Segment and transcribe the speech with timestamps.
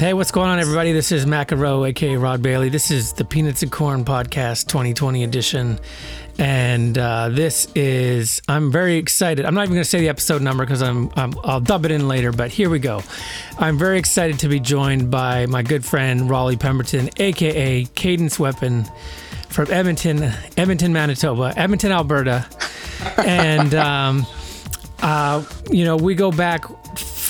[0.00, 0.92] Hey, what's going on, everybody?
[0.92, 2.70] This is McEnroe, aka Rod Bailey.
[2.70, 5.78] This is the Peanuts and Corn Podcast 2020 edition.
[6.38, 9.44] And uh, this is, I'm very excited.
[9.44, 11.90] I'm not even going to say the episode number because I'm, I'm, I'll dub it
[11.90, 13.02] in later, but here we go.
[13.58, 18.86] I'm very excited to be joined by my good friend Rollie Pemberton, aka Cadence Weapon
[19.50, 22.46] from Edmonton, Edmonton, Manitoba, Edmonton, Alberta.
[23.18, 24.26] And, um,
[25.02, 26.64] uh, you know, we go back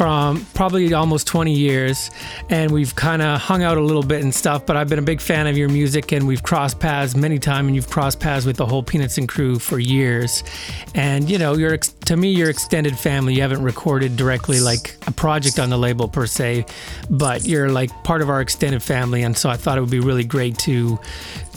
[0.01, 2.11] from probably almost 20 years
[2.49, 5.03] and we've kind of hung out a little bit and stuff but i've been a
[5.03, 8.47] big fan of your music and we've crossed paths many times and you've crossed paths
[8.47, 10.43] with the whole peanuts and crew for years.
[10.95, 13.35] And you know you're to me you're extended family.
[13.35, 16.65] You haven't recorded directly like a project on the label per se
[17.11, 20.01] but you're like part of our extended family and so i thought it would be
[20.01, 20.99] really great to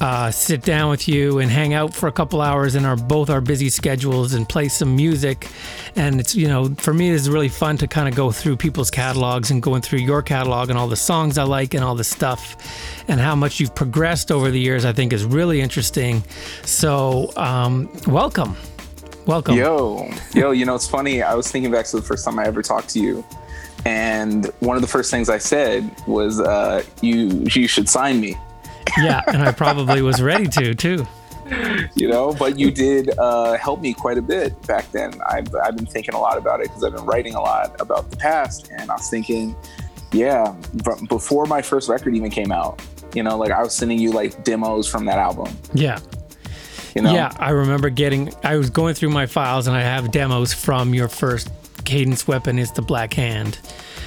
[0.03, 3.29] uh, sit down with you and hang out for a couple hours in our both
[3.29, 5.47] our busy schedules and play some music
[5.95, 8.91] and it's you know for me it's really fun to kind of go through people's
[8.91, 12.03] catalogs and going through your catalog and all the songs I like and all the
[12.03, 12.57] stuff
[13.07, 16.21] and how much you've progressed over the years, I think is really interesting.
[16.63, 18.57] So, um, welcome.
[19.25, 19.55] Welcome.
[19.55, 21.21] Yo, yo, you know, it's funny.
[21.21, 23.23] I was thinking back to the first time I ever talked to you.
[23.85, 28.35] And one of the first things I said was, uh, "You, you should sign me."
[28.97, 31.07] Yeah, and I probably was ready to too.
[31.95, 35.75] you know but you did uh, help me quite a bit back then I've, I've
[35.75, 38.71] been thinking a lot about it because i've been writing a lot about the past
[38.71, 39.55] and i was thinking
[40.13, 40.55] yeah
[41.09, 42.81] before my first record even came out
[43.13, 45.99] you know like i was sending you like demos from that album yeah
[46.95, 47.13] you know?
[47.13, 50.93] yeah i remember getting i was going through my files and i have demos from
[50.93, 51.49] your first
[51.83, 53.59] cadence weapon is the black hand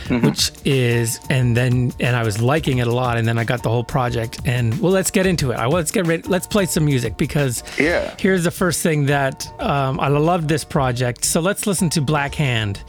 [0.06, 0.26] mm-hmm.
[0.26, 3.62] which is and then and I was liking it a lot, and then I got
[3.62, 4.40] the whole project.
[4.44, 5.56] And well, let's get into it.
[5.56, 6.22] I let's get ready.
[6.22, 10.64] Let's play some music because yeah, here's the first thing that um, I love this
[10.64, 11.24] project.
[11.24, 12.82] So let's listen to Black Hand.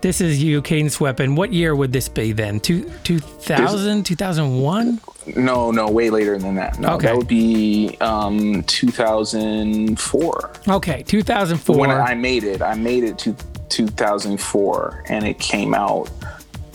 [0.00, 1.34] This is you, Cadence Weapon.
[1.34, 2.58] What year would this be then?
[2.58, 4.98] Two, 2000, 2001?
[5.36, 6.78] No, no, way later than that.
[6.78, 7.08] No, okay.
[7.08, 10.52] that would be um, 2004.
[10.68, 11.76] Okay, 2004.
[11.76, 13.36] When I made it, I made it to
[13.68, 16.08] 2004, and it came out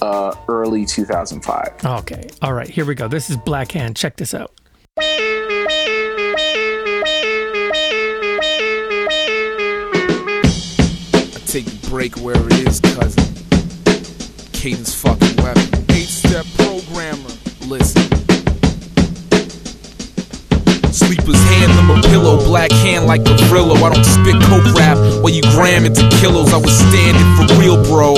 [0.05, 1.85] uh, early 2005.
[1.85, 2.29] Okay.
[2.41, 2.69] All right.
[2.69, 3.07] Here we go.
[3.07, 3.95] This is Black Hand.
[3.95, 4.51] Check this out.
[4.97, 5.03] I
[11.47, 13.23] take a break where it is, cousin.
[14.53, 15.85] Cadence fucking weapon.
[15.89, 17.31] Eight step programmer.
[17.67, 18.34] Listen.
[20.95, 23.75] Sleeper's hand, I'm a pillow, black hand like a Brillo.
[23.83, 26.53] I don't spit coke rap while you gram into kilos.
[26.53, 28.16] I was standing for real, bro.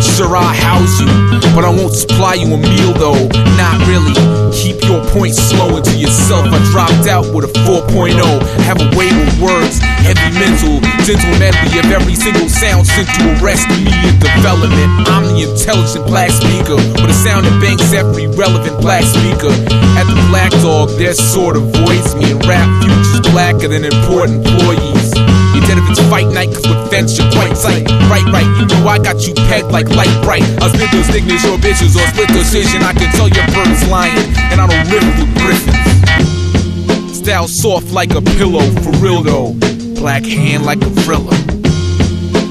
[0.00, 1.04] Sure, I house you,
[1.52, 3.28] but I won't supply you a meal though.
[3.60, 4.16] Not really.
[4.56, 6.48] Keep your points slow into yourself.
[6.48, 8.16] I dropped out with a 4.0.
[8.64, 13.44] Have a way with words, heavy mental, gentle medley of every single sound sent to
[13.44, 14.88] arrest me in development.
[15.12, 19.52] I'm the intelligent black speaker with a sound that banks every relevant black speaker.
[20.00, 24.46] At the Black Dog, their sort of voice me and rap futures blacker than important
[24.46, 25.10] employees.
[25.54, 27.88] You dead if it's fight night, cause with fence you're quite tight.
[28.12, 30.44] Right, right, you know I got you pegged like light bright.
[30.62, 32.82] I spit those stigmas or bitches or split decision.
[32.82, 34.14] I can tell your bird's lying,
[34.52, 37.16] and I don't riff with griffins.
[37.18, 39.54] Style soft like a pillow, for real though.
[40.00, 41.36] Black hand like a thriller.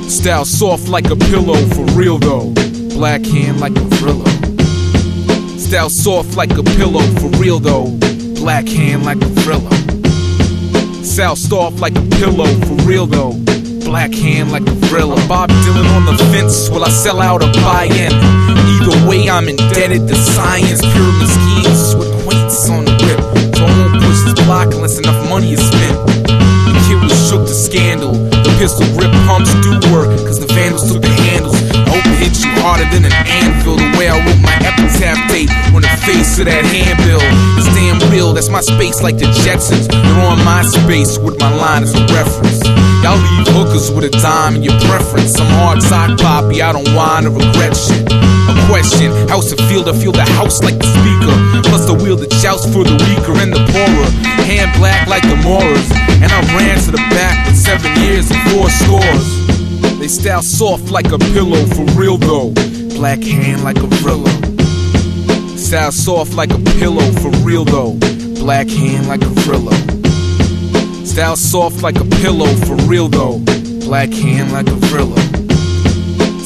[0.10, 2.52] Style soft like a pillow, for real though.
[2.96, 4.30] Black hand like a thriller.
[5.60, 8.15] Style soft like a pillow, for real though
[8.46, 9.76] black hand like a thriller.
[11.04, 13.34] Soused off like a pillow, for real though.
[13.90, 15.18] Black hand like a thriller.
[15.28, 18.14] Bob Dylan on the fence, will I sell out or buy in?
[18.14, 20.82] Either way, I'm indebted to science.
[20.82, 23.56] Pyramid schemes with quaints on the whip.
[23.58, 25.98] So I won't push this block unless enough money is spent.
[26.06, 28.14] The kid was shook to scandal.
[28.14, 31.75] The pistol grip pumps do work, cause the vandals took the handles.
[31.86, 33.78] I hope it hits you harder than an anvil.
[33.78, 37.22] The way I wrote my epitaph date on the face of that handbill.
[37.62, 39.86] It's damn real, that's my space like the Jetsons.
[39.94, 42.66] You're on my space with my line as a reference.
[43.06, 45.38] Y'all leave hookers with a dime in your preference.
[45.38, 48.10] I'm hard sock poppy, I don't whine or regret shit.
[48.50, 51.38] A question, how's it feel to feel the house like the speaker?
[51.70, 54.10] Plus the wheel that shouts for the weaker and the poorer.
[54.50, 55.86] Hand black like the Moras.
[56.18, 59.55] And I ran to the back with seven years and four scores.
[60.00, 62.52] They style soft like a pillow, for real though.
[62.96, 64.30] Black hand like a Vrilla.
[65.58, 67.94] Style soft like a pillow, for real though.
[68.40, 69.74] Black hand like a Vrilla.
[71.06, 73.40] Style soft like a pillow, for real though.
[73.86, 75.20] Black hand like a Vrilla.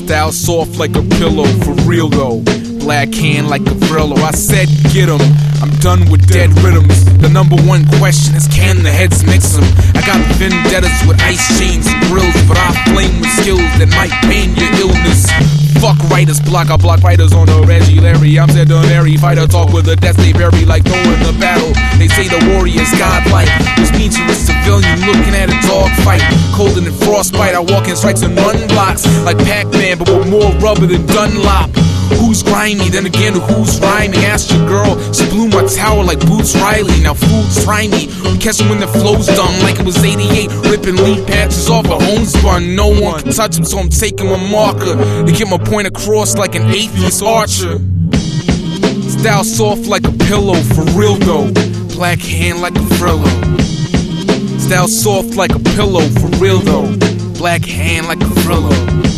[0.10, 2.42] Style soft like a pillow, for real though.
[2.80, 4.18] black hand like a Brillo.
[4.18, 5.22] I said, get him.
[5.62, 7.08] I'm done with dead rhythms.
[7.24, 9.64] The number one question is, can the heads mix them?
[9.96, 14.12] I got vendettas with ice chains and grills, but I flame with skills that might
[14.28, 15.31] pain your illness.
[15.80, 18.38] Fuck writers, block, I block writers on the Reggie Larry.
[18.38, 21.72] I'm sedentary, fighter talk with a death they bury like Thor in the battle.
[21.96, 23.48] They say the warrior's godlike,
[23.80, 26.20] which means you're a civilian looking at a dog fight.
[26.52, 30.52] Colder than frostbite, I walk in strikes and run blocks like Pac-Man, but with more
[30.60, 31.72] rubber than Dunlop.
[32.17, 32.89] Who's grimy?
[32.89, 34.19] Then again, who's rhyming?
[34.25, 34.97] Ask your girl.
[35.13, 37.01] She blew my tower like Boots Riley.
[37.01, 38.07] Now fools try me.
[38.39, 40.51] Catch when the flow's done, like it was 88.
[40.69, 42.75] Ripping leaf patches off a homespun.
[42.75, 44.95] No one can touch 'em, so I'm taking my marker
[45.25, 47.79] to get my point across like an atheist archer.
[49.09, 51.51] Style soft like a pillow, for real though.
[51.95, 53.27] Black hand like a Frillo.
[54.59, 56.95] Style soft like a pillow, for real though.
[57.38, 59.08] Black hand like a Frillo.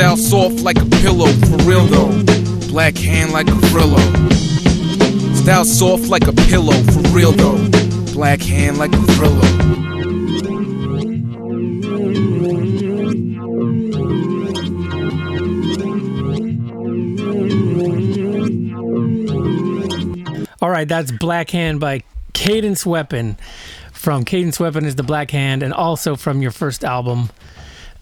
[0.00, 2.22] Style soft like a pillow, for real though.
[2.68, 4.00] Black hand like Gavrilo.
[5.36, 7.58] Style soft like a pillow, for real though.
[8.14, 9.44] Black hand like Gavrilo.
[20.62, 22.02] All right, that's Black Hand by
[22.32, 23.36] Cadence Weapon.
[23.92, 27.28] From Cadence Weapon is the Black Hand, and also from your first album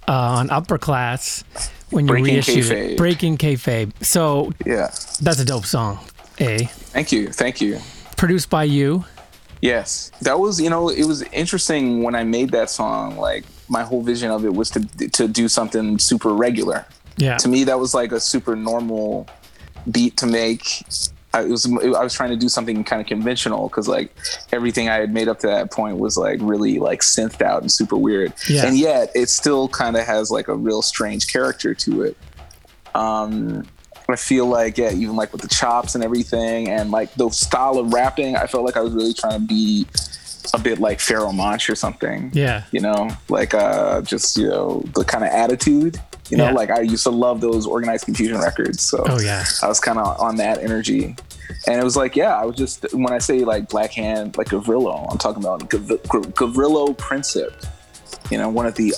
[0.06, 1.42] uh, on Upper Class
[1.90, 2.90] when you Breaking reissued Kayfabe.
[2.92, 2.96] it.
[2.98, 3.92] Breaking Kayfabe.
[4.04, 4.90] So Yeah.
[5.20, 5.98] that's a dope song.
[6.40, 7.28] A Thank you.
[7.32, 7.78] Thank you.
[8.16, 9.04] produced by you.
[9.60, 13.16] Yes, that was you know it was interesting when I made that song.
[13.16, 14.80] Like my whole vision of it was to
[15.12, 16.86] to do something super regular.
[17.16, 17.36] Yeah.
[17.38, 19.26] To me, that was like a super normal
[19.90, 20.84] beat to make.
[21.34, 24.14] I was I was trying to do something kind of conventional because like
[24.50, 27.70] everything I had made up to that point was like really like synthed out and
[27.70, 28.32] super weird.
[28.48, 28.66] Yeah.
[28.66, 32.16] And yet it still kind of has like a real strange character to it.
[32.94, 33.66] Um,
[34.08, 37.78] I feel like yeah, even like with the chops and everything, and like the style
[37.78, 39.86] of rapping, I felt like I was really trying to be
[40.54, 42.30] a bit like Pharoahe Monch or something.
[42.32, 42.64] Yeah.
[42.72, 46.00] You know, like uh, just you know the kind of attitude.
[46.30, 46.52] You know, Yeah.
[46.52, 48.82] like I used to love those Organized Konfusion records.
[48.82, 49.44] So Oh, yeah.
[49.62, 51.16] I was kind of on that energy.
[51.66, 54.48] And it was like, yeah, I was just, when I say like Black Hand, like
[54.48, 56.34] Gavrilo, I'm talking about Gav- Gav-
[56.98, 57.52] Princip.
[58.30, 58.92] You know, one of the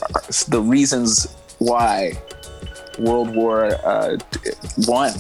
[0.49, 2.13] the reasons why
[2.99, 4.17] World War uh,
[4.87, 5.13] One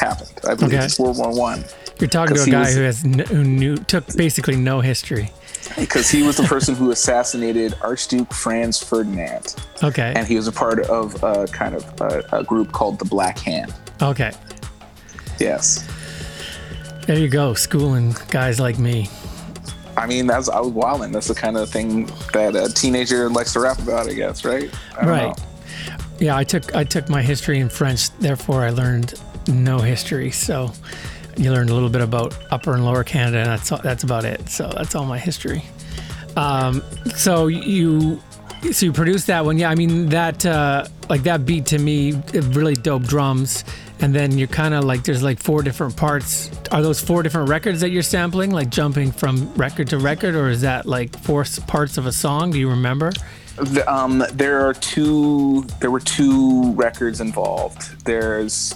[0.00, 0.30] happened.
[0.48, 0.84] I believe Okay.
[0.84, 1.64] it's World War One
[1.98, 5.32] You're talking to a guy was- who has n- who knew took basically no history.
[5.78, 10.12] Because he was the person who assassinated Archduke Franz Ferdinand, Okay.
[10.16, 13.38] and he was a part of a kind of a, a group called the Black
[13.38, 13.74] Hand.
[14.02, 14.32] Okay.
[15.38, 15.86] Yes.
[17.06, 19.08] There you go, schooling guys like me.
[19.96, 21.10] I mean, that's I was wilding.
[21.12, 24.70] That's the kind of thing that a teenager likes to rap about, I guess, right?
[25.00, 25.36] I Right.
[25.38, 25.44] know.
[26.20, 29.14] Yeah, I took I took my history in French, therefore I learned
[29.48, 30.30] no history.
[30.30, 30.72] So
[31.38, 34.48] you learned a little bit about Upper and Lower Canada, and that's that's about it.
[34.48, 35.64] So that's all my history.
[36.36, 36.82] Um,
[37.14, 38.20] so you
[38.72, 39.70] so you produced that one, yeah.
[39.70, 43.64] I mean that uh, like that beat to me, really dope drums,
[44.00, 46.50] and then you're kind of like there's like four different parts.
[46.72, 50.48] Are those four different records that you're sampling, like jumping from record to record, or
[50.48, 52.50] is that like four parts of a song?
[52.50, 53.12] Do you remember?
[53.56, 55.62] The, um, there are two.
[55.80, 58.04] There were two records involved.
[58.04, 58.74] There's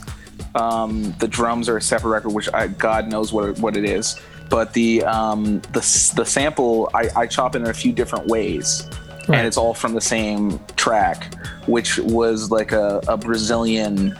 [0.55, 4.21] um, the drums are a separate record, which I, God knows what what it is.
[4.51, 8.87] But the um, the the sample I, I chop in a few different ways,
[9.29, 9.39] Right.
[9.39, 11.35] and it's all from the same track,
[11.67, 14.19] which was like a, a Brazilian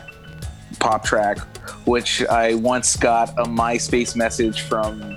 [0.79, 1.37] pop track,
[1.85, 5.15] which I once got a MySpace message from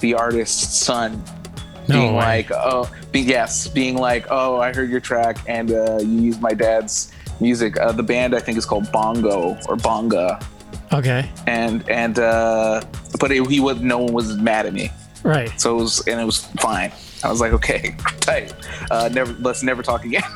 [0.00, 1.22] the artist's son
[1.88, 2.18] No being way.
[2.24, 6.40] like, oh, be, yes, being like, oh, I heard your track and uh, you used
[6.40, 7.10] my dad's
[7.40, 7.78] music.
[7.78, 10.40] Uh, the band I think is called Bongo or Bonga,
[10.92, 12.82] Okay, and and uh,
[13.20, 14.90] but it, he was no one was mad at me,
[15.22, 15.50] right.
[15.60, 16.92] so it was and it was fine.
[17.22, 18.52] I was like, okay, tight.
[18.90, 20.22] Uh, never, let's never talk again.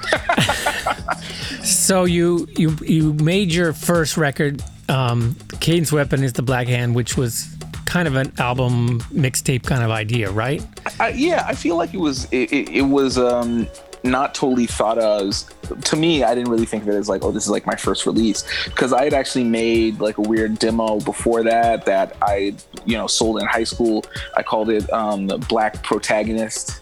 [1.63, 4.63] So you you you made your first record.
[4.89, 7.47] Um, Cadence Weapon is the Black Hand, which was
[7.85, 10.63] kind of an album mixtape kind of idea, right?
[10.99, 13.67] I, yeah, I feel like it was it, it, it was um
[14.03, 15.47] not totally thought of as
[15.85, 17.77] to me I didn't really think of it as like oh this is like my
[17.77, 18.45] first release.
[18.65, 23.07] Because I had actually made like a weird demo before that that I you know
[23.07, 24.05] sold in high school.
[24.37, 26.81] I called it um the black protagonist.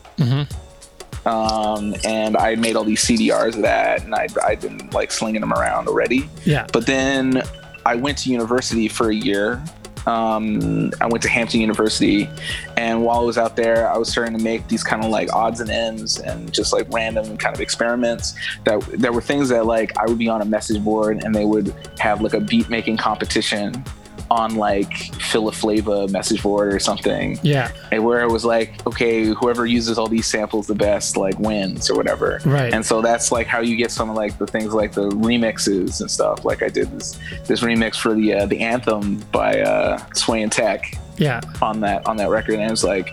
[1.27, 5.41] Um and I made all these CDRs of that and I I'd been like slinging
[5.41, 6.29] them around already.
[6.45, 6.67] Yeah.
[6.73, 7.43] but then
[7.85, 9.63] I went to university for a year
[10.07, 12.29] um, I went to Hampton University,
[12.77, 15.33] and while I was out there, I was starting to make these kind of like
[15.33, 18.35] odds and ends and just like random kind of experiments.
[18.65, 21.45] That there were things that like I would be on a message board, and they
[21.45, 23.85] would have like a beat making competition
[24.31, 27.39] on like Philaflava message board or something.
[27.43, 27.71] Yeah.
[27.93, 31.91] And where it was like, okay, whoever uses all these samples the best like wins
[31.91, 32.41] or whatever.
[32.45, 32.73] Right.
[32.73, 36.01] And so that's like how you get some of like the things like the remixes
[36.01, 36.45] and stuff.
[36.45, 40.51] Like I did this this remix for the uh, the anthem by uh, Sway and
[40.53, 41.41] Tech Yeah.
[41.63, 43.11] on that on that record, and it was like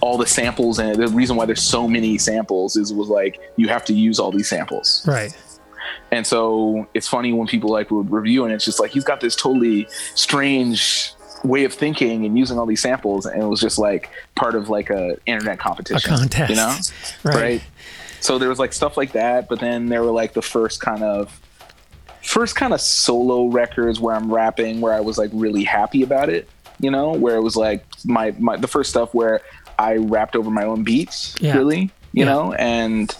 [0.00, 3.68] all the samples and the reason why there's so many samples is was like you
[3.68, 5.04] have to use all these samples.
[5.06, 5.32] Right.
[6.10, 9.20] And so it's funny when people like would review and it's just like he's got
[9.20, 11.12] this totally strange
[11.44, 14.68] way of thinking and using all these samples and it was just like part of
[14.68, 16.12] like a internet competition.
[16.12, 16.50] A contest.
[16.50, 16.76] You know?
[17.24, 17.42] Right.
[17.42, 17.62] right?
[18.20, 21.02] So there was like stuff like that, but then there were like the first kind
[21.02, 21.40] of
[22.22, 26.28] first kind of solo records where I'm rapping where I was like really happy about
[26.28, 29.40] it, you know, where it was like my my the first stuff where
[29.78, 31.56] I rapped over my own beats, Yeah.
[31.56, 32.26] really, you Yeah.
[32.26, 33.12] know, and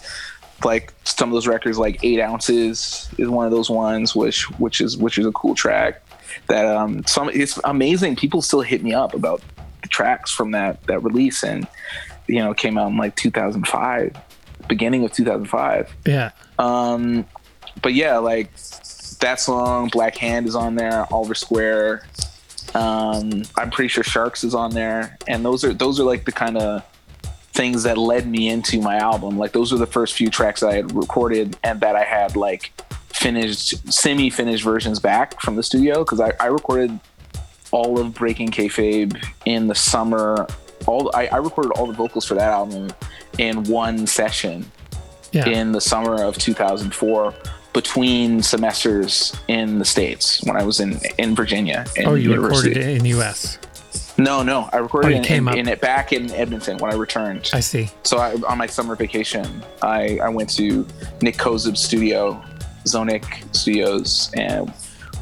[0.64, 4.81] like some of those records like eight ounces is one of those ones which which
[4.81, 6.02] is which is a cool track
[6.49, 8.16] that um some it's amazing.
[8.16, 9.42] People still hit me up about
[9.83, 11.66] the tracks from that that release and
[12.26, 14.16] you know came out in like 2005
[14.69, 16.31] beginning of 2005 Yeah.
[16.59, 17.26] um
[17.83, 18.50] but yeah like
[19.21, 22.07] that song black hand is on there oliver square.
[22.75, 25.19] Um i'm pretty sure sharks is on there.
[25.28, 26.83] And those are those are like the kind of
[27.52, 30.68] things that led me into my album like those were the first few tracks that
[30.71, 32.73] i had recorded and that i had like
[33.09, 36.99] finished semi-finished versions back from the studio because I, I recorded
[37.71, 40.47] all of breaking kayfabe in the summer
[40.87, 42.90] all I, I recorded all the vocals for that album
[43.38, 44.71] in one session
[45.32, 45.47] Yeah.
[45.49, 47.35] in the summer of 2004
[47.73, 51.87] between semesters in the states when I was in in Virginia.
[51.97, 52.68] In oh, you university.
[52.71, 53.59] recorded it in the U.S.
[54.23, 57.50] No, no, I recorded Oh, came in, in it back in Edmonton when I returned.
[57.52, 57.91] I see.
[58.05, 60.87] so I, on my summer vacation, I, I went to
[61.23, 62.43] Nik Kozub's studio,
[62.87, 63.25] Zoniq
[63.55, 64.73] Studios, and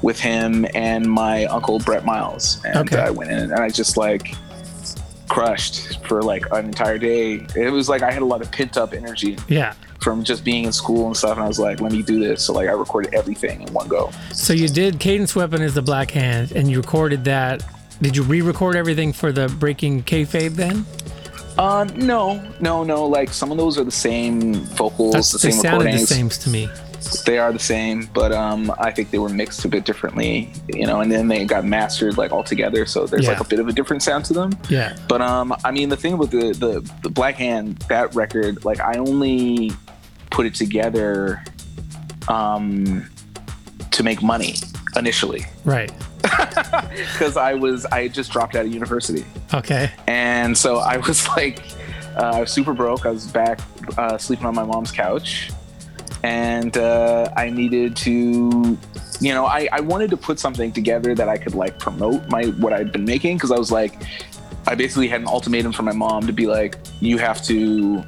[0.02, 2.99] with him and my uncle Brett Miles, and Okay.
[3.00, 4.35] I went in and I just like
[5.28, 7.47] crushed for like an entire day.
[7.54, 9.75] It was like I had a lot of pent up energy Yeah.
[10.00, 11.33] from just being in school and stuff.
[11.37, 12.45] And I was like, let me do this.
[12.45, 14.11] So like I recorded everything in one go.
[14.33, 17.62] So you did Cadence Weapon is the Black Hand, and you recorded that.
[18.02, 20.87] Did you re-record everything for the Breaking Kayfabe then?
[21.59, 23.07] Uh, no, no, no.
[23.07, 26.28] Like some of those are the same vocals, That's, the they same sounded the same
[26.30, 26.69] to me.
[27.25, 30.87] They are the same, but um, I think they were mixed a bit differently, you
[30.87, 31.00] know.
[31.00, 33.30] And then they got mastered like all together, so there's Yeah.
[33.33, 34.52] like a bit of a different sound to them.
[34.69, 34.97] Yeah.
[35.09, 38.80] But um, I mean, the thing with the, the the Black Hand that record, like
[38.80, 39.73] I only
[40.30, 41.42] put it together
[42.28, 43.09] um
[43.90, 44.54] to make money
[44.95, 45.90] initially Right.
[46.22, 49.24] Because I was I had just dropped out of university.
[49.52, 49.90] Okay.
[50.06, 51.62] and so I was like
[52.16, 53.06] uh, I was super broke.
[53.06, 53.60] I was back
[53.96, 55.50] uh, sleeping on my mom's couch,
[56.22, 58.78] and uh, I needed to,
[59.20, 62.44] you know, I, I wanted to put something together that I could like promote my
[62.44, 64.02] what I'd been making because I was like,
[64.66, 68.04] I basically had an ultimatum from my mom to be like, you have to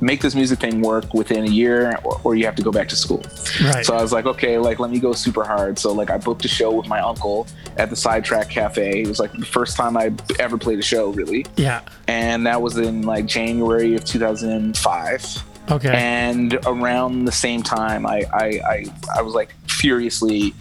[0.00, 2.88] make this music thing work within a year or, or you have to go back
[2.88, 3.22] to school
[3.62, 3.84] Right.
[3.86, 5.78] so I was like, okay, like let me go super hard.
[5.78, 7.46] So like I booked a show with my uncle
[7.78, 9.02] at the Sidetrack Cafe.
[9.02, 11.80] It was like the first time I ever played a show, really, yeah.
[12.08, 15.42] and that was in like January of 2005.
[15.70, 15.90] Okay.
[15.92, 18.84] And around the same time, I I I,
[19.18, 20.54] I was like furiously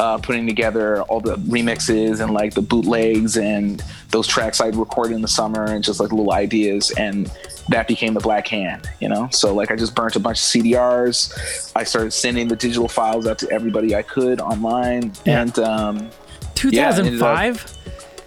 [0.00, 5.14] uh, putting together all the remixes and like the bootlegs and those tracks I'd recorded
[5.14, 7.30] in the summer and just like little ideas and
[7.68, 10.44] that became the black hand you know so like i just burnt a bunch of
[10.44, 15.42] cdrs i started sending the digital files out to everybody i could online Yeah.
[15.42, 16.10] and um
[16.56, 17.76] 2005.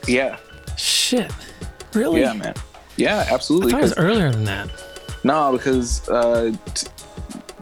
[0.07, 0.37] yeah
[0.77, 1.29] Shit.
[1.93, 2.21] Really?
[2.21, 2.53] yeah man
[2.95, 4.69] yeah I absolutely thought it was earlier than that.
[5.25, 6.87] No, because uh, t-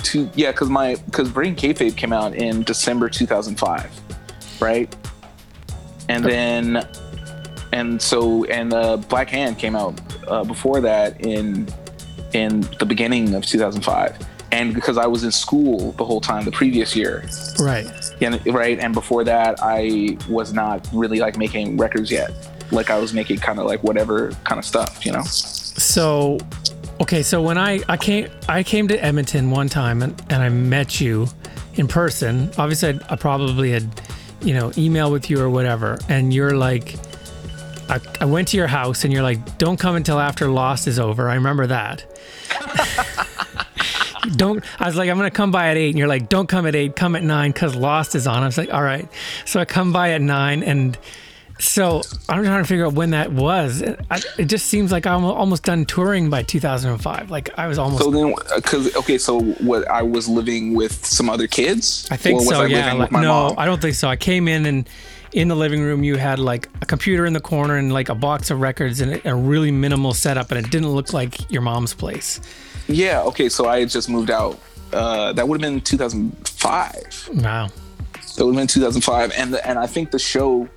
[0.05, 3.89] to yeah, because my because Breaking Kayfabe came out in December 2005,
[4.60, 4.93] right?
[6.10, 6.88] And then
[7.74, 11.67] and so and uh, Black Hand came out uh, before that in
[12.34, 14.27] in the beginning of 2005.
[14.53, 17.24] And because I was in school the whole time the previous year,
[17.58, 17.88] Right.
[18.20, 22.31] and right, and before that I was not really like making records yet.
[22.70, 25.24] Like I was making kind of like whatever kind of stuff, you know.
[25.24, 26.38] So,
[27.01, 30.50] okay, so when I I came I came to Edmonton one time and, and I
[30.50, 31.27] met you
[31.74, 32.51] in person.
[32.58, 34.01] Obviously, I'd, I probably had
[34.41, 36.96] you know email with you or whatever, and you're like.
[37.89, 40.98] I, I went to your house and you're like, don't come until after Lost is
[40.98, 41.27] over.
[41.27, 42.05] I remember that.
[44.38, 45.89] don't, I was like, I'm to come by at eight.
[45.89, 48.43] And you're like, don't come at eight, come at nine because Lost is on.
[48.43, 49.10] I was like, all right.
[49.43, 50.98] So I come by at nine and
[51.62, 53.82] So I'm trying to figure out when that was.
[53.82, 57.30] It, I, it just seems like I'm almost done touring by 2005.
[57.30, 58.03] Like I was almost.
[58.03, 59.88] So then, because okay, so what?
[59.88, 62.08] I was living with some other kids.
[62.10, 62.62] I think Or was so.
[62.63, 62.94] I yeah.
[62.94, 63.56] Like, no, mom?
[63.60, 64.08] I don't think so.
[64.08, 64.89] I came in and
[65.34, 68.15] in the living room you had like a computer in the corner and like a
[68.15, 71.62] box of records and a, a really minimal setup, and it didn't look like your
[71.62, 72.41] mom's place.
[72.88, 73.22] Yeah.
[73.22, 73.50] Okay.
[73.50, 74.60] So I had just moved out.
[74.91, 77.30] Uh, that would have been 2005.
[77.36, 77.70] Wow.
[78.36, 80.68] That would have been 2005, and the, and I think the show,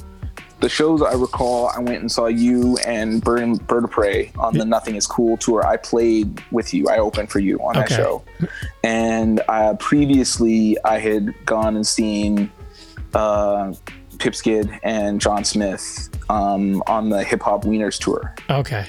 [0.64, 4.32] the shows I recall, I went and saw you and Bird and Bird of Prey
[4.38, 5.66] on the Nothing Is Cool tour.
[5.66, 6.88] I played with you.
[6.88, 7.96] I opened for you on that Okay.
[7.96, 8.24] show,
[8.82, 12.50] and uh, previously I had gone and seen
[13.12, 13.74] uh,
[14.18, 18.34] Pip Skid and John Smith um, on the Hip Hop Wieners tour.
[18.48, 18.86] Okay.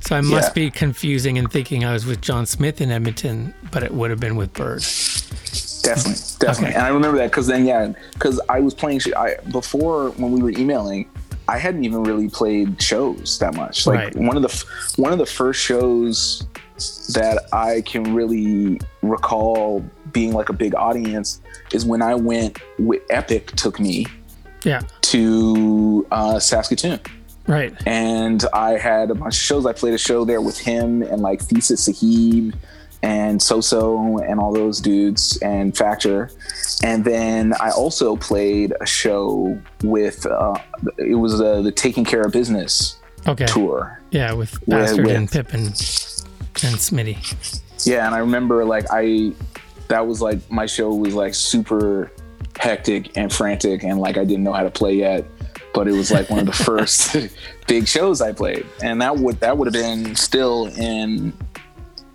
[0.00, 0.64] So I must Yeah.
[0.64, 4.18] be confusing and thinking I was with John Smith in Edmonton, but it would have
[4.18, 4.82] been with Bird.
[5.82, 6.68] Definitely, definitely.
[6.68, 6.74] Okay.
[6.76, 9.00] And I remember that because then, yeah, because I was playing.
[9.00, 11.08] sh- I before when we were emailing,
[11.48, 13.86] I hadn't even really played shows that much.
[13.86, 14.16] Like Right.
[14.16, 14.64] one of the f-
[14.96, 16.46] one of the first shows
[17.14, 21.40] that I can really recall being like a big audience
[21.72, 22.58] is when I went.
[22.78, 24.06] With Epic took me
[24.64, 24.82] Yeah.
[25.02, 27.00] to uh, Saskatoon.
[27.48, 27.74] Right.
[27.86, 29.66] and I had a bunch of shows.
[29.66, 32.54] I played a show there with him and like Thesis Sahib
[33.02, 36.30] and Soso and all those dudes and Factor.
[36.84, 40.54] And then I also played a show with uh,
[40.98, 43.46] it was uh, the Taking Care of Business Okay.
[43.46, 44.00] tour.
[44.10, 47.60] Yeah, with Bastard with- and Pip and, and Smitty.
[47.86, 49.32] Yeah, and I remember like I
[49.88, 52.10] that was like my show was like super
[52.58, 55.24] hectic and frantic and like I didn't know how to play yet.
[55.74, 57.16] But it was like one of the first
[57.66, 58.66] big shows I played.
[58.82, 61.32] And that would that would have been still in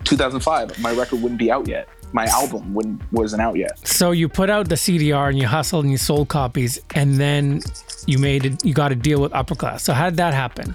[0.07, 0.79] 2005.
[0.79, 1.87] My record wouldn't be out yet.
[2.13, 3.85] My album wouldn't wasn't out yet.
[3.85, 7.61] So you put out the CDR and you hustled and you sold copies, and then
[8.05, 8.63] you made it.
[8.65, 9.83] You got a deal with Upper Class.
[9.83, 10.73] So how did that happen?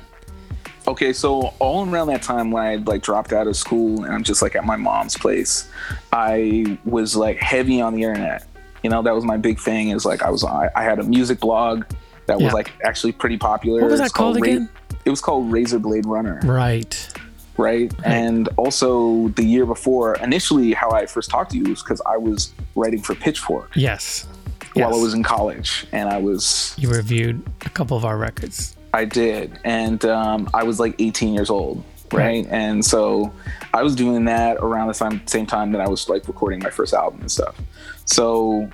[0.86, 4.24] Okay, so all around that time when I like dropped out of school and I'm
[4.24, 5.70] just like at my mom's place,
[6.12, 8.46] I was like heavy on the internet.
[8.82, 9.90] You know, that was my big thing.
[9.90, 11.84] Is like I was I, I had a music blog
[12.26, 12.44] that Yeah.
[12.46, 13.80] was like actually pretty popular.
[13.80, 14.68] What was that called Ra- again?
[15.04, 17.08] it was called Razor Blade Runner, Right.
[17.56, 17.92] Right?
[18.04, 22.16] And also the year before, initially how I first talked to you was because I
[22.16, 24.26] was writing for Pitchfork Yes.
[24.74, 28.76] while I was in college, and I was You reviewed a couple of our records.
[28.94, 31.82] I did, and um, I was like 18 years old,
[32.12, 32.46] right?
[32.50, 33.32] And so
[33.72, 36.68] I was doing that around the same same time that I was like recording my
[36.70, 37.56] first album and stuff.
[38.04, 38.68] So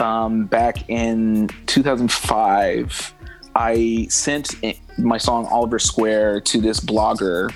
[0.00, 3.14] um, back in 2005,
[3.54, 4.54] I sent
[4.98, 7.50] my song Oliver Square to this blogger.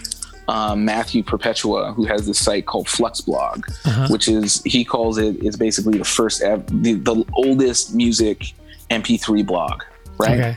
[0.46, 4.08] Um, Matthew Perpetua, who has this site called Flux Blog, Uh-huh.
[4.10, 8.52] which is he calls it is basically the first ev- the, the oldest music
[8.90, 9.82] MP3 blog,
[10.18, 10.38] right?
[10.40, 10.56] Okay.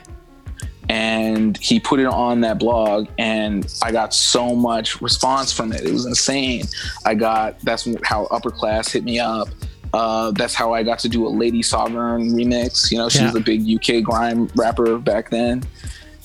[0.89, 5.81] and he put it on that blog and i got so much response from it
[5.83, 6.63] it was insane
[7.05, 9.49] i got that's how upper class hit me up
[9.93, 13.35] uh, that's how i got to do a lady sovereign remix you know she was
[13.35, 15.61] a big uk grime rapper back then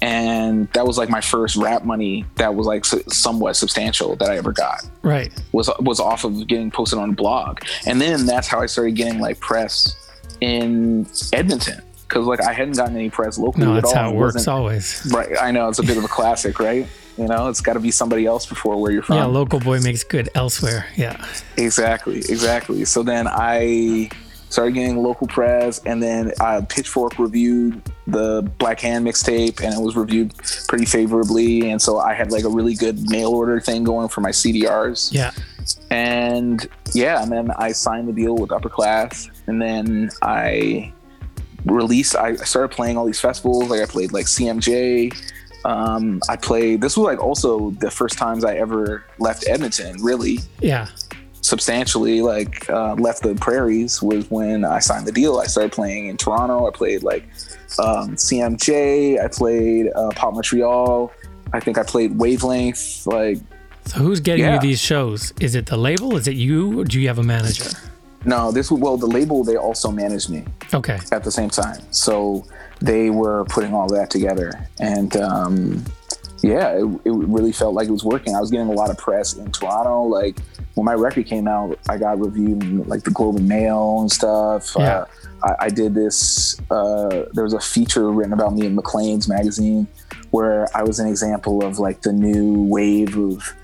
[0.02, 4.36] and that was like my first rap money that was like somewhat substantial that i
[4.36, 5.32] ever got Right.
[5.52, 8.96] was was off of getting posted on a blog and then that's how i started
[8.96, 9.96] getting like press
[10.40, 14.10] in edmonton because like i hadn't gotten any press locally No, at that's all how
[14.10, 15.08] it It works always.
[15.14, 15.30] Right.
[15.40, 16.86] I know it's a bit of a classic, right?
[17.16, 19.16] You know, it's got to be somebody else before where you're from.
[19.16, 20.86] Yeah, local boy makes good elsewhere.
[20.96, 21.24] Yeah.
[21.56, 22.18] exactly.
[22.18, 22.84] Exactly.
[22.86, 24.10] So then I
[24.52, 29.80] started getting local press, and then uh, Pitchfork reviewed the Black Hand mixtape, and it
[29.80, 30.34] was reviewed
[30.68, 31.70] pretty favorably.
[31.70, 35.10] And so I had like a really good mail order thing going for my CDRs.
[35.12, 35.30] Yeah.
[35.90, 40.92] And yeah, and then I signed the deal with Upper Class, and then I
[41.64, 42.14] released.
[42.14, 43.70] I started playing all these festivals.
[43.70, 45.16] Like I played like CMJ.
[45.64, 46.82] Um, I played.
[46.82, 50.02] This was like also the first times I ever left Edmonton.
[50.02, 50.88] Really Yeah.
[51.42, 55.38] Substantially, like uh, left the prairies was when I signed the deal.
[55.38, 56.66] I started playing in Toronto.
[56.66, 57.24] I played like
[57.78, 59.22] um, CMJ.
[59.22, 61.12] I played uh, Pop Montreal.
[61.52, 63.06] I think I played Wavelength.
[63.06, 63.38] Like
[63.86, 64.54] So who's getting Yeah.
[64.54, 65.32] you these shows?
[65.40, 66.16] Is it the label?
[66.16, 66.80] Is it you?
[66.80, 67.70] Or do you have a manager?
[68.24, 70.44] no, this well the label they also managed me.
[70.72, 70.98] Okay.
[71.10, 71.80] at the same time.
[71.90, 72.46] So
[72.80, 75.84] they were putting all that together, and um,
[76.42, 78.34] yeah, it, it really felt like it was working.
[78.34, 80.02] I was getting a lot of press in Toronto.
[80.02, 80.38] Like
[80.74, 84.10] when my record came out, I got reviewed in like the Globe and Mail and
[84.10, 84.74] stuff.
[84.78, 84.82] Yeah.
[84.98, 85.06] Uh,
[85.44, 86.60] I, I did this.
[86.70, 89.86] Uh, there was a feature written about me in Maclean's magazine
[90.30, 93.54] where I was an example of like the new wave of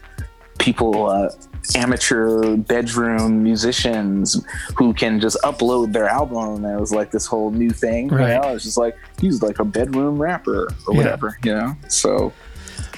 [0.59, 1.31] people uh,
[1.77, 4.45] amateur bedroom musicians
[4.77, 8.35] who can just upload their album and it was like this whole new thing Right.
[8.35, 10.99] you know it's just like he's like a bedroom rapper or Yeah.
[10.99, 12.33] whatever you know so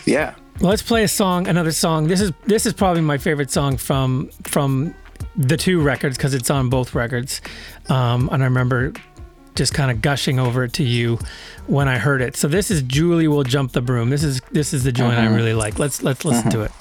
[0.07, 2.07] yeah let's play a song, another song.
[2.09, 4.95] This is this is probably my favorite song from from
[5.37, 7.41] the two records because it's on both records,
[7.89, 8.93] um, and I remember
[9.55, 11.19] just kind of gushing over it to you
[11.67, 12.37] when I heard it.
[12.37, 14.11] So this is Julie will jump the broom.
[14.11, 15.37] This is this is the joint I Mhm.
[15.37, 15.79] really like.
[15.79, 16.73] Let's let's listen to it.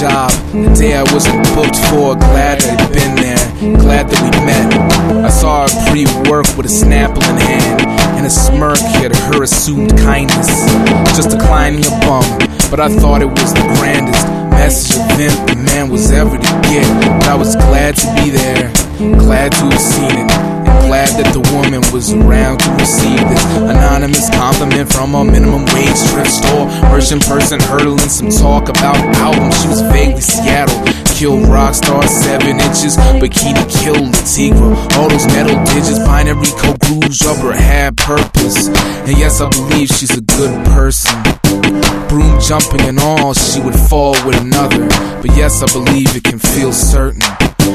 [0.00, 2.16] Job, the day I wasn't booked for.
[2.16, 4.72] Glad I'd been there, glad that we met.
[5.26, 7.82] I saw her pre-work with a Snapple in hand
[8.16, 10.48] and a smirk at her assumed kindness.
[11.14, 12.24] Just declining a bum,
[12.70, 16.88] but I thought it was the grandest message event the man was ever to get.
[17.20, 18.72] But I was glad to be there,
[19.20, 20.49] glad to have seen it.
[21.00, 25.96] Glad that the woman was around to receive this anonymous compliment from a minimum wage
[26.12, 26.68] thrift store.
[26.92, 29.56] Merchant person hurdling some talk about albums.
[29.62, 30.76] She was vaguely Seattle.
[31.16, 33.00] Killed Rockstar, seven inches.
[33.16, 34.76] Bikini killed Antigua.
[35.00, 38.68] All those metal digits, binary code grooves, rubber had purpose.
[39.08, 41.16] And yes, I believe she's a good person.
[42.12, 44.84] Broom jumping and all, she would fall with another.
[45.24, 47.24] But yes, I believe it can feel certain.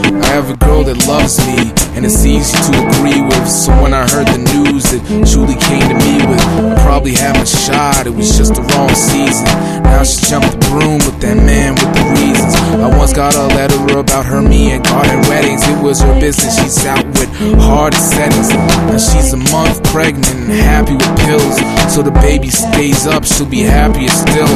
[0.04, 3.48] I have a girl that loves me, and it's easy to agree with.
[3.48, 6.44] So when I heard the news that Julie came to me with,
[6.82, 9.46] probably my shot, it was just the wrong season.
[9.84, 12.56] Now she jumped the broom with that man with the reasons.
[12.82, 15.62] I once got a letter about her, me, and garden weddings.
[15.68, 17.30] It was her business, she's out with
[17.62, 18.50] hard settings.
[18.90, 21.58] Now she's a month pregnant and happy with pills.
[21.94, 24.50] So the baby stays up, she'll be happier still.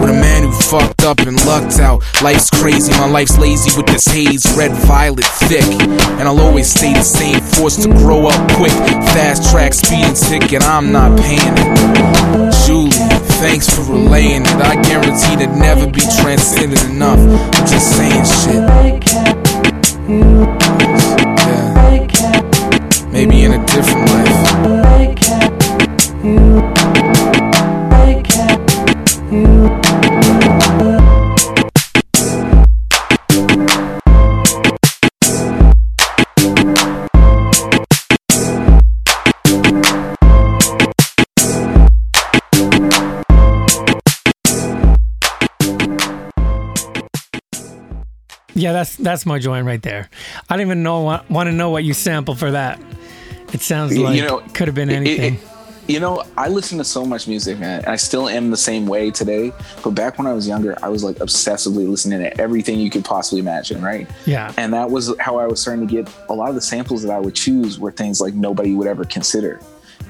[0.00, 2.04] With a man who fucked up and lucked out.
[2.22, 5.64] Life's crazy, my life's lazy with this haze, red violet thick.
[6.18, 8.72] And I'll always stay the same, forced to grow up quick.
[9.12, 12.54] Fast track, speeding ticket, I'm not paying it.
[12.66, 12.90] Julie,
[13.40, 14.56] thanks for relaying it.
[14.56, 17.18] I guarantee to never be transcended enough.
[17.18, 18.62] I'm just saying shit.
[20.08, 21.64] Yeah.
[23.10, 24.44] Maybe in a different life.
[48.54, 50.08] Yeah, that's that's my joint right there.
[50.48, 52.80] I don't even know want, to know what you sample for that.
[53.52, 55.38] It sounds like You know, could have been it- it- anything.
[55.86, 57.80] You know, I listen to so much music, man.
[57.80, 59.52] And I still am the same way today.
[59.82, 63.04] But back when I was younger, I was like obsessively listening to everything you could
[63.04, 64.08] possibly imagine, right?
[64.24, 64.50] yeah.
[64.56, 67.12] And that was how I was starting to get a lot of the samples that
[67.12, 69.60] I would choose were things like nobody would ever consider,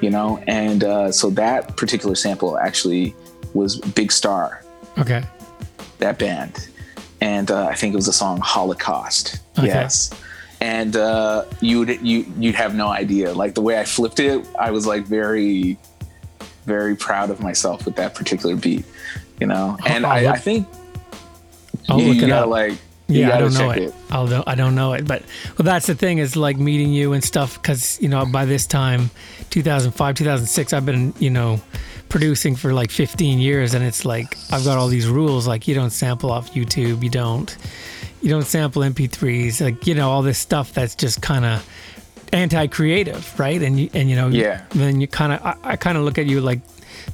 [0.01, 0.39] you know?
[0.47, 3.13] And uh, so that particular sample actually
[3.53, 4.63] was Big Star,
[4.97, 5.25] Okay.
[5.99, 6.69] that band.
[7.25, 9.41] And uh, I think it was the song Holocaust.
[9.59, 9.69] Okay.
[9.69, 10.11] Yes.
[10.61, 13.33] And uh, you'd you you'd have no idea.
[13.33, 15.79] Like the way I flipped it, I was like very,
[16.67, 18.85] very proud of myself with that particular beat.
[19.41, 20.69] You know, and I'll I, I think
[21.89, 22.51] I'll you, look you it gotta up.
[22.51, 22.75] like
[23.09, 23.95] Yeah, I don't know check it.
[24.11, 25.23] I'll I don't know it, but
[25.57, 28.67] well, that's the thing is like meeting you and stuff because you know by this
[28.67, 29.11] time,
[29.49, 31.59] 2005, 2006, I've been you know
[32.15, 35.75] producing for like 15 years, and it's like I've got all these rules like you
[35.75, 37.51] don't sample off YouTube, you don't,
[38.23, 41.69] you don't sample MP3s, like you know all this stuff that's just kind of
[42.33, 43.61] anti-creative, right?
[43.63, 44.63] And you, and you know Yeah.
[44.71, 46.61] then you kind of I, I kind of look at you like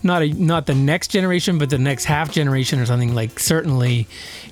[0.03, 4.07] not a not the next generation but the next half generation or something like certainly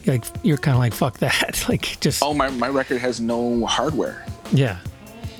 [0.06, 3.64] like you're kind of like fuck that like just Oh, my, my record has no
[3.66, 4.78] hardware yeah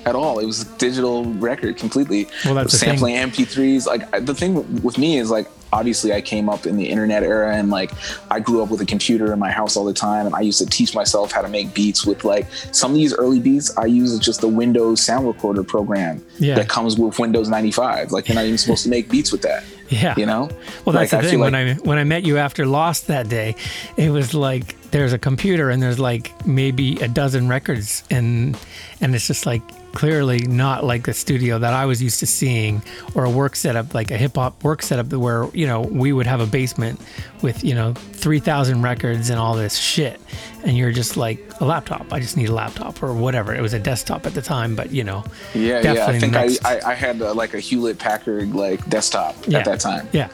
[0.07, 0.39] at all.
[0.39, 2.29] It was a digital record completely.
[2.45, 3.87] Well, that's sampling MP3s.
[3.87, 7.23] Like I- the thing with me is like obviously I came up in the internet
[7.23, 7.91] era and like
[8.31, 10.59] I grew up with a computer in my house all the time and I used
[10.61, 13.85] to teach myself how to make beats with like some of these early beats I
[13.85, 16.55] use just the Windows sound recorder program Yeah.
[16.55, 18.13] that comes with Windows 95.
[18.13, 19.63] Like you're not even supposed to make beats with that.
[19.91, 20.49] yeah You know?
[20.87, 23.55] well that's Like, the thing when i when i met you after lost that day
[23.97, 28.55] it was like there's a computer and there's like maybe a dozen records and
[29.01, 32.83] and it's just like clearly not like the studio that i was used to seeing
[33.15, 36.41] or a work setup like a hip-hop work setup where you know we would have
[36.41, 37.01] a basement
[37.43, 40.21] with you know 3000 records and all this shit
[40.65, 43.73] and you're just like a laptop i just need a laptop or whatever it was
[43.73, 45.25] a desktop at the time but you know
[45.55, 46.07] Yeah, yeah.
[46.07, 49.59] I think next- I, I, I had uh, like a Hewlett Packard like desktop Yeah.
[49.59, 50.09] at that time.
[50.13, 50.29] Yeah.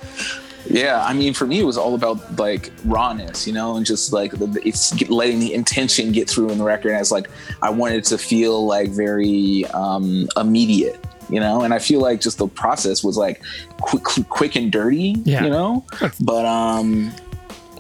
[0.69, 4.13] Yeah, I mean, for me, it was all about like rawness, you know, and just
[4.13, 6.93] like the, it's letting the intention get through in the record.
[6.93, 7.29] And it's like
[7.63, 10.99] I wanted to feel like very um, immediate,
[11.29, 11.63] you know.
[11.63, 13.43] And I feel like just the process was like
[13.81, 15.45] quick, quick and dirty, Yeah.
[15.45, 15.85] you know.
[16.21, 17.13] But um,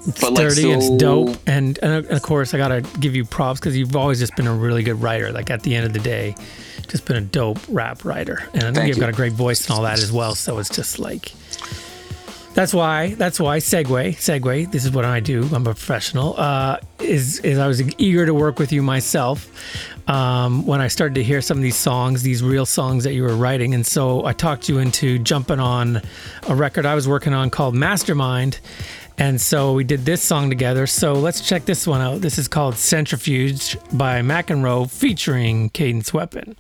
[0.07, 3.59] It's But, like, dirty, it's dope, and, and of course I gotta give you props
[3.61, 5.33] because you've always just been a really good writer.
[5.33, 6.35] Like at the end of the day,
[6.89, 9.01] just been a dope rap writer, and I think you've you.
[9.01, 10.35] got a great voice and all that as well.
[10.35, 11.33] So it's just like
[12.55, 14.71] that's why that's why segue segue.
[14.71, 15.43] This is what I do.
[15.53, 16.35] I'm a professional.
[16.39, 19.51] Uh, is is I was eager to work with you myself
[20.09, 23.23] um, when I started to hear some of these songs, these real songs that you
[23.23, 26.01] were writing, and so I talked you into jumping on
[26.49, 28.61] a record I was working on called Mastermind.
[29.17, 30.89] And so we did this song together.
[30.89, 32.21] So let's check this one out.
[32.21, 36.57] This is called Centrifuge by McEnroe featuring Cadence Weapon.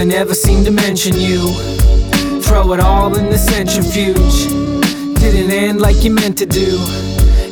[0.00, 1.52] They never seem to mention you.
[2.40, 4.48] Throw it all in the centrifuge.
[5.20, 6.78] Didn't end like you meant to do.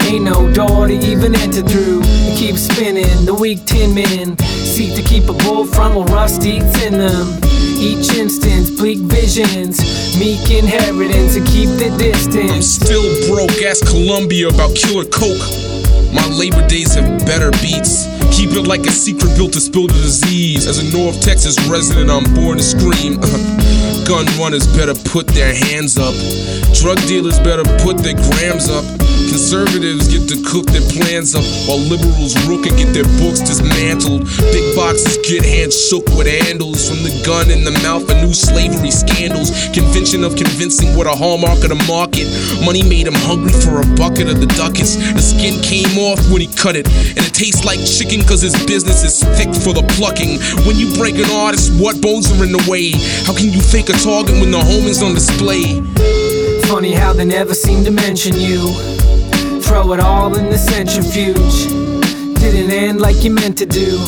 [0.09, 2.01] Ain't no door to even enter through.
[2.03, 6.47] It keeps spinning, the weak tin men seek to keep a bull from a rust
[6.47, 7.39] eats in them.
[7.77, 9.77] Each instance, bleak visions,
[10.19, 12.51] meek inheritance, and keep the distance.
[12.51, 15.78] I'm still broke, ask Columbia about killer coke.
[16.19, 18.07] My labor days have better beats.
[18.37, 20.67] Keep it like a secret built to spill the disease.
[20.67, 23.19] As a North Texas resident, I'm born to scream.
[24.09, 26.15] Gun runners better put their hands up.
[26.81, 28.83] Drug dealers better put their grams up.
[29.29, 34.25] Conservatives get to cook their plans up, while liberals rook and get their books dismantled.
[34.49, 38.33] Big boxes get hands shook with handles from the gun in the mouth of new
[38.33, 39.53] slavery scandals.
[39.77, 42.25] Convention of convincing what a hallmark of the market.
[42.65, 44.97] Money made him hungry for a bucket of the ducats.
[44.97, 48.57] The skin came off when he cut it, and it tastes like chicken cause his
[48.65, 50.41] business is thick for the plucking.
[50.65, 52.97] When you break an artist, what bones are in the way?
[53.29, 55.81] How can you fake a target when the home is on display?
[56.69, 58.73] Funny how they never seem to mention you.
[59.63, 61.69] Throw it all in the centrifuge.
[62.41, 63.99] Didn't end like you meant to do.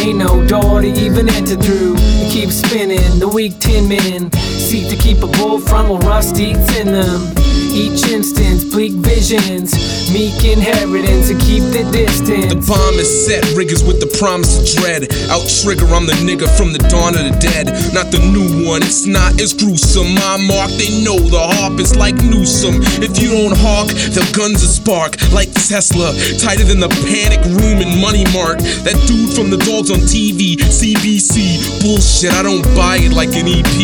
[0.00, 1.94] Ain't no door to even enter through.
[1.98, 6.38] It keeps spinning, the weak tin men seek to keep a bull from a rust
[6.38, 7.49] eats them.
[7.70, 9.70] Each instance, bleak visions,
[10.10, 12.50] meek inheritance, and keep the distance.
[12.50, 15.06] The bomb is set, riggers with the promise of dread.
[15.30, 17.70] Out trigger, I'm the nigga from the dawn of the dead.
[17.94, 20.18] Not the new one, it's not as gruesome.
[20.18, 22.82] My mark, they know the harp is like Newsom.
[22.98, 23.86] If you don't hawk,
[24.18, 26.10] the guns will spark like Tesla.
[26.42, 28.58] Tighter than the panic room in Money Mart.
[28.82, 31.86] That dude from the dogs on TV, CBC.
[31.86, 33.78] Bullshit, I don't buy it like an EP.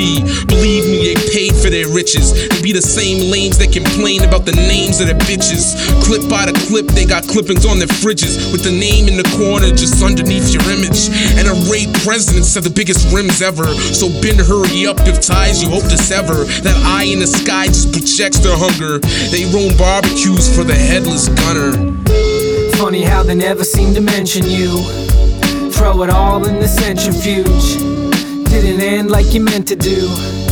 [0.50, 2.34] Believe me, they paid for their riches.
[2.50, 5.76] They be the same lames that complain about the names of their bitches.
[6.00, 9.28] Clip by the clip, they got clippings on their fridges with the name in the
[9.36, 11.12] corner just underneath your image.
[11.36, 13.68] And array presidents have the biggest rims ever.
[13.92, 16.48] So Ben, hurry up if ties you hope to sever.
[16.64, 18.98] That eye in the sky just projects their hunger.
[19.28, 21.76] They roam barbecues for the headless gunner.
[22.80, 24.80] Funny how they never seem to mention you.
[25.76, 27.76] Throw it all in the centrifuge.
[28.48, 30.45] Didn't end like you meant to do.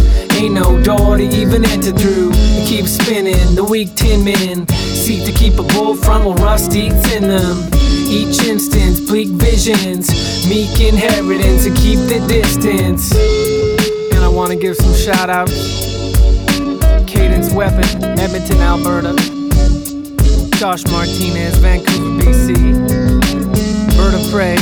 [0.45, 2.31] Ain't no door to even enter through.
[2.35, 6.77] It keeps spinning, the weak tin men seek to keep a bull from a rust
[6.77, 7.57] eats in them.
[7.73, 10.11] Each instance, bleak visions,
[10.47, 13.11] meek inheritance, and keep the distance.
[14.13, 15.57] And I wanna give some shout outs.
[17.09, 19.17] Cadence Weapon, Edmonton, Alberta.
[20.59, 22.53] Josh Martinez, Vancouver, BC.
[23.97, 24.57] Bird of Prey,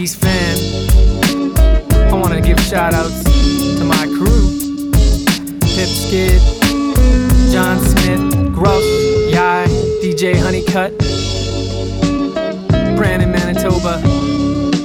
[0.00, 0.56] East Fan.
[2.10, 3.29] I want to give shout outs to
[4.00, 4.48] my crew
[5.60, 6.40] Pip Skid,
[7.52, 8.82] John Smith, Gruff,
[9.30, 9.66] Yai,
[10.02, 10.40] DJ
[12.96, 14.00] Brandon, Manitoba,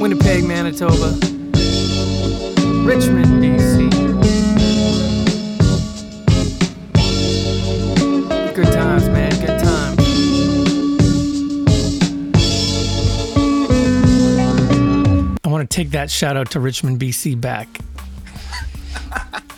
[0.02, 1.18] Winnipeg, Manitoba,
[2.84, 3.90] Richmond, BC.
[8.54, 10.00] Good times, man, good times.
[15.46, 17.70] I want to take that shout out to Richmond, BC back.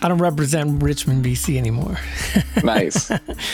[0.07, 1.97] I don't represent Richmond, BC anymore.
[2.63, 3.11] nice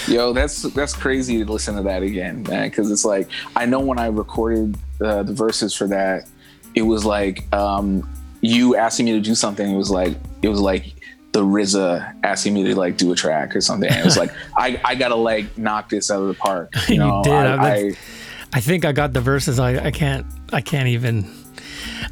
[0.07, 3.79] yo that's that's crazy to listen to that again man because it's like i know
[3.79, 6.27] when i recorded uh, the verses for that
[6.75, 8.07] it was like um
[8.41, 10.93] you asking me to do something it was like it was like
[11.31, 13.91] the RZA asking me to like do a track or something.
[13.91, 16.69] It was like I, I gotta like knock this out of the park.
[16.87, 17.33] You, You know, did.
[17.33, 17.93] I, I- I,
[18.53, 19.57] I think I got the verses.
[19.59, 20.27] I, I can't.
[20.51, 21.27] I can't even.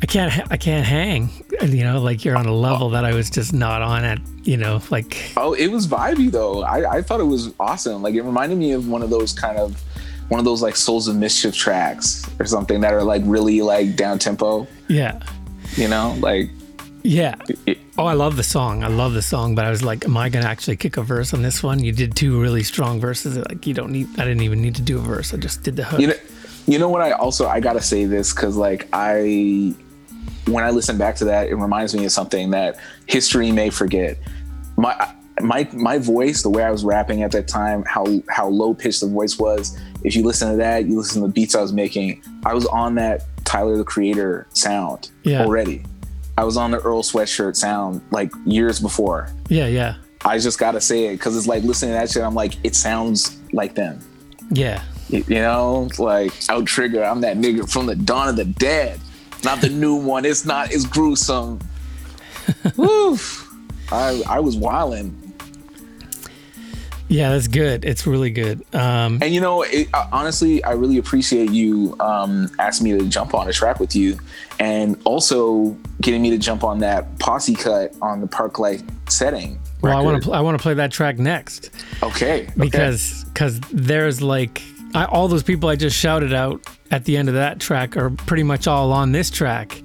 [0.01, 1.29] I can't I can't hang.
[1.61, 4.19] You know, like you're on a level that I was just not on at.
[4.43, 6.63] You know, like Oh, it was vibey though.
[6.63, 8.01] I, I thought it was awesome.
[8.01, 9.81] Like it reminded me of one of those kind of
[10.29, 13.95] one of those like Souls of Mischief tracks or something that are like really like
[13.95, 14.65] down tempo.
[14.87, 15.21] yeah,
[15.75, 16.49] You know, like
[17.03, 17.35] yeah.
[17.97, 18.83] Oh, I love the song.
[18.83, 21.33] I love the song, but I was like, am I gonna actually kick a verse
[21.33, 21.83] on this one?
[21.83, 23.37] You did two really strong verses.
[23.37, 24.07] Like you don't need.
[24.19, 25.33] I didn't even need to do a verse.
[25.33, 25.99] I just did the hook.
[25.99, 26.13] you know
[26.67, 29.73] you know what I also I gotta say this because like I
[30.47, 34.17] when I listen back to that, it reminds me of something that history may forget.
[34.77, 38.73] My my my voice, the way I was rapping at that time, how how low
[38.73, 39.77] pitched the voice was.
[40.03, 42.23] If you listen to that, you listen to the beats I was making.
[42.45, 45.43] I was on that Tyler the Creator sound Yeah.
[45.43, 45.83] already.
[46.37, 49.29] I was on the Earl Sweatshirt sound like years before.
[49.49, 49.95] yeah, yeah,
[50.25, 52.23] I just gotta say it because it's like listening to that shit.
[52.23, 53.99] I'm like, it sounds like them.
[54.49, 54.81] yeah.
[55.11, 57.03] You know, like out trigger.
[57.03, 58.99] I'm that nigga from the dawn of the dead,
[59.43, 60.25] not the new one.
[60.25, 60.71] It's not.
[60.73, 61.59] It's gruesome.
[62.77, 63.47] Woof.
[63.91, 65.17] I I was wilding,
[67.09, 67.83] Yeah, that's good.
[67.83, 68.63] It's really good.
[68.73, 73.05] Um, and you know, it, uh, honestly, I really appreciate you um, asking me to
[73.09, 74.17] jump on a track with you,
[74.59, 79.59] and also getting me to jump on that posse cut on the park life setting.
[79.81, 80.29] well, I want to.
[80.29, 81.69] Pl- I want to play that track next
[82.01, 82.51] Okay, okay.
[82.57, 84.61] because because there's like
[84.93, 88.09] I, all those people I just shouted out at the end of that track are
[88.09, 89.81] pretty much all on this track,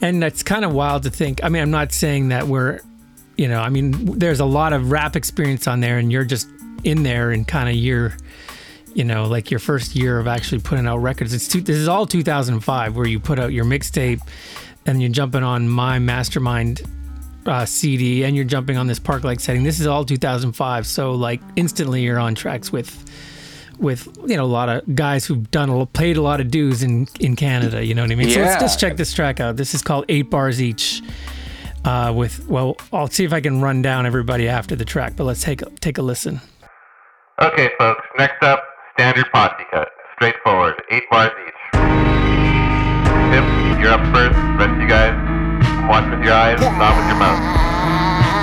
[0.00, 1.42] and that's kind of wild to think.
[1.44, 2.80] I mean, I'm not saying that we're,
[3.36, 6.48] you know, I mean, there's a lot of rap experience on there, and you're just
[6.84, 8.16] in there and kind of your,
[8.94, 11.32] you know, like your first year of actually putting out records.
[11.32, 14.20] It's two, this is all 2005 where you put out your mixtape,
[14.86, 16.82] and you're jumping on my mastermind
[17.46, 19.62] uh, CD and you're jumping on this park like setting.
[19.62, 23.04] This is all 2005, so like instantly you're on tracks with
[23.78, 26.82] with you know a lot of guys who've done a, paid a lot of dues
[26.82, 27.84] in in Canada.
[27.84, 28.30] You know what I mean?
[28.30, 29.56] So let's just check this track out.
[29.56, 31.02] This is called Eight Bars Each.
[31.84, 35.24] Uh, with well, I'll see if I can run down everybody after the track, but
[35.24, 36.40] let's take a, take a listen.
[37.40, 38.62] Okay, folks, next up,
[38.94, 39.88] standard posse cut.
[40.16, 41.54] Straightforward, eight bars each.
[43.30, 44.36] Tim, you're up first.
[44.58, 45.14] Rest of you guys,
[45.88, 47.38] watch with your eyes, not with your mouth.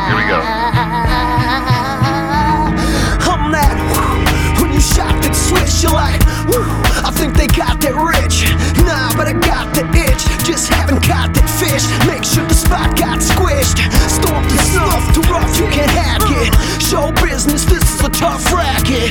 [0.07, 0.64] Here we go.
[5.85, 6.17] You're like,
[6.49, 6.65] Woo,
[7.05, 8.49] I think they got that rich.
[8.81, 10.25] Nah, but I got the itch.
[10.41, 11.85] Just haven't caught that fish.
[12.09, 13.77] Make sure the spot got squished.
[14.09, 16.53] Storm the snuff, too rough, you can't hack it.
[16.81, 19.09] Show business, this is a tough racket.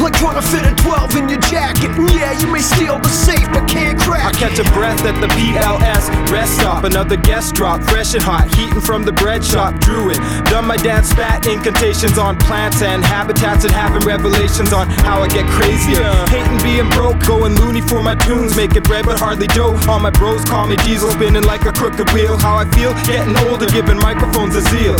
[0.00, 1.90] Like trying to fit a 12 in your jacket.
[2.12, 4.34] Yeah, you may steal the safe, but can't crack.
[4.34, 4.68] I catch it.
[4.68, 6.84] a breath at the PLS rest stop.
[6.84, 9.80] Another guest drop, fresh and hot, heating from the bread shop.
[9.80, 10.18] Druid,
[10.52, 15.28] done my dad spat incantations on plants and habitats and having revelations on how I
[15.28, 16.12] get crazier.
[16.28, 19.78] Hating being broke, going loony for my tunes, making bread but hardly dough.
[19.88, 22.36] All my bros call me diesel, spinning like a crooked wheel.
[22.36, 24.96] How I feel, getting older, giving microphones a zeal.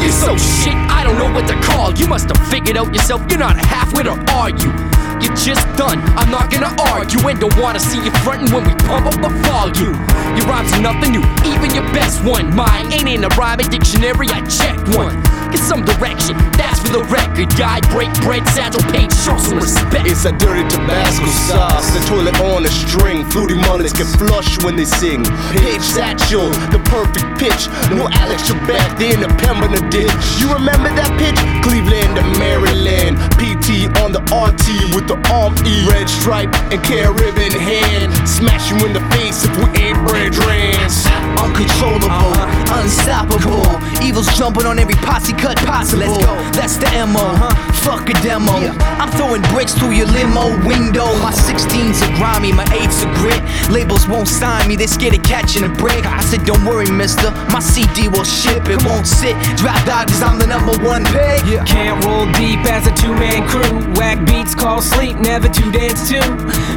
[0.00, 1.92] You're so shit, I don't know what to call.
[1.92, 4.99] You must have figured out yourself, you're not a halfwit or are you?
[5.22, 8.74] You're just done, I'm not gonna argue and don't wanna see you frontin' when we
[8.86, 9.98] pump up the volume.
[10.36, 12.54] Your rhymes are nothing new, even your best one.
[12.54, 15.20] Mine ain't in a rhyming dictionary, I checked one.
[15.50, 17.50] Get some direction, that's for the record.
[17.58, 20.06] Guy, break bread, satchel paint, show some respect.
[20.06, 21.90] It's a dirty Tabasco sauce.
[21.90, 23.24] The toilet on a string.
[23.30, 25.24] Fruity mullets get flush when they sing.
[25.58, 27.66] Page satchel, the perfect pitch.
[27.90, 30.12] No Alex Trebek, they in the independent ditch.
[30.38, 31.38] You remember that pitch?
[31.66, 33.18] Cleveland to Maryland.
[33.42, 35.90] PT on the RT with the arm E.
[35.90, 38.14] Red stripe and care ribbon hand.
[38.28, 41.02] Smash you in the face if we ain't red rams.
[41.34, 42.82] Uncontrollable, uh-huh.
[42.82, 43.66] unstoppable.
[44.06, 46.06] Evil's jumping on every posse cut possible.
[46.06, 46.34] Let's go.
[46.54, 47.18] That's the MO.
[47.18, 47.70] Uh-huh.
[47.82, 48.52] Fuck a demo.
[49.00, 51.06] I'm throwing bricks through your limo window.
[51.24, 53.40] My 16s are grimy, my 8s are grit.
[53.70, 56.04] Labels won't sign me, they scared of catching a break.
[56.04, 57.30] I said, Don't worry, mister.
[57.50, 59.34] My CD will ship, it won't sit.
[59.56, 61.42] Drop dodges, I'm the number one pick.
[61.66, 63.80] Can't roll deep as a two man crew.
[63.96, 66.20] Whack beats call sleep, never to dance to.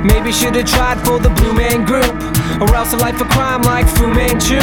[0.04, 2.14] Maybe should've tried for the Blue Man Group.
[2.62, 4.60] Or else a life of crime like Fu Manchu.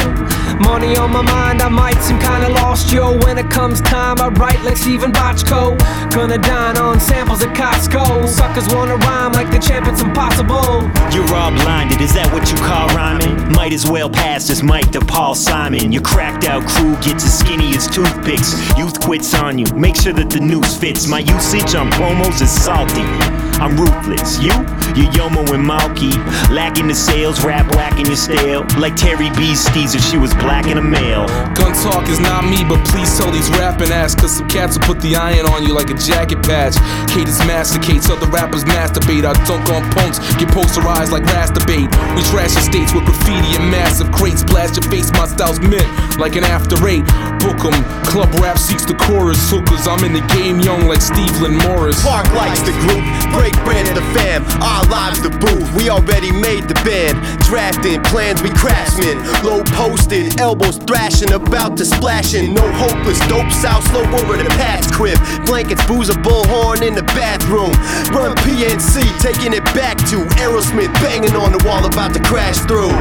[0.59, 3.17] Money on my mind, I might seem kinda lost, yo.
[3.25, 5.77] When it comes time, I write like Steven Bochco.
[6.11, 8.27] Gonna dine on samples at Costco.
[8.27, 10.89] Suckers wanna rhyme like the champ, it's impossible.
[11.13, 13.51] You're all blinded, is that what you call rhyming?
[13.53, 15.91] Might as well pass this mic to Paul Simon.
[15.91, 18.49] Your cracked out crew gets as skinny as toothpicks.
[18.77, 21.07] Youth quits on you, make sure that the noose fits.
[21.07, 23.50] My usage on promos is salty.
[23.61, 24.41] I'm ruthless.
[24.41, 24.49] You,
[24.97, 26.17] you Yomo and Malky,
[26.49, 30.65] lacking the sales, rap whacking your stale, like Terry B's steez if she was black
[30.65, 31.27] and a male.
[31.53, 34.85] Gun talk is not me, but please tell these rapping ass, cause some cats will
[34.85, 36.73] put the iron on you like a jacket patch.
[37.07, 39.29] Cadence masticates, other rappers masturbate.
[39.29, 41.85] I dunk on punks, get posterized like Rastabate.
[42.17, 44.43] We trash the states with graffiti and massive crates.
[44.43, 45.85] Blast your face, my style's mint
[46.17, 47.05] like an after eight.
[47.45, 47.77] Book 'em,
[48.09, 49.37] club rap seeks the chorus.
[49.51, 52.01] Hookers, I'm in the game young like Stephen Morris.
[52.01, 54.43] Park likes the group, break bread at the fam.
[54.61, 57.19] Our lives the booth, we already made the band.
[57.45, 59.19] Drafting plans, we craftsmen.
[59.43, 62.53] Low posted, elbows thrashing, about to splashing.
[62.53, 65.19] No hopeless, dope south slope over the past crib.
[65.45, 67.71] Blankets, booze, a bullhorn in the bathroom.
[68.15, 72.91] Run PNC, taking it back to Aerosmith, banging on the wall, about to crash through.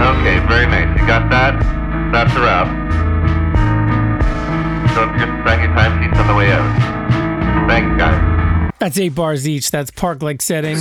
[0.00, 0.88] Okay, very nice.
[0.98, 1.60] You got that?
[2.12, 2.66] That's a wrap.
[4.94, 6.66] So just bang your time sheets on the way out.
[7.68, 8.39] Thanks, guys.
[8.80, 9.70] That's eight bars each.
[9.70, 10.78] That's park like setting.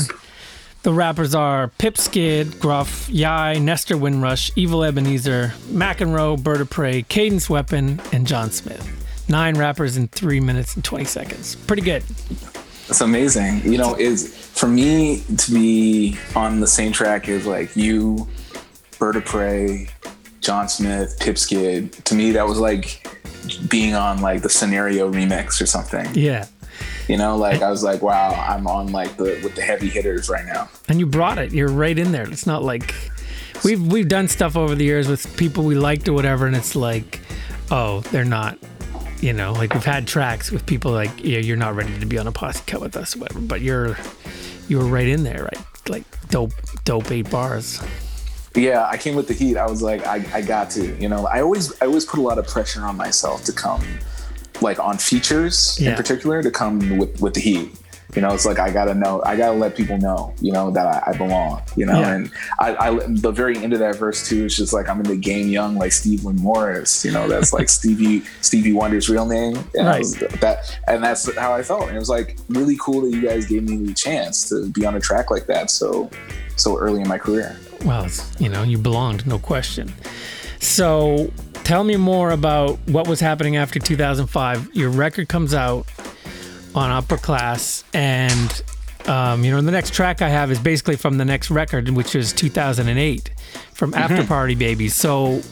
[0.83, 7.03] The rappers are Pip Skid, Gruff, Yai, Nestor Wynrush, Evil Ebenezer, McEnroe, Bird of Prey,
[7.03, 9.27] Cadence Weapon, and John Smith.
[9.27, 11.55] Nine rappers in three minutes and 20 seconds.
[11.55, 12.03] Pretty good.
[12.87, 13.61] That's amazing.
[13.69, 18.29] You know, is for me to be on the same track as like you,
[18.97, 19.89] Bird of Prey,
[20.39, 21.91] John Smith, Pip Skid.
[22.05, 23.05] To me, that was like
[23.67, 26.07] being on like the scenario remix or something.
[26.15, 26.45] Yeah.
[27.07, 30.29] You know, like I was like, wow, I'm on like the with the heavy hitters
[30.29, 30.69] right now.
[30.87, 31.51] And you brought it.
[31.51, 32.29] You're right in there.
[32.29, 32.93] It's not like
[33.63, 36.75] we've we've done stuff over the years with people we liked or whatever, and it's
[36.75, 37.19] like,
[37.71, 38.57] oh, they're not.
[39.21, 42.17] You know, like we've had tracks with people like, yeah, you're not ready to be
[42.17, 43.41] on a posse cut with us, whatever.
[43.41, 43.97] But you're
[44.69, 45.89] you were right in there, right?
[45.89, 46.53] Like dope,
[46.85, 47.81] dope eight bars.
[48.55, 49.57] Yeah, I came with the heat.
[49.57, 50.95] I was like, I, I got to.
[50.99, 53.83] You know, I always I always put a lot of pressure on myself to come,
[54.61, 55.91] like on features Yeah.
[55.91, 57.71] in particular, to come with with the heat.
[58.15, 60.87] You know, it's like I gotta know, I gotta let people know, you know, that
[60.87, 61.61] I, I belong.
[61.75, 62.15] You know, Yeah.
[62.15, 65.03] and I, I the very end of that verse too is just like I'm in
[65.07, 67.05] the game young, like Stephen Morris.
[67.05, 69.57] You know, that's like Stevie Stevie Wonder's real name.
[69.75, 69.99] And I Right.
[69.99, 71.83] was- that and that's how I felt.
[71.83, 74.87] And it was like really cool that you guys gave me the chance to be
[74.87, 76.09] on a track like that so
[76.55, 77.57] so early in my career.
[77.85, 78.07] Well,
[78.39, 79.93] you know, you belonged, no question.
[80.61, 81.31] So,
[81.69, 84.71] tell me more about what was happening after 2005.
[84.73, 85.85] Your record comes out
[86.73, 88.63] on Upper Class, and
[89.05, 92.15] um, you know, the next track I have is basically from the next record, which
[92.15, 93.29] is 2008,
[93.71, 94.95] from After Party Babies.
[94.95, 95.43] So,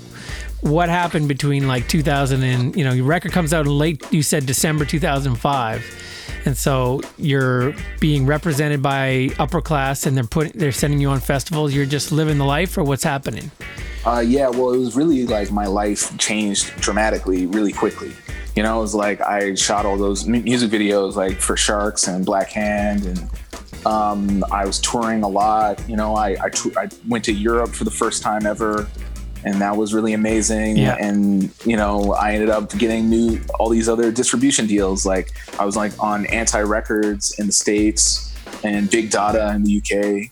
[0.62, 4.01] what happened between like 2000 and you know, your record comes out in late?
[4.12, 6.03] You said December 2005.
[6.45, 11.20] And so you're being represented by upper class, and they're putting they're sending you on
[11.20, 11.74] festivals.
[11.74, 13.51] You're just living the life, or what's happening?
[14.05, 18.14] Uh, yeah, well, it was really like my life changed dramatically, really quickly.
[18.55, 22.26] You know, it was like I shot all those music videos like for Sharks and
[22.26, 25.82] Black Hand, and um, I was touring a lot.
[25.89, 28.88] You know, I I, I went to Europe for the first time ever,
[29.47, 30.77] and that was really amazing.
[30.77, 30.97] Yeah.
[30.99, 35.05] And you know, I ended up getting new all these other distribution deals.
[35.05, 39.77] Like I was like on Anti Records in the states and Big Dada in the
[39.77, 40.31] UK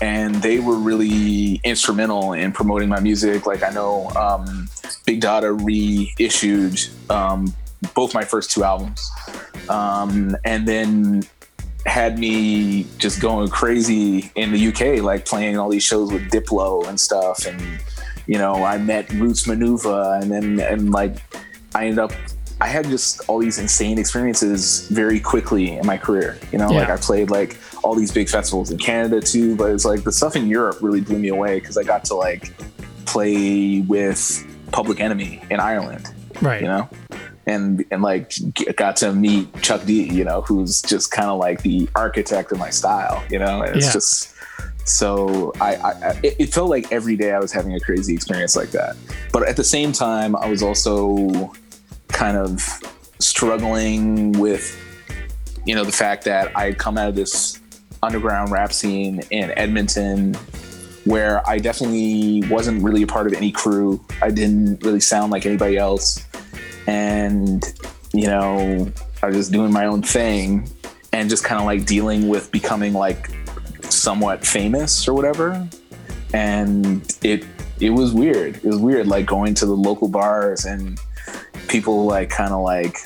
[0.00, 3.46] and they were really instrumental in promoting my music.
[3.46, 4.68] Like I know um,
[5.06, 6.78] Big Dada reissued
[7.10, 7.52] um,
[7.94, 9.10] both my first two albums,
[9.68, 11.24] um, and then
[11.86, 16.86] had me just going crazy in the UK, like playing all these shows with Diplo
[16.86, 17.46] and stuff.
[17.46, 17.80] And
[18.28, 21.16] you know, I met Roots Manuva, and then and like
[21.74, 22.12] I ended up.
[22.60, 26.36] I had just all these insane experiences very quickly in my career.
[26.52, 29.84] You know, like I played like all these big festivals in Canada too, but it's
[29.84, 32.52] like the stuff in Europe really blew me away because I got to like
[33.06, 36.10] play with Public Enemy in Ireland,
[36.42, 36.60] Right.
[36.60, 36.88] you know,
[37.46, 38.32] and and like
[38.76, 42.58] got to meet Chuck D, you know, who's just kind of like the architect of
[42.58, 43.92] my style, you know, and it's Yeah.
[43.92, 44.34] just
[44.84, 48.56] so I, I it, it felt like every day I was having a crazy experience
[48.56, 48.96] like that,
[49.32, 51.52] but at the same time I was also
[52.08, 52.62] kind of
[53.18, 54.76] struggling with
[55.66, 57.60] you know the fact that I had come out of this
[58.02, 60.34] underground rap scene in Edmonton
[61.08, 64.04] where I definitely wasn't really a part of any crew.
[64.20, 66.26] I didn't really sound like anybody else.
[66.86, 67.64] And,
[68.12, 68.92] you know,
[69.22, 70.70] I was just doing my own thing
[71.14, 73.30] and just kind of like dealing with becoming like
[74.02, 75.68] somewhat famous or whatever.
[76.32, 77.44] And it
[77.80, 78.56] it was weird.
[78.56, 80.98] It was weird like going to the local bars and
[81.68, 82.96] people like kind of like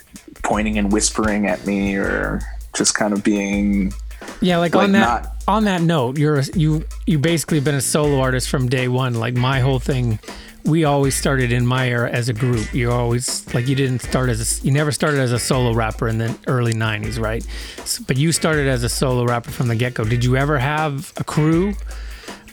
[0.42, 2.40] pointing and whispering at me or
[2.74, 3.92] just kind of being
[4.40, 7.74] Yeah, like, Like on that not- on that note, you're a- you you basically been
[7.74, 9.14] a solo artist from day one.
[9.14, 10.18] Like my whole thing
[10.64, 12.72] we always started in my era as a group.
[12.72, 16.08] You always like you didn't start as a, you never started as a solo rapper
[16.08, 17.44] in the early '90s, right?
[17.84, 20.04] So, but you started as a solo rapper from the get go.
[20.04, 21.74] Did you ever have a crew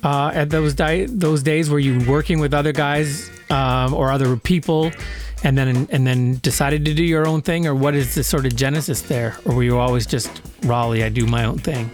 [0.04, 1.70] uh, at those di- those days?
[1.70, 4.92] Were you working with other guys um, or other people,
[5.44, 8.46] and then and then decided to do your own thing, or what is the sort
[8.46, 11.04] of genesis there, or were you always just Rollie?
[11.04, 11.90] I do my own thing.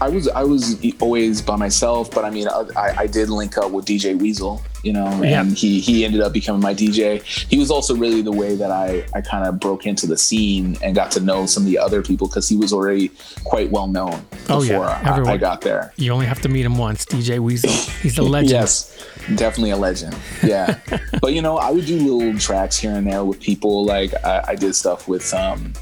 [0.00, 3.70] I was I was always by myself, but I mean I, I did link up
[3.70, 7.22] with DJ Weasel, you know, and he he ended up becoming my DJ.
[7.52, 10.76] He was also really the way that I I kind of broke into the scene
[10.82, 13.10] and got to know some of the other people because he was already
[13.44, 14.16] quite well known
[14.48, 15.00] Oh, before yeah.
[15.04, 15.92] I, Everyone- I got there.
[15.96, 17.70] You only have to meet him once, DJ Weasel.
[18.02, 18.50] He's a legend.
[18.52, 20.14] Yes, definitely a legend.
[20.42, 20.78] Yeah,
[21.20, 23.84] but you know, I would do little tracks here and there with people.
[23.84, 25.72] Like I, I did stuff with um,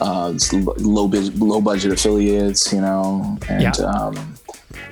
[0.00, 0.32] uh,
[0.78, 3.72] low low budget affiliates, you know, and Yeah.
[3.84, 4.34] um,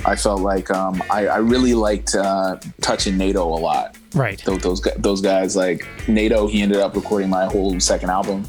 [0.06, 3.96] I felt like um, I, I really liked uh, touching NATO a lot.
[4.14, 4.42] Right.
[4.44, 6.46] Those those, those guys like NATO.
[6.46, 8.44] He ended up recording my whole second album.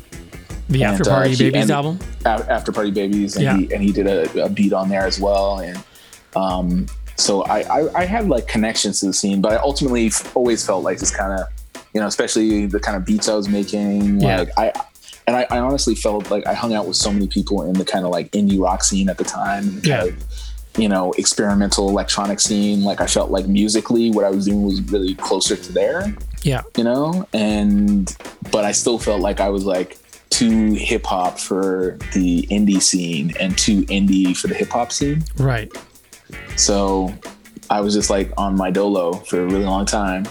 [0.70, 2.00] The And, After uh, Party he- Babies album.
[2.26, 3.58] After Party Babies, and Yeah.
[3.58, 5.84] he and he did a, a beat on there as well, and
[6.36, 6.86] um,
[7.16, 10.84] so I, I I had like connections to the scene, but I ultimately always felt
[10.84, 11.47] like this kind of
[11.93, 14.39] you know, especially the kind of beats I was making, Yeah.
[14.41, 14.72] like I.
[15.28, 17.86] And I, I honestly felt like I hung out with so many people in the
[17.86, 20.06] kind of like indie rock scene at the time, Yeah.
[20.06, 20.16] of,
[20.78, 22.84] you know, experimental electronic scene.
[22.84, 26.13] Like I felt like musically, what I was doing was really closer to there
[26.43, 26.61] Yeah.
[26.78, 28.15] you know and
[28.51, 29.97] but i still felt like i was like
[30.30, 35.24] too hip hop for the indie scene and too indie for the hip hop scene
[35.38, 35.70] Right.
[36.55, 37.13] so
[37.70, 40.26] i was just like on my dolo for a really long time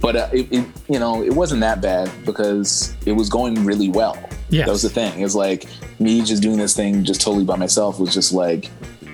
[0.00, 3.88] but uh, it, it you know it wasn't that bad because it was going really
[3.90, 4.16] well
[4.48, 4.66] Yes.
[4.66, 5.66] that was the thing it's like
[6.00, 8.70] me just doing this thing just totally by myself was just like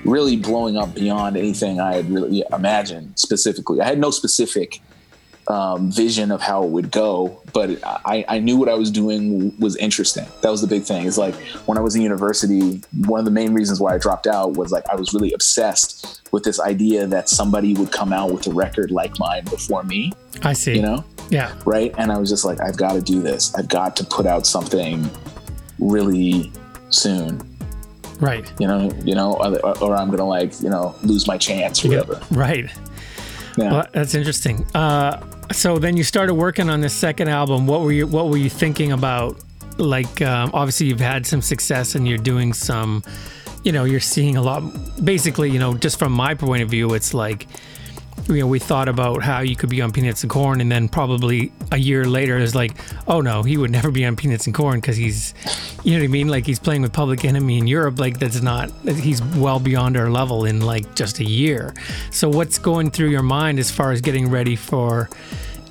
[0.06, 4.80] really blowing up beyond anything i had really imagined specifically i had no specific
[5.48, 9.56] um, vision of how it would go, but I, I knew what I was doing
[9.58, 10.26] was interesting.
[10.42, 11.06] That was the big thing.
[11.06, 11.34] It's like
[11.66, 14.72] when I was in university, one of the main reasons why I dropped out was
[14.72, 18.52] like I was really obsessed with this idea that somebody would come out with a
[18.52, 20.76] record like mine before me, I see.
[20.76, 21.04] you know?
[21.30, 21.56] Yeah.
[21.64, 21.94] Right.
[21.98, 23.54] And I was just like, I've got to do this.
[23.54, 25.08] I've got to put out something
[25.78, 26.52] really
[26.90, 27.40] soon,
[28.20, 28.50] Right.
[28.58, 31.84] you know, you know, or, or I'm going to like, you know, lose my chance
[31.84, 32.00] or Yeah.
[32.00, 32.20] whatever.
[32.30, 32.70] Right.
[33.58, 33.72] Yeah.
[33.72, 34.66] Well, that's interesting.
[34.74, 35.20] Uh,
[35.52, 37.66] so then you started working on this second album.
[37.66, 39.38] What were you What were you thinking about?
[39.78, 43.02] Like, um, obviously, you've had some success, and you're doing some.
[43.62, 44.62] You know, you're seeing a lot.
[45.04, 47.46] Basically, you know, just from my point of view, it's like,
[48.28, 50.88] you know, we thought about how you could be on Peanuts and Corn, and then
[50.88, 52.72] probably a year later, it's like,
[53.06, 55.32] oh no, he would never be on Peanuts and Corn because he's,
[55.84, 56.28] you know what I mean?
[56.28, 57.98] Like he's playing with Public Enemy in Europe.
[58.00, 58.70] Like that's not.
[58.84, 61.74] He's well beyond our level in like just a year.
[62.10, 65.08] So what's going through your mind as far as getting ready for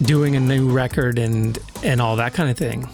[0.01, 2.87] doing a new record and and all that kind of thing?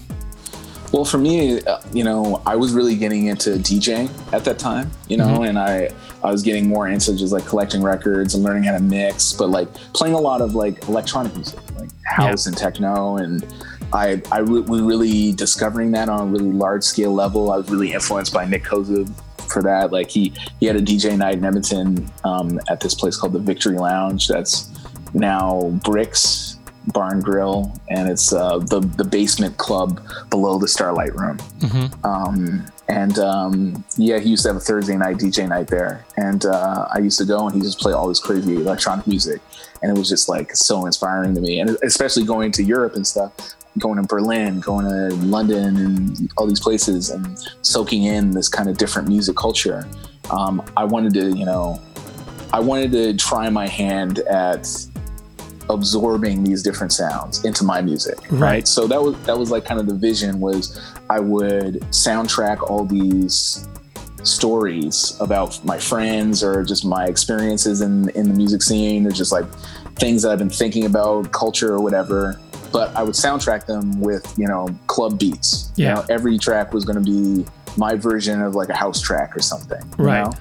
[0.92, 4.92] Well, for me, uh, you know, I was really getting into DJing at that time,
[5.08, 5.50] you know, Mhm.
[5.50, 5.90] and I
[6.24, 9.50] I was getting more into just like collecting records and learning how to mix, but
[9.50, 13.46] like playing a lot of like electronic music, like house and techno, and
[13.94, 17.52] I I re- was really discovering that on a really large scale level.
[17.52, 19.12] I was really influenced by Nik Kozub
[19.52, 19.92] for that.
[19.92, 23.40] Like he he had a DJ night in Edmonton um, at this place called the
[23.40, 24.28] Victory Lounge.
[24.28, 24.70] That's
[25.14, 26.51] now Bricks
[26.88, 31.38] Barn Grill, and it's uh, the the basement club below the Starlight Room.
[31.60, 32.06] Mm-hmm.
[32.06, 36.46] Um, and um, yeah, he used to have a Thursday night DJ night there, and
[36.46, 39.42] uh, I used to go and he just play all this crazy electronic music,
[39.82, 43.06] and it was just like so inspiring to me, and especially going to Europe and
[43.06, 43.34] stuff.
[43.80, 48.70] Going to Berlin, going to London, and all these places, and soaking in this kind
[48.70, 49.88] of different music culture.
[50.30, 51.80] Um, I wanted to, you know,
[52.52, 54.68] I wanted to try my hand at
[55.72, 58.40] absorbing these different sounds into my music right.
[58.40, 58.68] Right.
[58.68, 62.86] so that was that was like kind of the vision was i would soundtrack all
[62.86, 63.68] these
[64.24, 69.32] stories about my friends or just my experiences in in the music scene or just
[69.32, 69.46] like
[69.96, 72.40] things that i've been thinking about culture or whatever
[72.72, 75.90] but i would soundtrack them with you know club beats Yeah.
[75.90, 77.46] you know every track was going to be
[77.78, 80.24] my version of like a house track or something you Right.
[80.24, 80.32] know?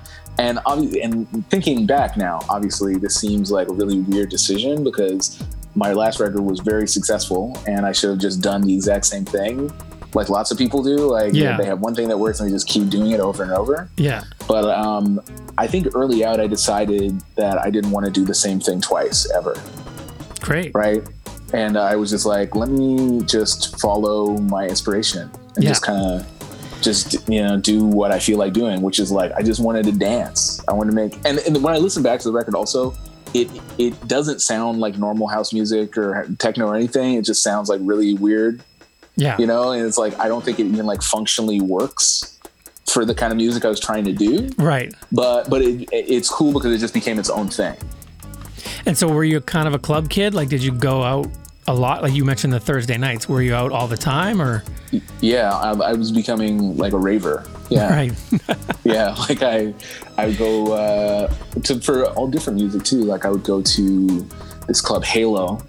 [0.41, 5.43] And obvi- and thinking back now, obviously this seems like a really weird decision because
[5.75, 9.25] my last record was very successful, and I should have just done the exact same
[9.25, 9.71] thing,
[10.15, 10.97] like lots of people do.
[10.97, 11.57] Like Yeah.
[11.59, 13.89] they have one thing that works and they just keep doing it over and over.
[13.97, 14.23] Yeah.
[14.49, 15.21] But um,
[15.59, 18.81] I think early out, I decided that I didn't want to do the same thing
[18.81, 19.55] twice ever
[20.41, 20.73] Great.
[20.75, 21.03] right?
[21.53, 25.71] And I was just like, let me just follow my inspiration and Yeah.
[25.71, 26.27] just kind of
[26.83, 29.85] just you know do what I feel like doing, which is like I just wanted
[29.87, 30.61] to dance.
[30.69, 32.95] I wanted to make and, and when I listen back to the record, also
[33.35, 37.15] it it doesn't sound like normal house music or techno or anything.
[37.15, 38.63] It just sounds like really weird,
[39.17, 39.37] Yeah.
[39.39, 39.73] you know.
[39.73, 42.39] And it's like I don't think it even like functionally works
[42.87, 44.51] for the kind of music I was trying to do.
[44.59, 44.93] Right.
[45.13, 47.77] But but it, it's cool because it just became its own thing.
[48.87, 50.35] And so were you kind of a club kid?
[50.35, 51.29] Like did you go out
[51.71, 52.03] a lot?
[52.03, 53.29] Like you mentioned the Thursday nights.
[53.29, 54.63] Were you out all the time or
[55.21, 57.45] Yeah, I, I was becoming like a raver.
[57.69, 57.89] Yeah.
[57.95, 58.13] Right.
[58.85, 59.73] yeah like i
[60.19, 61.33] i would go uh
[61.65, 64.27] to for all different music too like i would go to
[64.67, 65.63] this club halo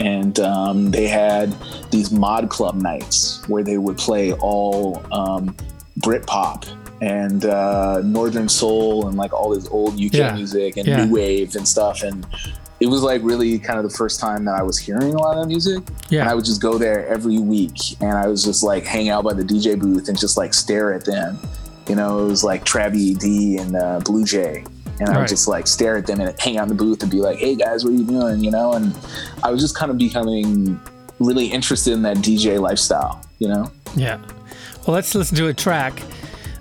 [0.00, 1.54] and um, they had
[1.90, 5.56] these mod club nights where they would play all um,
[6.00, 6.68] Britpop
[7.00, 10.34] and uh, Northern Soul and like all this old UK Yeah.
[10.36, 11.04] music and Yeah.
[11.04, 12.02] new wave and stuff.
[12.04, 12.24] And
[12.80, 15.36] it was like really kind of the first time that I was hearing a lot
[15.36, 15.82] of that music.
[16.10, 16.20] Yeah.
[16.20, 19.24] And I would just go there every week and I was just like hang out
[19.24, 21.38] by the DJ booth and just like stare at them.
[21.88, 24.64] You know, it was like Travi D and uh, Blue Jay.
[25.00, 25.28] And I would Right.
[25.28, 27.54] just like stare at them and hang out in the booth and be like, hey
[27.56, 28.42] guys, what are you doing?
[28.44, 28.94] You know, and
[29.42, 30.80] I was just kind of becoming
[31.18, 33.70] really interested in that DJ lifestyle, you know?
[33.96, 34.18] Yeah.
[34.86, 36.00] Well, let's listen to a track.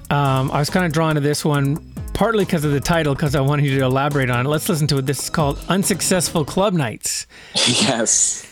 [0.09, 1.78] Um, I was kind of drawn to this one
[2.18, 4.49] partly because of the title, because I wanted you to elaborate on it.
[4.49, 5.05] Let's listen to it.
[5.05, 7.28] This is called Unsuccessful Club Nights.
[7.53, 8.43] yes.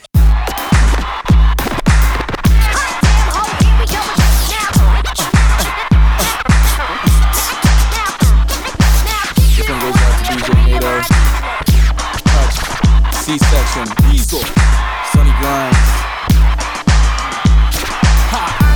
[13.25, 13.41] This
[13.75, 14.54] one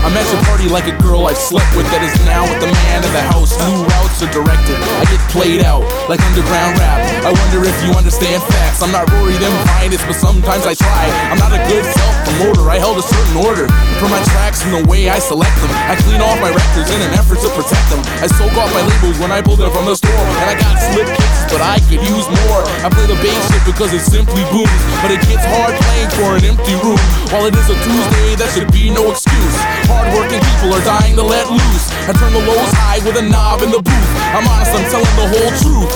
[0.10, 2.72] I'm at your party like a girl I've slept with that is now with the
[2.89, 3.53] man of the house.
[3.70, 4.74] New routes are directed.
[4.97, 7.05] I get played out like underground rap.
[7.22, 8.82] I wonder if you understand facts.
[8.82, 11.05] I'm not Rory them finest, but sometimes I try.
[11.30, 12.66] I'm not a good self-promoter.
[12.74, 13.70] I held a certain order
[14.01, 15.70] for my tracks and the way I select them.
[15.86, 18.01] I clean off my records in an effort to protect them.
[18.18, 20.26] I soak off my labels when I pull them from the store.
[20.41, 22.66] And I got slip kicks, but I could use more.
[22.82, 24.74] I play the bass shit because it simply booms.
[25.05, 26.97] But it gets hard playing for an empty room.
[27.30, 29.53] While it is a Tuesday, that should be no excuse.
[30.00, 31.91] Hardworking people are dying to let loose.
[32.08, 34.10] I turn the lows high with a knob in the booth.
[34.32, 35.91] I'm honest, I'm telling the whole truth.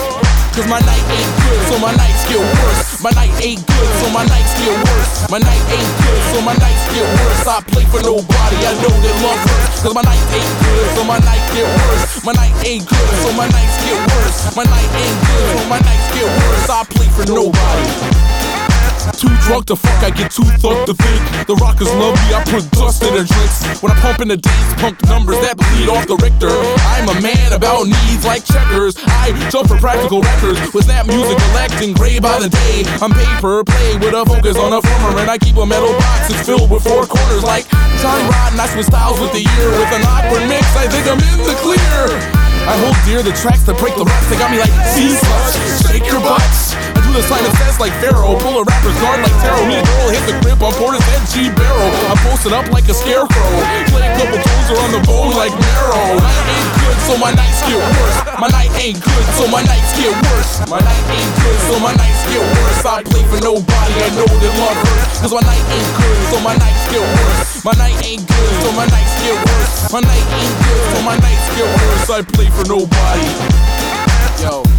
[0.52, 3.00] Cause my night ain't good, so my nights get worse.
[3.00, 5.32] My night ain't good, so my nights get worse.
[5.32, 7.48] My night ain't good, so my nights get worse.
[7.48, 9.82] I play for nobody, I know they love hurts.
[9.88, 12.04] Cause my night ain't good, so my nights get worse.
[12.28, 14.38] My night ain't good, so my nights get worse.
[14.52, 16.68] My night ain't good, so my nights get worse.
[16.68, 18.43] I play for nobody.
[19.12, 21.48] Too drunk to fuck, I get too thugged to think.
[21.48, 23.84] The rockers love me, I put dust in their drinks.
[23.84, 26.52] When I pump in the D's, punk numbers that bleed off the Richter.
[26.88, 28.96] I'm a man about needs like checkers.
[29.20, 30.60] I jump for practical records.
[30.72, 32.88] With that music collecting gray by the day.
[33.04, 36.32] I'm paper play with a focus on a former, and I keep a metal box
[36.32, 37.68] that's filled with four corners like
[38.00, 38.60] Johnny Rotten.
[38.60, 39.70] I switch styles with the year.
[39.76, 42.00] With an awkward mix, I think I'm in the clear.
[42.64, 44.28] I hold dear the tracks that break the ruts.
[44.32, 45.12] They got me like, see
[45.84, 46.93] shake your butts.
[47.14, 48.34] The Simon Says like Pharaoh.
[48.42, 49.70] Pull a rapper's guard like Tarot.
[49.70, 51.90] Me and girl hit the grip on Porter's head, G Barrow.
[52.10, 53.54] I'm posted up like a scarecrow.
[53.94, 56.18] Play a couple toes on the bone like marrow.
[56.18, 58.18] Night ain't good, so my nights get worse.
[58.42, 60.66] My night ain't good, so my nights get worse.
[60.66, 62.82] My night ain't good, so my nights get worse.
[62.82, 65.22] I play for nobody, I know that love hurts.
[65.22, 67.62] Cause my night ain't good, so my nights get worse.
[67.62, 69.74] My night ain't good, so my nights get worse.
[69.94, 72.10] My night ain't good, so my nights get worse.
[72.10, 73.73] I play for nobody.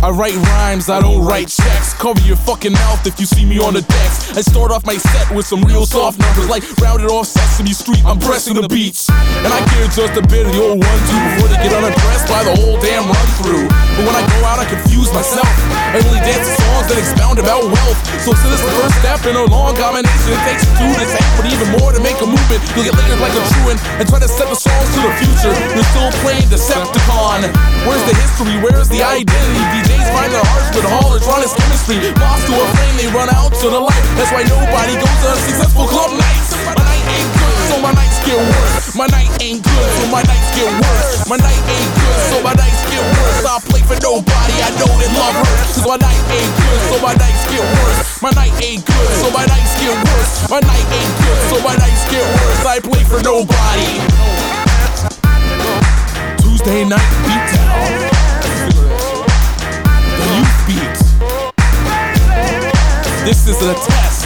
[0.05, 1.97] I write rhymes, I don't write checks.
[1.97, 4.37] Cover your fucking mouth if you see me on the decks.
[4.37, 8.05] I start off my set with some real soft numbers, like rounded off Sesame Street.
[8.05, 11.17] I'm pressing the beats, and I care just a bit of the old one two
[11.17, 13.65] before they get unaddressed by the whole damn run through.
[13.97, 15.49] But when I go out, I confuse myself.
[15.73, 17.97] I only dance to songs that expound about wealth.
[18.21, 21.29] So since it's the first step in a long combination, it takes two to tank,
[21.41, 22.61] but even more to make a movement.
[22.77, 25.55] You'll get layered like a truant and try to set the songs to the future.
[25.73, 27.49] You're still playing Decepticon.
[27.89, 28.61] Where's the history?
[28.61, 29.94] Where's the identity?
[29.95, 31.99] DJs find their hearts with Hollertronix chemistry.
[32.19, 34.05] Lost to a flame, they run out to the light.
[34.19, 36.51] That's why nobody goes to a successful club nights.
[36.67, 38.95] My night ain't good, so my nights get worse.
[38.95, 41.29] My night ain't good, so my nights get worse.
[41.31, 43.45] My night ain't good, so my nights get worse.
[43.47, 45.79] I play for nobody, I know that love hurts.
[45.79, 47.99] Cause my night ain't good, so my nights get worse.
[48.23, 50.33] My night ain't good, so my nights get worse.
[50.51, 52.63] My night ain't good, so my nights get worse.
[52.67, 53.91] I play for nobody.
[56.43, 57.75] Tuesday night beatdown.
[57.75, 58.04] The youth
[60.67, 60.97] beat.
[63.25, 64.25] This is a test.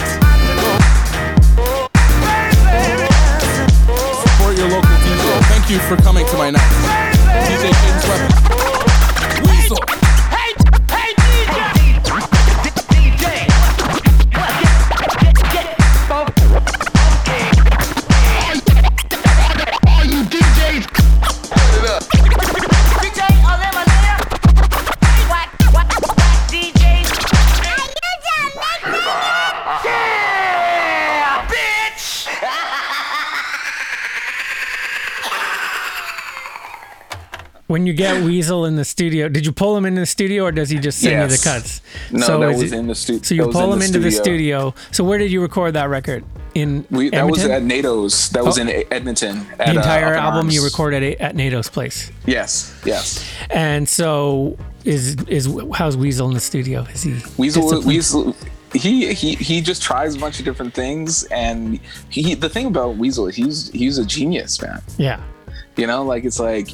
[4.23, 5.39] Support your local DJ.
[5.47, 6.71] Thank you for coming to my night.
[7.45, 9.49] DJ Cadence Weapon.
[9.49, 9.98] Weasel.
[37.69, 40.51] When you get Weasel in the studio, did you pull him into the studio or
[40.51, 41.81] does he just send you the cuts?
[42.11, 43.21] No, that is was it- in the studio.
[43.23, 44.73] So you pull him the into the studio.
[44.91, 46.23] So where did you record that record?
[46.55, 48.29] In We, that was at NATO's.
[48.29, 48.63] That was Oh.
[48.63, 49.45] in Edmonton.
[49.51, 50.71] At, the uh, entire in album you Arms.
[50.73, 52.11] recorded at, at NATO's place.
[52.25, 53.23] Yes, yes.
[53.51, 56.87] And so is is how's Weasel in the studio?
[56.91, 57.83] Is he Weasel.
[57.83, 58.35] Weasel,
[58.73, 62.97] he he he just tries a bunch of different things, and he the thing about
[62.97, 64.81] Weasel, he's he's a genius, man.
[64.97, 65.21] Yeah.
[65.77, 66.69] You know, like it's like